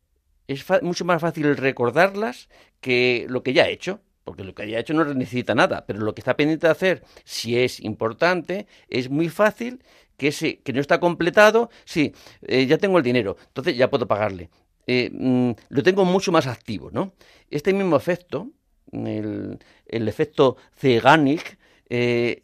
es 0.48 0.64
mucho 0.82 1.04
más 1.04 1.20
fácil 1.20 1.56
recordarlas 1.56 2.48
que 2.80 3.26
lo 3.28 3.42
que 3.42 3.52
ya 3.52 3.68
he 3.68 3.72
hecho, 3.72 4.00
porque 4.24 4.44
lo 4.44 4.54
que 4.54 4.68
ya 4.68 4.78
he 4.78 4.80
hecho 4.80 4.94
no 4.94 5.04
necesita 5.14 5.54
nada, 5.54 5.84
pero 5.86 6.00
lo 6.00 6.14
que 6.14 6.20
está 6.20 6.36
pendiente 6.36 6.66
de 6.66 6.72
hacer, 6.72 7.04
si 7.24 7.58
es 7.58 7.80
importante, 7.80 8.66
es 8.88 9.10
muy 9.10 9.28
fácil 9.28 9.82
que 10.16 10.28
ese 10.28 10.58
que 10.58 10.72
no 10.72 10.80
está 10.80 10.98
completado, 11.00 11.70
sí, 11.84 12.12
eh, 12.42 12.66
ya 12.66 12.78
tengo 12.78 12.98
el 12.98 13.04
dinero, 13.04 13.36
entonces 13.48 13.76
ya 13.76 13.90
puedo 13.90 14.06
pagarle. 14.06 14.50
Eh, 14.86 15.10
mm, 15.12 15.50
lo 15.68 15.82
tengo 15.82 16.04
mucho 16.04 16.32
más 16.32 16.46
activo, 16.46 16.90
¿no? 16.90 17.12
Este 17.50 17.72
mismo 17.72 17.96
efecto, 17.96 18.50
el, 18.92 19.58
el 19.86 20.08
efecto 20.08 20.56
Zeigarnik, 20.78 21.58
eh, 21.88 22.42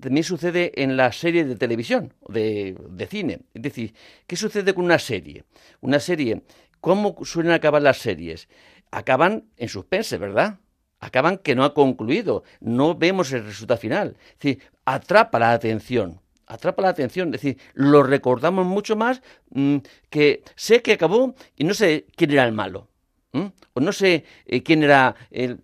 también 0.00 0.24
sucede 0.24 0.72
en 0.82 0.96
las 0.96 1.16
series 1.16 1.46
de 1.46 1.56
televisión, 1.56 2.12
de, 2.28 2.76
de 2.90 3.06
cine. 3.06 3.40
Es 3.54 3.62
decir, 3.62 3.94
¿qué 4.26 4.36
sucede 4.36 4.74
con 4.74 4.84
una 4.84 4.98
serie? 4.98 5.44
Una 5.80 6.00
serie, 6.00 6.42
¿cómo 6.82 7.16
suelen 7.24 7.52
acabar 7.52 7.80
las 7.80 7.98
series? 7.98 8.48
Acaban 8.90 9.44
en 9.56 9.70
suspense, 9.70 10.18
¿verdad? 10.18 10.58
Acaban 11.00 11.38
que 11.38 11.54
no 11.54 11.64
ha 11.64 11.72
concluido, 11.72 12.44
no 12.60 12.94
vemos 12.94 13.32
el 13.32 13.44
resultado 13.44 13.80
final. 13.80 14.16
Es 14.32 14.38
decir, 14.38 14.62
atrapa 14.84 15.38
la 15.38 15.52
atención, 15.52 16.20
atrapa 16.46 16.82
la 16.82 16.90
atención, 16.90 17.28
es 17.28 17.40
decir, 17.40 17.58
lo 17.72 18.02
recordamos 18.02 18.66
mucho 18.66 18.96
más 18.96 19.22
mm, 19.50 19.76
que 20.10 20.42
sé 20.54 20.82
que 20.82 20.92
acabó 20.92 21.34
y 21.56 21.64
no 21.64 21.72
sé 21.72 22.06
quién 22.14 22.32
era 22.32 22.44
el 22.44 22.52
malo, 22.52 22.88
o 23.32 23.80
no 23.80 23.92
sé 23.92 24.24
eh, 24.44 24.62
quién 24.62 24.82
era 24.82 25.14
el, 25.30 25.60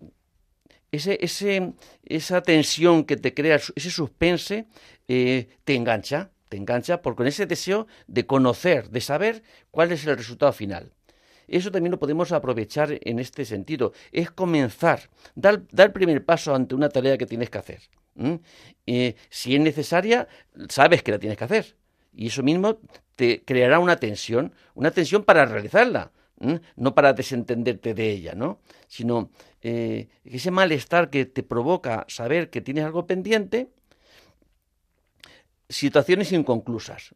ese, 0.91 1.19
ese, 1.21 1.73
esa 2.03 2.41
tensión 2.41 3.03
que 3.03 3.17
te 3.17 3.33
crea, 3.33 3.59
ese 3.75 3.91
suspense, 3.91 4.67
eh, 5.07 5.49
te 5.63 5.75
engancha, 5.75 6.31
te 6.47 6.57
engancha 6.57 7.01
por 7.01 7.15
con 7.15 7.27
ese 7.27 7.45
deseo 7.45 7.87
de 8.07 8.25
conocer, 8.25 8.89
de 8.89 9.01
saber 9.01 9.43
cuál 9.69 9.91
es 9.91 10.05
el 10.05 10.17
resultado 10.17 10.53
final. 10.53 10.93
Eso 11.51 11.71
también 11.71 11.91
lo 11.91 11.99
podemos 11.99 12.31
aprovechar 12.31 12.97
en 13.01 13.19
este 13.19 13.45
sentido. 13.45 13.93
Es 14.11 14.31
comenzar, 14.31 15.09
dar, 15.35 15.61
dar 15.71 15.87
el 15.87 15.93
primer 15.93 16.23
paso 16.25 16.53
ante 16.53 16.75
una 16.75 16.89
tarea 16.89 17.17
que 17.17 17.25
tienes 17.25 17.49
que 17.49 17.57
hacer. 17.57 17.81
si 19.29 19.55
es 19.55 19.61
necesaria, 19.61 20.27
sabes 20.69 21.03
que 21.03 21.11
la 21.11 21.19
tienes 21.19 21.37
que 21.37 21.43
hacer. 21.43 21.75
Y 22.13 22.27
eso 22.27 22.43
mismo 22.43 22.79
te 23.15 23.43
creará 23.43 23.79
una 23.79 23.97
tensión, 23.97 24.53
una 24.75 24.91
tensión 24.91 25.23
para 25.23 25.45
realizarla, 25.45 26.11
no 26.75 26.95
para 26.95 27.13
desentenderte 27.13 27.93
de 27.93 28.09
ella, 28.09 28.33
¿no? 28.33 28.59
Sino 28.87 29.29
eh, 29.61 30.07
ese 30.23 30.51
malestar 30.51 31.09
que 31.09 31.25
te 31.25 31.43
provoca 31.43 32.05
saber 32.07 32.49
que 32.49 32.61
tienes 32.61 32.85
algo 32.85 33.05
pendiente, 33.07 33.69
situaciones 35.69 36.31
inconclusas, 36.31 37.13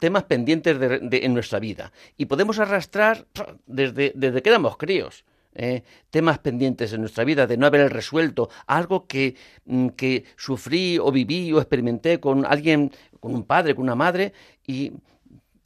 temas 0.00 0.24
pendientes 0.24 0.76
en 0.80 1.34
nuestra 1.34 1.60
vida. 1.60 1.92
Y 2.16 2.26
podemos 2.26 2.58
arrastrar 2.58 3.26
desde, 3.66 4.12
desde 4.16 4.42
que 4.42 4.50
éramos 4.50 4.76
críos. 4.76 5.24
¿eh? 5.54 5.82
temas 6.10 6.38
pendientes 6.38 6.92
en 6.92 7.00
nuestra 7.00 7.24
vida, 7.24 7.46
de 7.46 7.56
no 7.56 7.66
haber 7.66 7.92
resuelto 7.92 8.50
algo 8.66 9.06
que, 9.06 9.36
mm, 9.64 9.88
que, 9.90 10.24
sufrí 10.36 10.98
o 10.98 11.10
viví 11.10 11.52
o 11.52 11.58
experimenté 11.58 12.20
con 12.20 12.44
alguien, 12.44 12.92
con 13.20 13.34
un 13.34 13.44
padre, 13.44 13.74
con 13.74 13.84
una 13.84 13.94
madre, 13.94 14.32
y, 14.66 14.92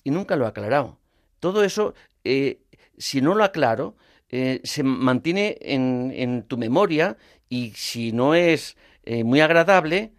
y 0.02 0.10
nunca 0.10 0.36
lo 0.36 0.44
he 0.44 0.48
aclarado. 0.48 0.98
Todo 1.40 1.64
eso, 1.64 1.94
eh, 2.24 2.60
si 2.96 3.20
no 3.20 3.34
lo 3.34 3.44
aclaro, 3.44 3.96
eh, 4.30 4.60
se 4.64 4.82
mantiene 4.82 5.58
en, 5.60 6.12
en, 6.14 6.42
tu 6.44 6.56
memoria 6.56 7.16
y 7.48 7.72
si 7.76 8.12
no 8.12 8.34
es 8.34 8.76
muy 9.06 9.40
agradable, 9.40 10.14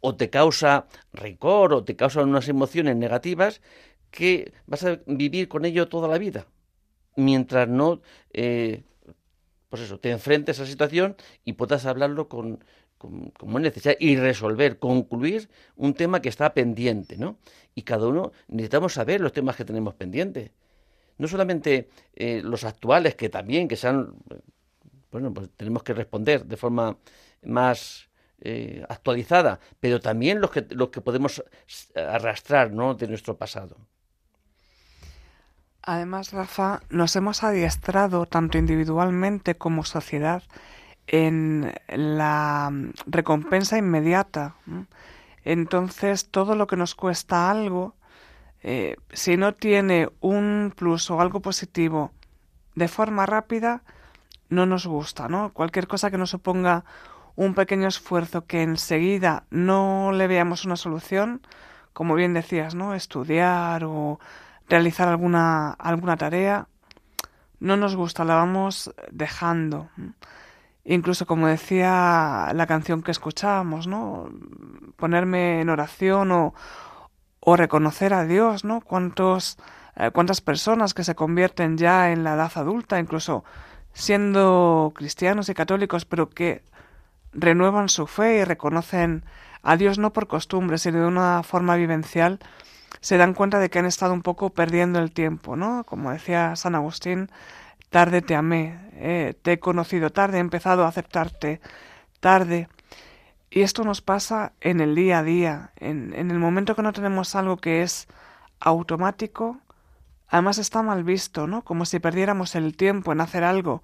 o 0.00 0.16
te 0.16 0.30
causa 0.30 0.86
rencor 1.12 1.72
o 1.72 1.84
te 1.84 1.96
causa 1.96 2.22
unas 2.22 2.48
emociones 2.48 2.96
negativas 2.96 3.60
que 4.10 4.52
vas 4.66 4.84
a 4.84 5.00
vivir 5.06 5.48
con 5.48 5.64
ello 5.64 5.88
toda 5.88 6.08
la 6.08 6.18
vida, 6.18 6.46
mientras 7.16 7.68
no, 7.68 8.00
eh, 8.32 8.84
pues 9.68 9.82
eso, 9.82 9.98
te 9.98 10.10
enfrentes 10.10 10.58
a 10.58 10.62
esa 10.62 10.70
situación 10.70 11.16
y 11.44 11.54
puedas 11.54 11.86
hablarlo 11.86 12.28
con, 12.28 12.64
como 12.98 13.58
es 13.58 13.62
necesario 13.62 13.98
y 14.00 14.16
resolver, 14.16 14.78
concluir 14.78 15.48
un 15.76 15.94
tema 15.94 16.22
que 16.22 16.28
está 16.28 16.54
pendiente, 16.54 17.16
¿no? 17.16 17.38
Y 17.74 17.82
cada 17.82 18.06
uno 18.06 18.32
necesitamos 18.48 18.94
saber 18.94 19.20
los 19.20 19.32
temas 19.32 19.56
que 19.56 19.64
tenemos 19.64 19.94
pendientes. 19.94 20.52
No 21.18 21.28
solamente 21.28 21.88
eh, 22.14 22.40
los 22.42 22.64
actuales, 22.64 23.14
que 23.14 23.28
también, 23.28 23.68
que 23.68 23.76
sean, 23.76 24.14
bueno, 25.10 25.32
pues 25.32 25.50
tenemos 25.56 25.82
que 25.82 25.94
responder 25.94 26.44
de 26.46 26.56
forma 26.56 26.98
más 27.42 28.05
eh, 28.40 28.84
actualizada, 28.88 29.60
pero 29.80 30.00
también 30.00 30.40
los 30.40 30.50
que, 30.50 30.66
los 30.70 30.88
que 30.90 31.00
podemos 31.00 31.42
arrastrar 31.94 32.72
¿no? 32.72 32.94
de 32.94 33.08
nuestro 33.08 33.36
pasado. 33.36 33.76
Además, 35.82 36.32
Rafa, 36.32 36.80
nos 36.90 37.14
hemos 37.14 37.44
adiestrado 37.44 38.26
tanto 38.26 38.58
individualmente 38.58 39.54
como 39.54 39.84
sociedad 39.84 40.42
en 41.06 41.72
la 41.88 42.72
recompensa 43.06 43.78
inmediata. 43.78 44.56
Entonces, 45.44 46.28
todo 46.28 46.56
lo 46.56 46.66
que 46.66 46.76
nos 46.76 46.96
cuesta 46.96 47.50
algo, 47.50 47.94
eh, 48.64 48.96
si 49.12 49.36
no 49.36 49.54
tiene 49.54 50.08
un 50.20 50.72
plus 50.76 51.08
o 51.10 51.20
algo 51.20 51.40
positivo 51.40 52.10
de 52.74 52.88
forma 52.88 53.24
rápida, 53.24 53.82
no 54.48 54.66
nos 54.66 54.88
gusta, 54.88 55.28
¿no? 55.28 55.52
Cualquier 55.52 55.86
cosa 55.86 56.10
que 56.10 56.18
nos 56.18 56.30
suponga 56.30 56.84
un 57.36 57.54
pequeño 57.54 57.86
esfuerzo 57.86 58.46
que 58.46 58.62
enseguida 58.62 59.44
no 59.50 60.10
le 60.12 60.26
veamos 60.26 60.64
una 60.64 60.76
solución, 60.76 61.42
como 61.92 62.14
bien 62.14 62.34
decías, 62.34 62.74
¿no? 62.74 62.94
Estudiar 62.94 63.84
o 63.84 64.18
realizar 64.68 65.08
alguna, 65.08 65.70
alguna 65.72 66.16
tarea, 66.16 66.68
no 67.60 67.76
nos 67.76 67.94
gusta, 67.94 68.24
la 68.24 68.34
vamos 68.34 68.92
dejando. 69.10 69.88
Incluso 70.84 71.26
como 71.26 71.46
decía 71.46 72.52
la 72.54 72.66
canción 72.66 73.02
que 73.02 73.10
escuchábamos, 73.10 73.86
¿no? 73.86 74.30
Ponerme 74.96 75.60
en 75.60 75.68
oración 75.68 76.32
o, 76.32 76.54
o 77.40 77.56
reconocer 77.56 78.14
a 78.14 78.24
Dios, 78.24 78.64
¿no? 78.64 78.80
Cuántos, 78.80 79.58
eh, 79.96 80.10
cuántas 80.12 80.40
personas 80.40 80.94
que 80.94 81.04
se 81.04 81.14
convierten 81.14 81.76
ya 81.76 82.12
en 82.12 82.24
la 82.24 82.34
edad 82.34 82.52
adulta, 82.54 82.98
incluso 82.98 83.44
siendo 83.92 84.92
cristianos 84.94 85.48
y 85.48 85.54
católicos, 85.54 86.04
pero 86.04 86.28
que 86.28 86.62
renuevan 87.36 87.88
su 87.88 88.06
fe 88.06 88.38
y 88.38 88.44
reconocen 88.44 89.24
a 89.62 89.76
Dios 89.76 89.98
no 89.98 90.12
por 90.12 90.26
costumbre, 90.26 90.78
sino 90.78 91.00
de 91.00 91.06
una 91.06 91.42
forma 91.42 91.76
vivencial, 91.76 92.38
se 93.00 93.18
dan 93.18 93.34
cuenta 93.34 93.58
de 93.58 93.68
que 93.68 93.78
han 93.78 93.86
estado 93.86 94.12
un 94.12 94.22
poco 94.22 94.50
perdiendo 94.50 94.98
el 94.98 95.12
tiempo, 95.12 95.56
¿no? 95.56 95.84
Como 95.84 96.10
decía 96.10 96.56
San 96.56 96.74
Agustín, 96.74 97.30
tarde 97.90 98.22
te 98.22 98.34
amé, 98.34 98.78
eh, 98.94 99.34
te 99.42 99.52
he 99.52 99.58
conocido 99.60 100.10
tarde, 100.10 100.38
he 100.38 100.40
empezado 100.40 100.84
a 100.84 100.88
aceptarte 100.88 101.60
tarde. 102.20 102.68
Y 103.50 103.62
esto 103.62 103.84
nos 103.84 104.02
pasa 104.02 104.52
en 104.60 104.80
el 104.80 104.94
día 104.94 105.18
a 105.18 105.22
día, 105.22 105.70
en, 105.76 106.14
en 106.14 106.30
el 106.30 106.38
momento 106.38 106.74
que 106.74 106.82
no 106.82 106.92
tenemos 106.92 107.34
algo 107.34 107.58
que 107.58 107.82
es 107.82 108.08
automático, 108.60 109.58
además 110.28 110.58
está 110.58 110.82
mal 110.82 111.04
visto, 111.04 111.46
¿no? 111.46 111.62
Como 111.62 111.84
si 111.84 111.98
perdiéramos 111.98 112.54
el 112.54 112.76
tiempo 112.76 113.12
en 113.12 113.20
hacer 113.20 113.44
algo 113.44 113.82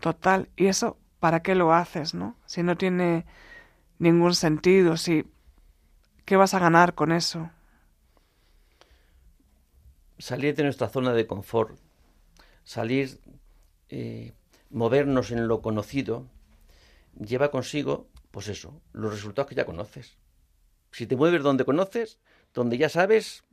total, 0.00 0.48
y 0.56 0.66
eso 0.66 0.96
¿para 1.24 1.40
qué 1.40 1.54
lo 1.54 1.72
haces, 1.72 2.12
no? 2.12 2.36
Si 2.44 2.62
no 2.62 2.76
tiene 2.76 3.24
ningún 3.98 4.34
sentido, 4.34 4.98
si 4.98 5.24
¿qué 6.26 6.36
vas 6.36 6.52
a 6.52 6.58
ganar 6.58 6.94
con 6.94 7.12
eso? 7.12 7.48
Salir 10.18 10.54
de 10.54 10.64
nuestra 10.64 10.90
zona 10.90 11.14
de 11.14 11.26
confort, 11.26 11.78
salir, 12.62 13.18
eh, 13.88 14.34
movernos 14.68 15.30
en 15.30 15.48
lo 15.48 15.62
conocido, 15.62 16.26
lleva 17.18 17.50
consigo, 17.50 18.06
pues 18.30 18.48
eso, 18.48 18.78
los 18.92 19.10
resultados 19.10 19.48
que 19.48 19.54
ya 19.54 19.64
conoces. 19.64 20.18
Si 20.92 21.06
te 21.06 21.16
mueves 21.16 21.42
donde 21.42 21.64
conoces, 21.64 22.18
donde 22.52 22.76
ya 22.76 22.90
sabes, 22.90 23.44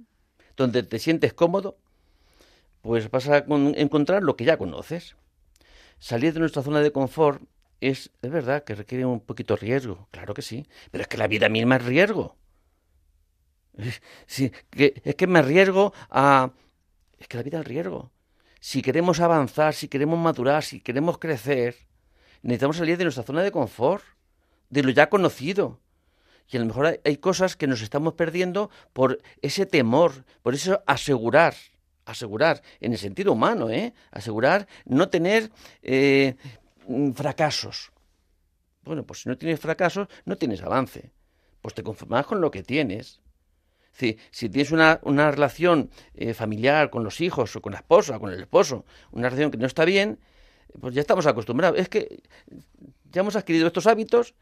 donde 0.57 0.83
te 0.83 0.99
sientes 0.99 1.31
cómodo, 1.33 1.77
pues 2.81 3.09
vas 3.09 3.29
a 3.29 3.45
encontrar 3.47 4.23
lo 4.23 4.35
que 4.35 4.43
ya 4.43 4.57
conoces. 4.57 5.15
Salir 5.99 6.33
de 6.33 6.41
nuestra 6.41 6.63
zona 6.63 6.81
de 6.81 6.91
confort 6.91 7.41
es, 7.81 8.11
es 8.21 8.31
verdad 8.31 8.63
que 8.63 8.75
requiere 8.75 9.05
un 9.05 9.19
poquito 9.19 9.55
riesgo, 9.55 10.07
claro 10.11 10.33
que 10.33 10.41
sí, 10.41 10.65
pero 10.91 11.01
es 11.01 11.07
que 11.07 11.17
la 11.17 11.27
vida 11.27 11.49
misma 11.49 11.77
es 11.77 11.85
riesgo. 11.85 12.37
Sí, 14.27 14.51
que, 14.69 15.01
es 15.03 15.15
que 15.15 15.27
me 15.27 15.39
arriesgo 15.39 15.93
a... 16.09 16.51
Es 17.17 17.27
que 17.27 17.37
la 17.37 17.43
vida 17.43 17.59
es 17.59 17.65
riesgo. 17.65 18.11
Si 18.59 18.81
queremos 18.81 19.19
avanzar, 19.19 19.73
si 19.73 19.87
queremos 19.87 20.19
madurar, 20.19 20.63
si 20.63 20.81
queremos 20.81 21.17
crecer, 21.17 21.75
necesitamos 22.41 22.77
salir 22.77 22.97
de 22.97 23.05
nuestra 23.05 23.23
zona 23.23 23.41
de 23.41 23.51
confort, 23.51 24.03
de 24.69 24.83
lo 24.83 24.91
ya 24.91 25.09
conocido. 25.09 25.79
Y 26.47 26.57
a 26.57 26.59
lo 26.59 26.65
mejor 26.65 26.99
hay, 27.03 27.17
cosas 27.17 27.55
que 27.55 27.67
nos 27.67 27.81
estamos 27.81 28.13
perdiendo 28.13 28.69
por 28.93 29.19
ese 29.41 29.65
temor, 29.65 30.25
por 30.41 30.53
eso 30.53 30.83
asegurar, 30.85 31.55
asegurar, 32.05 32.61
en 32.81 32.91
el 32.91 32.97
sentido 32.97 33.31
humano, 33.31 33.69
¿eh? 33.69 33.93
asegurar 34.11 34.67
no 34.85 35.09
tener 35.09 35.49
eh, 35.81 36.35
fracasos. 37.15 37.91
Bueno, 38.83 39.05
pues 39.05 39.21
si 39.21 39.29
no 39.29 39.37
tienes 39.37 39.59
fracasos, 39.59 40.07
no 40.25 40.37
tienes 40.37 40.61
avance. 40.61 41.11
Pues 41.61 41.75
te 41.75 41.83
conformas 41.83 42.25
con 42.25 42.41
lo 42.41 42.49
que 42.49 42.63
tienes. 42.63 43.21
Si, 43.93 44.17
si 44.31 44.49
tienes 44.49 44.71
una, 44.71 44.99
una 45.03 45.29
relación 45.31 45.91
eh, 46.15 46.33
familiar 46.33 46.89
con 46.89 47.03
los 47.03 47.21
hijos 47.21 47.55
o 47.55 47.61
con 47.61 47.73
la 47.73 47.79
esposa 47.79 48.19
con 48.19 48.31
el 48.31 48.39
esposo, 48.39 48.85
una 49.11 49.29
relación 49.29 49.51
que 49.51 49.57
no 49.57 49.67
está 49.67 49.85
bien, 49.85 50.19
pues 50.79 50.93
ya 50.93 51.01
estamos 51.01 51.25
acostumbrados. 51.25 51.79
Es 51.79 51.89
que 51.89 52.23
ya 53.11 53.21
hemos 53.21 53.35
adquirido 53.35 53.67
estos 53.67 53.87
hábitos. 53.87 54.33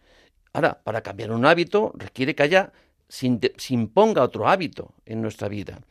Ahora, 0.53 0.81
para 0.83 1.01
cambiar 1.01 1.31
un 1.31 1.45
hábito 1.45 1.91
requiere 1.95 2.35
que 2.35 2.43
haya, 2.43 2.71
se, 3.07 3.27
imponga 3.69 4.23
otro 4.23 4.47
hábito 4.47 4.93
en 5.05 5.21
nuestra 5.21 5.47
vida. 5.47 5.81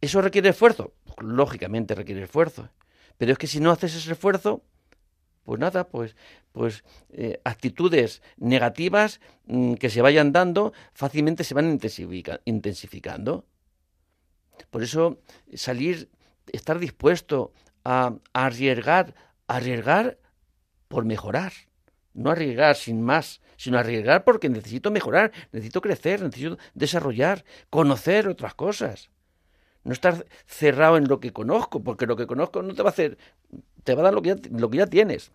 ¿Eso 0.00 0.20
requiere 0.20 0.48
esfuerzo? 0.50 0.94
lógicamente 1.18 1.94
requiere 1.94 2.22
esfuerzo. 2.22 2.70
Pero 3.18 3.32
es 3.32 3.38
que 3.38 3.46
si 3.46 3.60
no 3.60 3.70
haces 3.70 3.94
ese 3.94 4.12
esfuerzo, 4.12 4.62
pues 5.50 5.58
nada, 5.58 5.88
pues, 5.88 6.14
pues 6.52 6.84
eh, 7.08 7.40
actitudes 7.42 8.22
negativas 8.36 9.20
mm, 9.46 9.74
que 9.74 9.90
se 9.90 10.00
vayan 10.00 10.30
dando 10.30 10.72
fácilmente 10.92 11.42
se 11.42 11.54
van 11.54 11.76
intensificando. 12.44 13.44
Por 14.70 14.84
eso 14.84 15.18
salir, 15.52 16.08
estar 16.52 16.78
dispuesto 16.78 17.52
a, 17.84 18.14
arriesgar, 18.32 19.16
arriesgar 19.48 20.18
por 20.86 21.04
mejorar. 21.04 21.52
No 22.14 22.30
arriesgar 22.30 22.76
sin 22.76 23.02
más, 23.02 23.40
sino 23.56 23.76
arriesgar 23.76 24.22
porque 24.22 24.48
necesito 24.48 24.92
mejorar, 24.92 25.32
necesito 25.50 25.80
crecer, 25.80 26.22
necesito 26.22 26.58
desarrollar, 26.74 27.44
conocer 27.70 28.28
otras 28.28 28.54
cosas. 28.54 29.10
No 29.82 29.92
estar 29.94 30.26
cerrado 30.46 30.96
en 30.96 31.08
lo 31.08 31.18
que 31.18 31.32
conozco, 31.32 31.82
porque 31.82 32.06
lo 32.06 32.14
que 32.14 32.28
conozco 32.28 32.62
no 32.62 32.72
te 32.72 32.82
va 32.82 32.90
a 32.90 32.92
hacer, 32.92 33.18
te 33.84 33.94
va 33.94 34.00
a 34.00 34.04
dar 34.04 34.14
lo 34.14 34.22
que 34.22 34.36
lo 34.50 34.70
que 34.70 34.78
ya 34.78 34.86
tienes. 34.86 35.32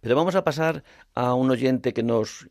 Pero 0.00 0.16
vamos 0.16 0.34
a 0.34 0.44
pasar 0.44 0.84
a 1.14 1.34
un 1.34 1.50
oyente 1.50 1.92
que 1.92 2.02
nos 2.02 2.48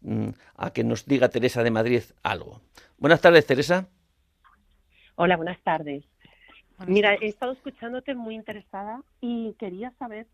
mm, 0.00 0.28
a 0.56 0.72
que 0.72 0.84
nos 0.84 1.06
diga 1.06 1.28
Teresa 1.28 1.62
de 1.62 1.70
Madrid 1.70 2.02
algo. 2.22 2.60
Buenas 2.98 3.20
tardes, 3.20 3.46
Teresa. 3.46 3.88
Hola, 5.16 5.36
buenas 5.36 5.60
tardes. 5.62 6.04
Mira, 6.86 7.14
he 7.14 7.26
estado 7.26 7.52
escuchándote 7.52 8.14
muy 8.14 8.34
interesada 8.34 9.02
y 9.20 9.52
quería 9.58 9.92
saber 9.98 10.26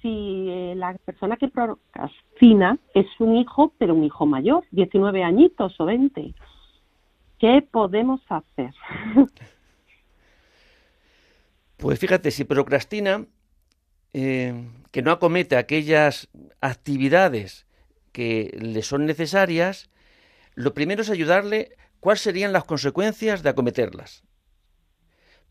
si 0.00 0.48
eh, 0.48 0.74
la 0.76 0.94
persona 0.94 1.36
que 1.36 1.48
procrastina 1.48 2.78
es 2.94 3.06
un 3.20 3.36
hijo, 3.36 3.72
pero 3.78 3.94
un 3.94 4.02
hijo 4.02 4.26
mayor, 4.26 4.64
19 4.72 5.22
añitos 5.22 5.80
o 5.80 5.84
20. 5.84 6.34
¿Qué 7.38 7.62
podemos 7.70 8.20
hacer? 8.28 8.74
Pues 11.82 11.98
fíjate, 11.98 12.30
si 12.30 12.44
procrastina, 12.44 13.26
eh, 14.12 14.54
que 14.92 15.02
no 15.02 15.10
acomete 15.10 15.56
aquellas 15.56 16.28
actividades 16.60 17.66
que 18.12 18.56
le 18.56 18.82
son 18.82 19.04
necesarias, 19.04 19.90
lo 20.54 20.74
primero 20.74 21.02
es 21.02 21.10
ayudarle 21.10 21.76
cuáles 21.98 22.20
serían 22.20 22.52
las 22.52 22.62
consecuencias 22.62 23.42
de 23.42 23.50
acometerlas. 23.50 24.22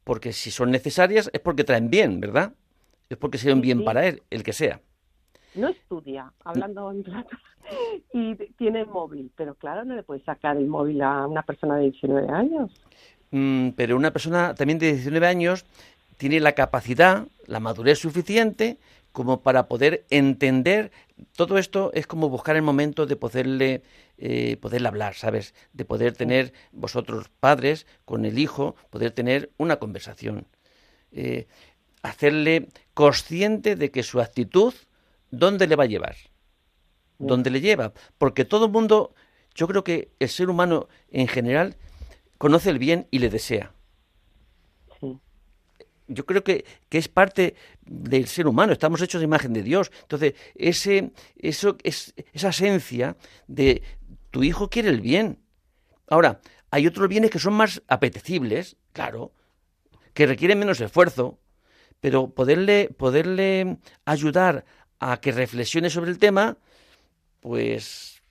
Porque 0.06 0.32
si 0.32 0.52
son 0.52 0.72
necesarias 0.72 1.30
es 1.34 1.42
porque 1.42 1.66
traen 1.66 1.90
bien, 1.90 2.22
¿verdad? 2.22 2.54
Es 3.10 3.18
porque 3.18 3.38
sea 3.38 3.54
un 3.54 3.60
bien 3.60 3.84
para 3.84 4.08
él, 4.08 4.24
el 4.30 4.44
que 4.44 4.54
sea. 4.54 4.80
No 5.54 5.68
estudia, 5.68 6.32
hablando 6.46 6.90
en 6.92 7.04
plata, 7.04 7.38
y 8.14 8.36
tiene 8.56 8.86
móvil, 8.86 9.34
pero 9.36 9.56
claro, 9.56 9.84
no 9.84 9.96
le 9.96 10.04
puedes 10.04 10.24
sacar 10.24 10.56
el 10.56 10.68
móvil 10.68 11.02
a 11.02 11.28
una 11.28 11.44
persona 11.44 11.76
de 11.76 11.90
19 11.90 12.30
años. 12.30 12.72
Mm, 13.32 13.70
pero 13.72 13.96
una 13.96 14.12
persona 14.12 14.54
también 14.56 14.78
de 14.78 14.94
19 14.94 15.26
años 15.26 15.66
tiene 16.22 16.40
la 16.40 16.52
capacidad, 16.52 17.28
la 17.48 17.60
madurez 17.60 17.98
suficiente 17.98 18.78
como 19.12 19.42
para 19.42 19.68
poder 19.68 20.06
entender 20.12 20.92
todo 21.36 21.58
esto 21.58 21.90
es 21.96 22.06
como 22.06 22.30
buscar 22.30 22.56
el 22.56 22.62
momento 22.62 23.08
de 23.08 23.16
poderle 23.16 23.82
eh, 24.20 24.56
poderle 24.58 24.88
hablar, 24.88 25.16
¿sabes? 25.16 25.56
De 25.74 25.84
poder 25.84 26.16
tener 26.16 26.54
vosotros 26.74 27.32
padres 27.40 27.88
con 28.06 28.26
el 28.26 28.38
hijo, 28.38 28.76
poder 28.92 29.10
tener 29.10 29.50
una 29.58 29.78
conversación, 29.78 30.46
eh, 31.12 31.48
hacerle 32.04 32.68
consciente 32.94 33.76
de 33.76 33.90
que 33.90 34.04
su 34.04 34.22
actitud 34.22 34.76
dónde 35.32 35.66
le 35.66 35.76
va 35.76 35.86
a 35.86 35.94
llevar, 35.94 36.18
dónde 37.18 37.50
le 37.50 37.62
lleva, 37.62 37.94
porque 38.20 38.46
todo 38.46 38.66
el 38.66 38.72
mundo, 38.72 39.16
yo 39.56 39.68
creo 39.68 39.84
que 39.84 40.12
el 40.20 40.30
ser 40.30 40.52
humano 40.52 40.88
en 41.10 41.28
general 41.28 41.78
conoce 42.38 42.70
el 42.70 42.78
bien 42.78 43.08
y 43.10 43.18
le 43.18 43.32
desea 43.32 43.74
yo 46.14 46.26
creo 46.26 46.44
que, 46.44 46.66
es 46.90 47.08
parte 47.08 47.56
del 47.82 48.28
ser 48.28 48.48
humano, 48.48 48.74
estamos 48.74 49.02
hechos 49.02 49.22
de 49.22 49.26
imagen 49.26 49.54
de 49.54 49.64
Dios. 49.64 49.92
Entonces, 50.02 50.34
ese, 50.56 51.12
eso, 51.38 51.78
es, 51.84 52.14
esa 52.34 52.50
esencia 52.50 53.16
de 53.48 53.82
tu 54.30 54.44
hijo 54.44 54.70
quiere 54.70 54.90
el 54.90 55.02
bien. 55.02 55.40
Ahora, 56.08 56.42
hay 56.70 56.88
otros 56.88 57.08
bienes 57.08 57.32
que 57.32 57.40
son 57.40 57.54
más 57.54 57.82
apetecibles, 57.88 58.78
claro, 58.94 59.32
que 60.14 60.26
requieren 60.26 60.60
menos 60.60 60.82
esfuerzo, 60.82 61.40
pero 62.00 62.30
poderle, 62.30 62.90
poderle 62.98 63.78
ayudar 64.06 64.66
a 65.00 65.18
que 65.18 65.32
reflexione 65.32 65.90
sobre 65.90 66.12
el 66.12 66.20
tema, 66.20 66.58
pues 67.40 68.22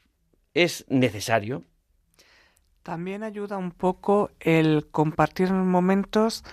es 0.54 0.84
necesario. 0.88 1.64
También 2.82 3.22
ayuda 3.22 3.58
un 3.58 3.72
poco 3.72 4.30
el 4.40 4.88
compartir 4.90 5.52
momentos 5.52 6.44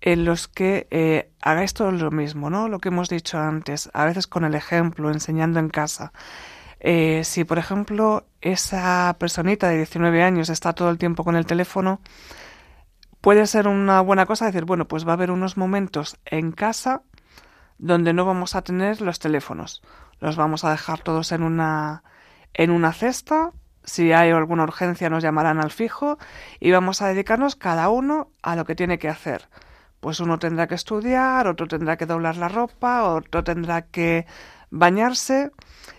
en 0.00 0.24
los 0.24 0.48
que 0.48 0.86
eh, 0.90 1.30
hagáis 1.40 1.74
todo 1.74 1.90
lo 1.90 2.10
mismo, 2.10 2.50
¿no? 2.50 2.68
Lo 2.68 2.78
que 2.78 2.88
hemos 2.88 3.08
dicho 3.08 3.38
antes, 3.38 3.90
a 3.92 4.04
veces 4.04 4.26
con 4.26 4.44
el 4.44 4.54
ejemplo, 4.54 5.10
enseñando 5.10 5.58
en 5.58 5.68
casa. 5.68 6.12
Eh, 6.80 7.22
si, 7.24 7.44
por 7.44 7.58
ejemplo, 7.58 8.26
esa 8.40 9.16
personita 9.18 9.68
de 9.68 9.78
19 9.78 10.22
años 10.22 10.48
está 10.48 10.72
todo 10.72 10.90
el 10.90 10.98
tiempo 10.98 11.24
con 11.24 11.36
el 11.36 11.46
teléfono, 11.46 12.00
puede 13.20 13.46
ser 13.46 13.66
una 13.66 14.00
buena 14.00 14.26
cosa 14.26 14.46
decir, 14.46 14.64
bueno, 14.64 14.86
pues 14.86 15.06
va 15.06 15.10
a 15.10 15.14
haber 15.14 15.30
unos 15.30 15.56
momentos 15.56 16.18
en 16.24 16.52
casa 16.52 17.02
donde 17.78 18.12
no 18.12 18.24
vamos 18.24 18.54
a 18.54 18.62
tener 18.62 19.00
los 19.00 19.18
teléfonos. 19.18 19.82
Los 20.20 20.36
vamos 20.36 20.64
a 20.64 20.70
dejar 20.70 21.00
todos 21.00 21.32
en 21.32 21.42
una, 21.42 22.02
en 22.54 22.70
una 22.70 22.92
cesta. 22.92 23.52
Si 23.84 24.12
hay 24.12 24.30
alguna 24.30 24.64
urgencia 24.64 25.10
nos 25.10 25.22
llamarán 25.22 25.60
al 25.60 25.70
fijo 25.70 26.18
y 26.60 26.70
vamos 26.72 27.02
a 27.02 27.08
dedicarnos 27.08 27.56
cada 27.56 27.88
uno 27.88 28.30
a 28.42 28.54
lo 28.54 28.64
que 28.64 28.74
tiene 28.74 28.98
que 28.98 29.08
hacer 29.08 29.48
pues 30.00 30.20
uno 30.20 30.38
tendrá 30.38 30.66
que 30.66 30.74
estudiar, 30.74 31.46
otro 31.46 31.66
tendrá 31.66 31.96
que 31.96 32.06
doblar 32.06 32.36
la 32.36 32.48
ropa, 32.48 33.04
otro 33.04 33.44
tendrá 33.44 33.82
que 33.82 34.26
bañarse 34.70 35.50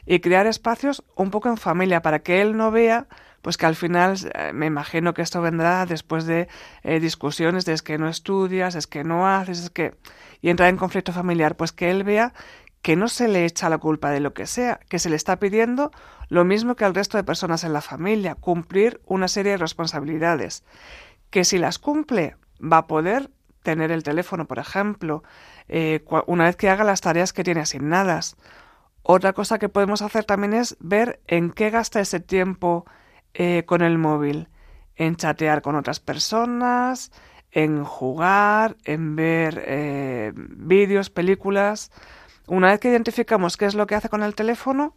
y 0.05 0.19
crear 0.19 0.47
espacios 0.47 1.03
un 1.15 1.31
poco 1.31 1.49
en 1.49 1.57
familia 1.57 2.01
para 2.01 2.19
que 2.19 2.41
él 2.41 2.55
no 2.55 2.71
vea 2.71 3.07
pues 3.41 3.57
que 3.57 3.65
al 3.65 3.75
final 3.75 4.17
eh, 4.33 4.51
me 4.53 4.65
imagino 4.65 5.13
que 5.13 5.21
esto 5.21 5.41
vendrá 5.41 5.85
después 5.85 6.25
de 6.25 6.47
eh, 6.83 6.99
discusiones 6.99 7.65
de 7.65 7.73
es 7.73 7.81
que 7.81 7.97
no 7.97 8.09
estudias, 8.09 8.75
es 8.75 8.87
que 8.87 9.03
no 9.03 9.27
haces, 9.27 9.63
es 9.63 9.69
que 9.69 9.95
y 10.41 10.49
entrar 10.49 10.69
en 10.69 10.77
conflicto 10.77 11.11
familiar, 11.11 11.55
pues 11.55 11.71
que 11.71 11.91
él 11.91 12.03
vea 12.03 12.33
que 12.81 12.95
no 12.95 13.09
se 13.09 13.27
le 13.27 13.45
echa 13.45 13.69
la 13.69 13.77
culpa 13.77 14.09
de 14.09 14.21
lo 14.21 14.33
que 14.33 14.45
sea, 14.45 14.79
que 14.87 14.99
se 14.99 15.09
le 15.09 15.17
está 15.17 15.37
pidiendo 15.37 15.91
lo 16.29 16.45
mismo 16.45 16.75
que 16.75 16.85
al 16.85 16.95
resto 16.95 17.17
de 17.17 17.23
personas 17.23 17.63
en 17.63 17.73
la 17.73 17.81
familia, 17.81 18.35
cumplir 18.35 19.01
una 19.05 19.27
serie 19.27 19.53
de 19.53 19.57
responsabilidades, 19.57 20.63
que 21.29 21.43
si 21.43 21.57
las 21.57 21.77
cumple 21.77 22.37
va 22.61 22.77
a 22.77 22.87
poder 22.87 23.31
tener 23.63 23.91
el 23.91 24.03
teléfono, 24.03 24.45
por 24.45 24.59
ejemplo, 24.59 25.23
eh, 25.67 26.03
una 26.27 26.45
vez 26.45 26.55
que 26.55 26.69
haga 26.69 26.83
las 26.83 27.01
tareas 27.01 27.33
que 27.33 27.43
tiene 27.43 27.61
asignadas. 27.61 28.35
Otra 29.03 29.33
cosa 29.33 29.59
que 29.59 29.69
podemos 29.69 30.01
hacer 30.01 30.25
también 30.25 30.53
es 30.53 30.77
ver 30.79 31.19
en 31.27 31.51
qué 31.51 31.69
gasta 31.69 31.99
ese 31.99 32.19
tiempo 32.19 32.85
eh, 33.33 33.63
con 33.65 33.81
el 33.81 33.97
móvil. 33.97 34.49
En 34.95 35.15
chatear 35.15 35.61
con 35.61 35.75
otras 35.75 35.99
personas, 35.99 37.11
en 37.51 37.83
jugar, 37.85 38.75
en 38.83 39.15
ver 39.15 39.63
eh, 39.65 40.33
vídeos, 40.35 41.09
películas. 41.09 41.91
Una 42.47 42.67
vez 42.67 42.79
que 42.79 42.89
identificamos 42.89 43.55
qué 43.55 43.65
es 43.65 43.75
lo 43.75 43.87
que 43.87 43.95
hace 43.95 44.09
con 44.09 44.23
el 44.23 44.35
teléfono, 44.35 44.95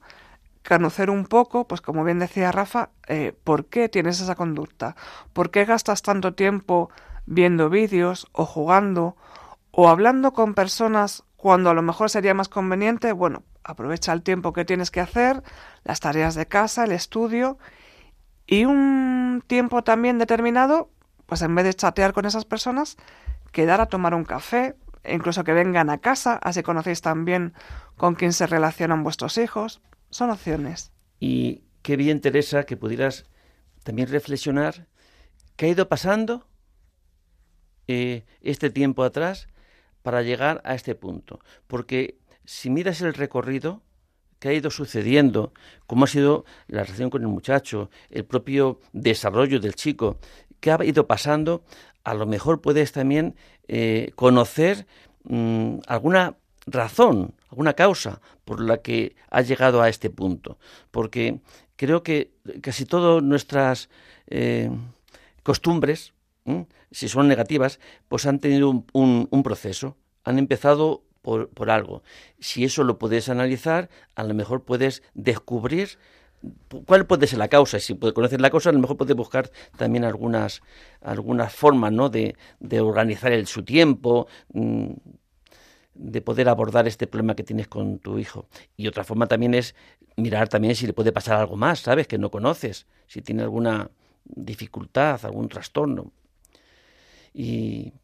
conocer 0.66 1.08
un 1.08 1.26
poco, 1.26 1.68
pues 1.68 1.80
como 1.80 2.02
bien 2.02 2.18
decía 2.18 2.50
Rafa, 2.50 2.90
por 3.44 3.66
qué 3.66 3.88
tienes 3.88 4.20
esa 4.20 4.34
conducta, 4.34 4.96
por 5.32 5.50
qué 5.50 5.64
gastas 5.64 6.02
tanto 6.02 6.34
tiempo 6.34 6.90
viendo 7.26 7.70
vídeos 7.70 8.26
o 8.32 8.44
jugando 8.44 9.16
o 9.70 9.88
hablando 9.88 10.32
con 10.32 10.54
personas 10.54 11.24
cuando 11.36 11.70
a 11.70 11.74
lo 11.74 11.82
mejor 11.82 12.10
sería 12.10 12.34
más 12.34 12.48
conveniente, 12.48 13.12
bueno, 13.12 13.42
aprovecha 13.64 14.12
el 14.12 14.22
tiempo 14.22 14.52
que 14.52 14.64
tienes 14.64 14.90
que 14.90 15.00
hacer, 15.00 15.42
las 15.84 16.00
tareas 16.00 16.34
de 16.34 16.46
casa, 16.46 16.84
el 16.84 16.92
estudio 16.92 17.58
y 18.46 18.64
un 18.64 19.42
tiempo 19.46 19.82
también 19.82 20.18
determinado, 20.18 20.90
pues 21.26 21.42
en 21.42 21.54
vez 21.54 21.64
de 21.64 21.74
chatear 21.74 22.12
con 22.12 22.26
esas 22.26 22.44
personas, 22.44 22.96
quedar 23.50 23.80
a 23.80 23.86
tomar 23.86 24.14
un 24.14 24.24
café, 24.24 24.76
incluso 25.04 25.44
que 25.44 25.52
vengan 25.52 25.90
a 25.90 25.98
casa, 25.98 26.38
así 26.42 26.62
conocéis 26.62 27.00
también 27.00 27.54
con 27.96 28.14
quién 28.14 28.32
se 28.32 28.46
relacionan 28.46 29.02
vuestros 29.02 29.38
hijos. 29.38 29.80
Son 30.10 30.30
opciones. 30.30 30.92
Y 31.18 31.64
qué 31.82 31.96
bien, 31.96 32.20
Teresa, 32.20 32.64
que 32.64 32.76
pudieras 32.76 33.24
también 33.84 34.08
reflexionar 34.08 34.86
qué 35.56 35.66
ha 35.66 35.68
ido 35.70 35.88
pasando 35.88 36.46
eh, 37.92 38.24
este 38.40 38.70
tiempo 38.70 39.04
atrás 39.04 39.48
para 40.02 40.22
llegar 40.22 40.60
a 40.64 40.74
este 40.74 40.94
punto. 40.94 41.40
Porque 41.66 42.16
si 42.44 42.70
miras 42.70 43.00
el 43.02 43.14
recorrido 43.14 43.82
que 44.38 44.48
ha 44.48 44.52
ido 44.52 44.70
sucediendo, 44.70 45.52
cómo 45.86 46.04
ha 46.04 46.08
sido 46.08 46.44
la 46.66 46.82
relación 46.82 47.10
con 47.10 47.22
el 47.22 47.28
muchacho, 47.28 47.90
el 48.10 48.24
propio 48.24 48.80
desarrollo 48.92 49.60
del 49.60 49.74
chico, 49.74 50.18
que 50.60 50.72
ha 50.72 50.84
ido 50.84 51.06
pasando, 51.06 51.62
a 52.02 52.14
lo 52.14 52.26
mejor 52.26 52.60
puedes 52.60 52.92
también 52.92 53.36
eh, 53.68 54.10
conocer 54.16 54.86
mm, 55.24 55.78
alguna 55.86 56.36
razón, 56.66 57.34
alguna 57.50 57.74
causa 57.74 58.20
por 58.44 58.60
la 58.60 58.78
que 58.78 59.14
ha 59.30 59.42
llegado 59.42 59.82
a 59.82 59.88
este 59.88 60.10
punto. 60.10 60.58
Porque 60.90 61.40
creo 61.76 62.02
que 62.02 62.32
casi 62.62 62.84
todas 62.84 63.22
nuestras 63.22 63.90
eh, 64.26 64.70
costumbres, 65.42 66.14
si 66.90 67.08
son 67.08 67.28
negativas, 67.28 67.80
pues 68.08 68.26
han 68.26 68.38
tenido 68.38 68.84
un, 68.92 69.42
proceso, 69.42 69.96
han 70.24 70.38
empezado 70.38 71.04
por, 71.22 71.70
algo. 71.70 72.02
Si 72.38 72.64
eso 72.64 72.84
lo 72.84 72.98
puedes 72.98 73.28
analizar, 73.28 73.88
a 74.14 74.24
lo 74.24 74.34
mejor 74.34 74.64
puedes 74.64 75.02
descubrir 75.14 75.98
cuál 76.86 77.06
puede 77.06 77.26
ser 77.26 77.38
la 77.38 77.48
causa. 77.48 77.78
Si 77.78 77.94
puedes 77.94 78.14
conocer 78.14 78.40
la 78.40 78.50
causa, 78.50 78.70
a 78.70 78.72
lo 78.72 78.80
mejor 78.80 78.96
puedes 78.96 79.16
buscar 79.16 79.50
también 79.76 80.04
algunas, 80.04 80.62
algunas 81.00 81.54
formas 81.54 81.92
¿no? 81.92 82.08
de, 82.08 82.36
de 82.58 82.80
organizar 82.80 83.32
el, 83.32 83.46
su 83.46 83.64
tiempo, 83.64 84.26
mm, 84.52 84.90
de 85.94 86.22
poder 86.22 86.48
abordar 86.48 86.88
este 86.88 87.06
problema 87.06 87.36
que 87.36 87.44
tienes 87.44 87.68
con 87.68 87.98
tu 87.98 88.18
hijo. 88.18 88.48
Y 88.76 88.88
otra 88.88 89.04
forma 89.04 89.26
también 89.26 89.54
es 89.54 89.74
mirar 90.16 90.48
también 90.48 90.74
si 90.74 90.86
le 90.86 90.92
puede 90.92 91.12
pasar 91.12 91.38
algo 91.38 91.56
más, 91.56 91.80
¿sabes? 91.80 92.08
Que 92.08 92.18
no 92.18 92.30
conoces, 92.30 92.86
si 93.06 93.22
tiene 93.22 93.42
alguna 93.42 93.90
dificultad, 94.24 95.24
algún 95.24 95.48
trastorno. 95.48 96.12
Y, 97.32 97.94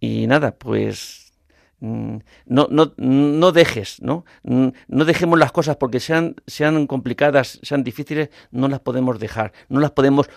y 0.00 0.26
nada, 0.26 0.56
pues 0.56 1.32
mm, 1.80 2.16
no, 2.46 2.68
no, 2.70 2.94
no 2.96 3.52
dejes, 3.52 4.00
¿no? 4.02 4.24
Mm, 4.42 4.68
no 4.88 5.04
dejemos 5.04 5.38
las 5.38 5.52
cosas 5.52 5.76
porque 5.76 6.00
sean, 6.00 6.36
sean 6.46 6.86
complicadas, 6.86 7.58
sean 7.62 7.84
difíciles, 7.84 8.30
no 8.50 8.68
las 8.68 8.80
podemos 8.80 9.18
dejar, 9.18 9.52
no 9.68 9.80
las 9.80 9.90
podemos 9.90 10.28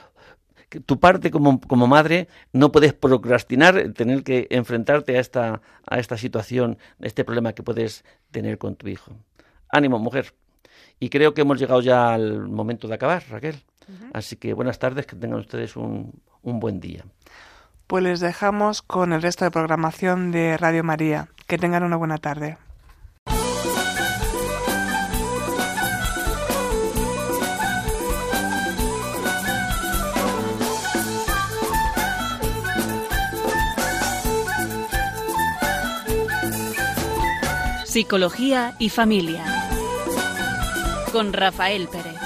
tu 0.86 1.00
parte 1.00 1.32
como, 1.32 1.62
como 1.62 1.88
madre 1.88 2.28
no 2.52 2.72
puedes 2.72 2.94
procrastinar, 2.94 3.94
tener 3.94 4.24
que 4.24 4.48
enfrentarte 4.50 5.18
a 5.18 5.20
esta, 5.22 5.62
a 5.86 6.00
esta 6.00 6.18
situación, 6.18 6.78
a 7.02 7.06
este 7.06 7.24
problema 7.24 7.54
que 7.54 7.64
puedes 7.64 8.04
tener 8.32 8.58
con 8.58 8.76
tu 8.76 8.88
hijo. 8.88 9.14
Ánimo, 9.70 10.00
mujer. 10.00 10.34
Y 11.00 11.10
creo 11.10 11.34
que 11.34 11.42
hemos 11.42 11.60
llegado 11.60 11.82
ya 11.82 12.14
al 12.14 12.48
momento 12.48 12.88
de 12.88 12.96
acabar, 12.96 13.24
Raquel. 13.30 13.64
Así 14.14 14.36
que 14.36 14.54
buenas 14.54 14.80
tardes, 14.80 15.06
que 15.06 15.16
tengan 15.16 15.40
ustedes 15.40 15.78
un, 15.78 16.22
un 16.50 16.60
buen 16.60 16.80
día. 16.80 17.04
Pues 17.88 18.04
les 18.04 18.20
dejamos 18.20 18.82
con 18.82 19.14
el 19.14 19.22
resto 19.22 19.46
de 19.46 19.52
programación 19.52 20.32
de 20.32 20.58
Radio 20.58 20.84
María. 20.84 21.30
Que 21.48 21.58
tengan 21.58 21.84
una 21.84 21.96
buena 21.96 22.18
tarde. 22.18 22.58
Psicología 37.86 38.76
y 38.78 38.90
familia. 38.90 39.44
Con 41.12 41.34
Rafael 41.34 41.88
Pérez. 41.88 42.17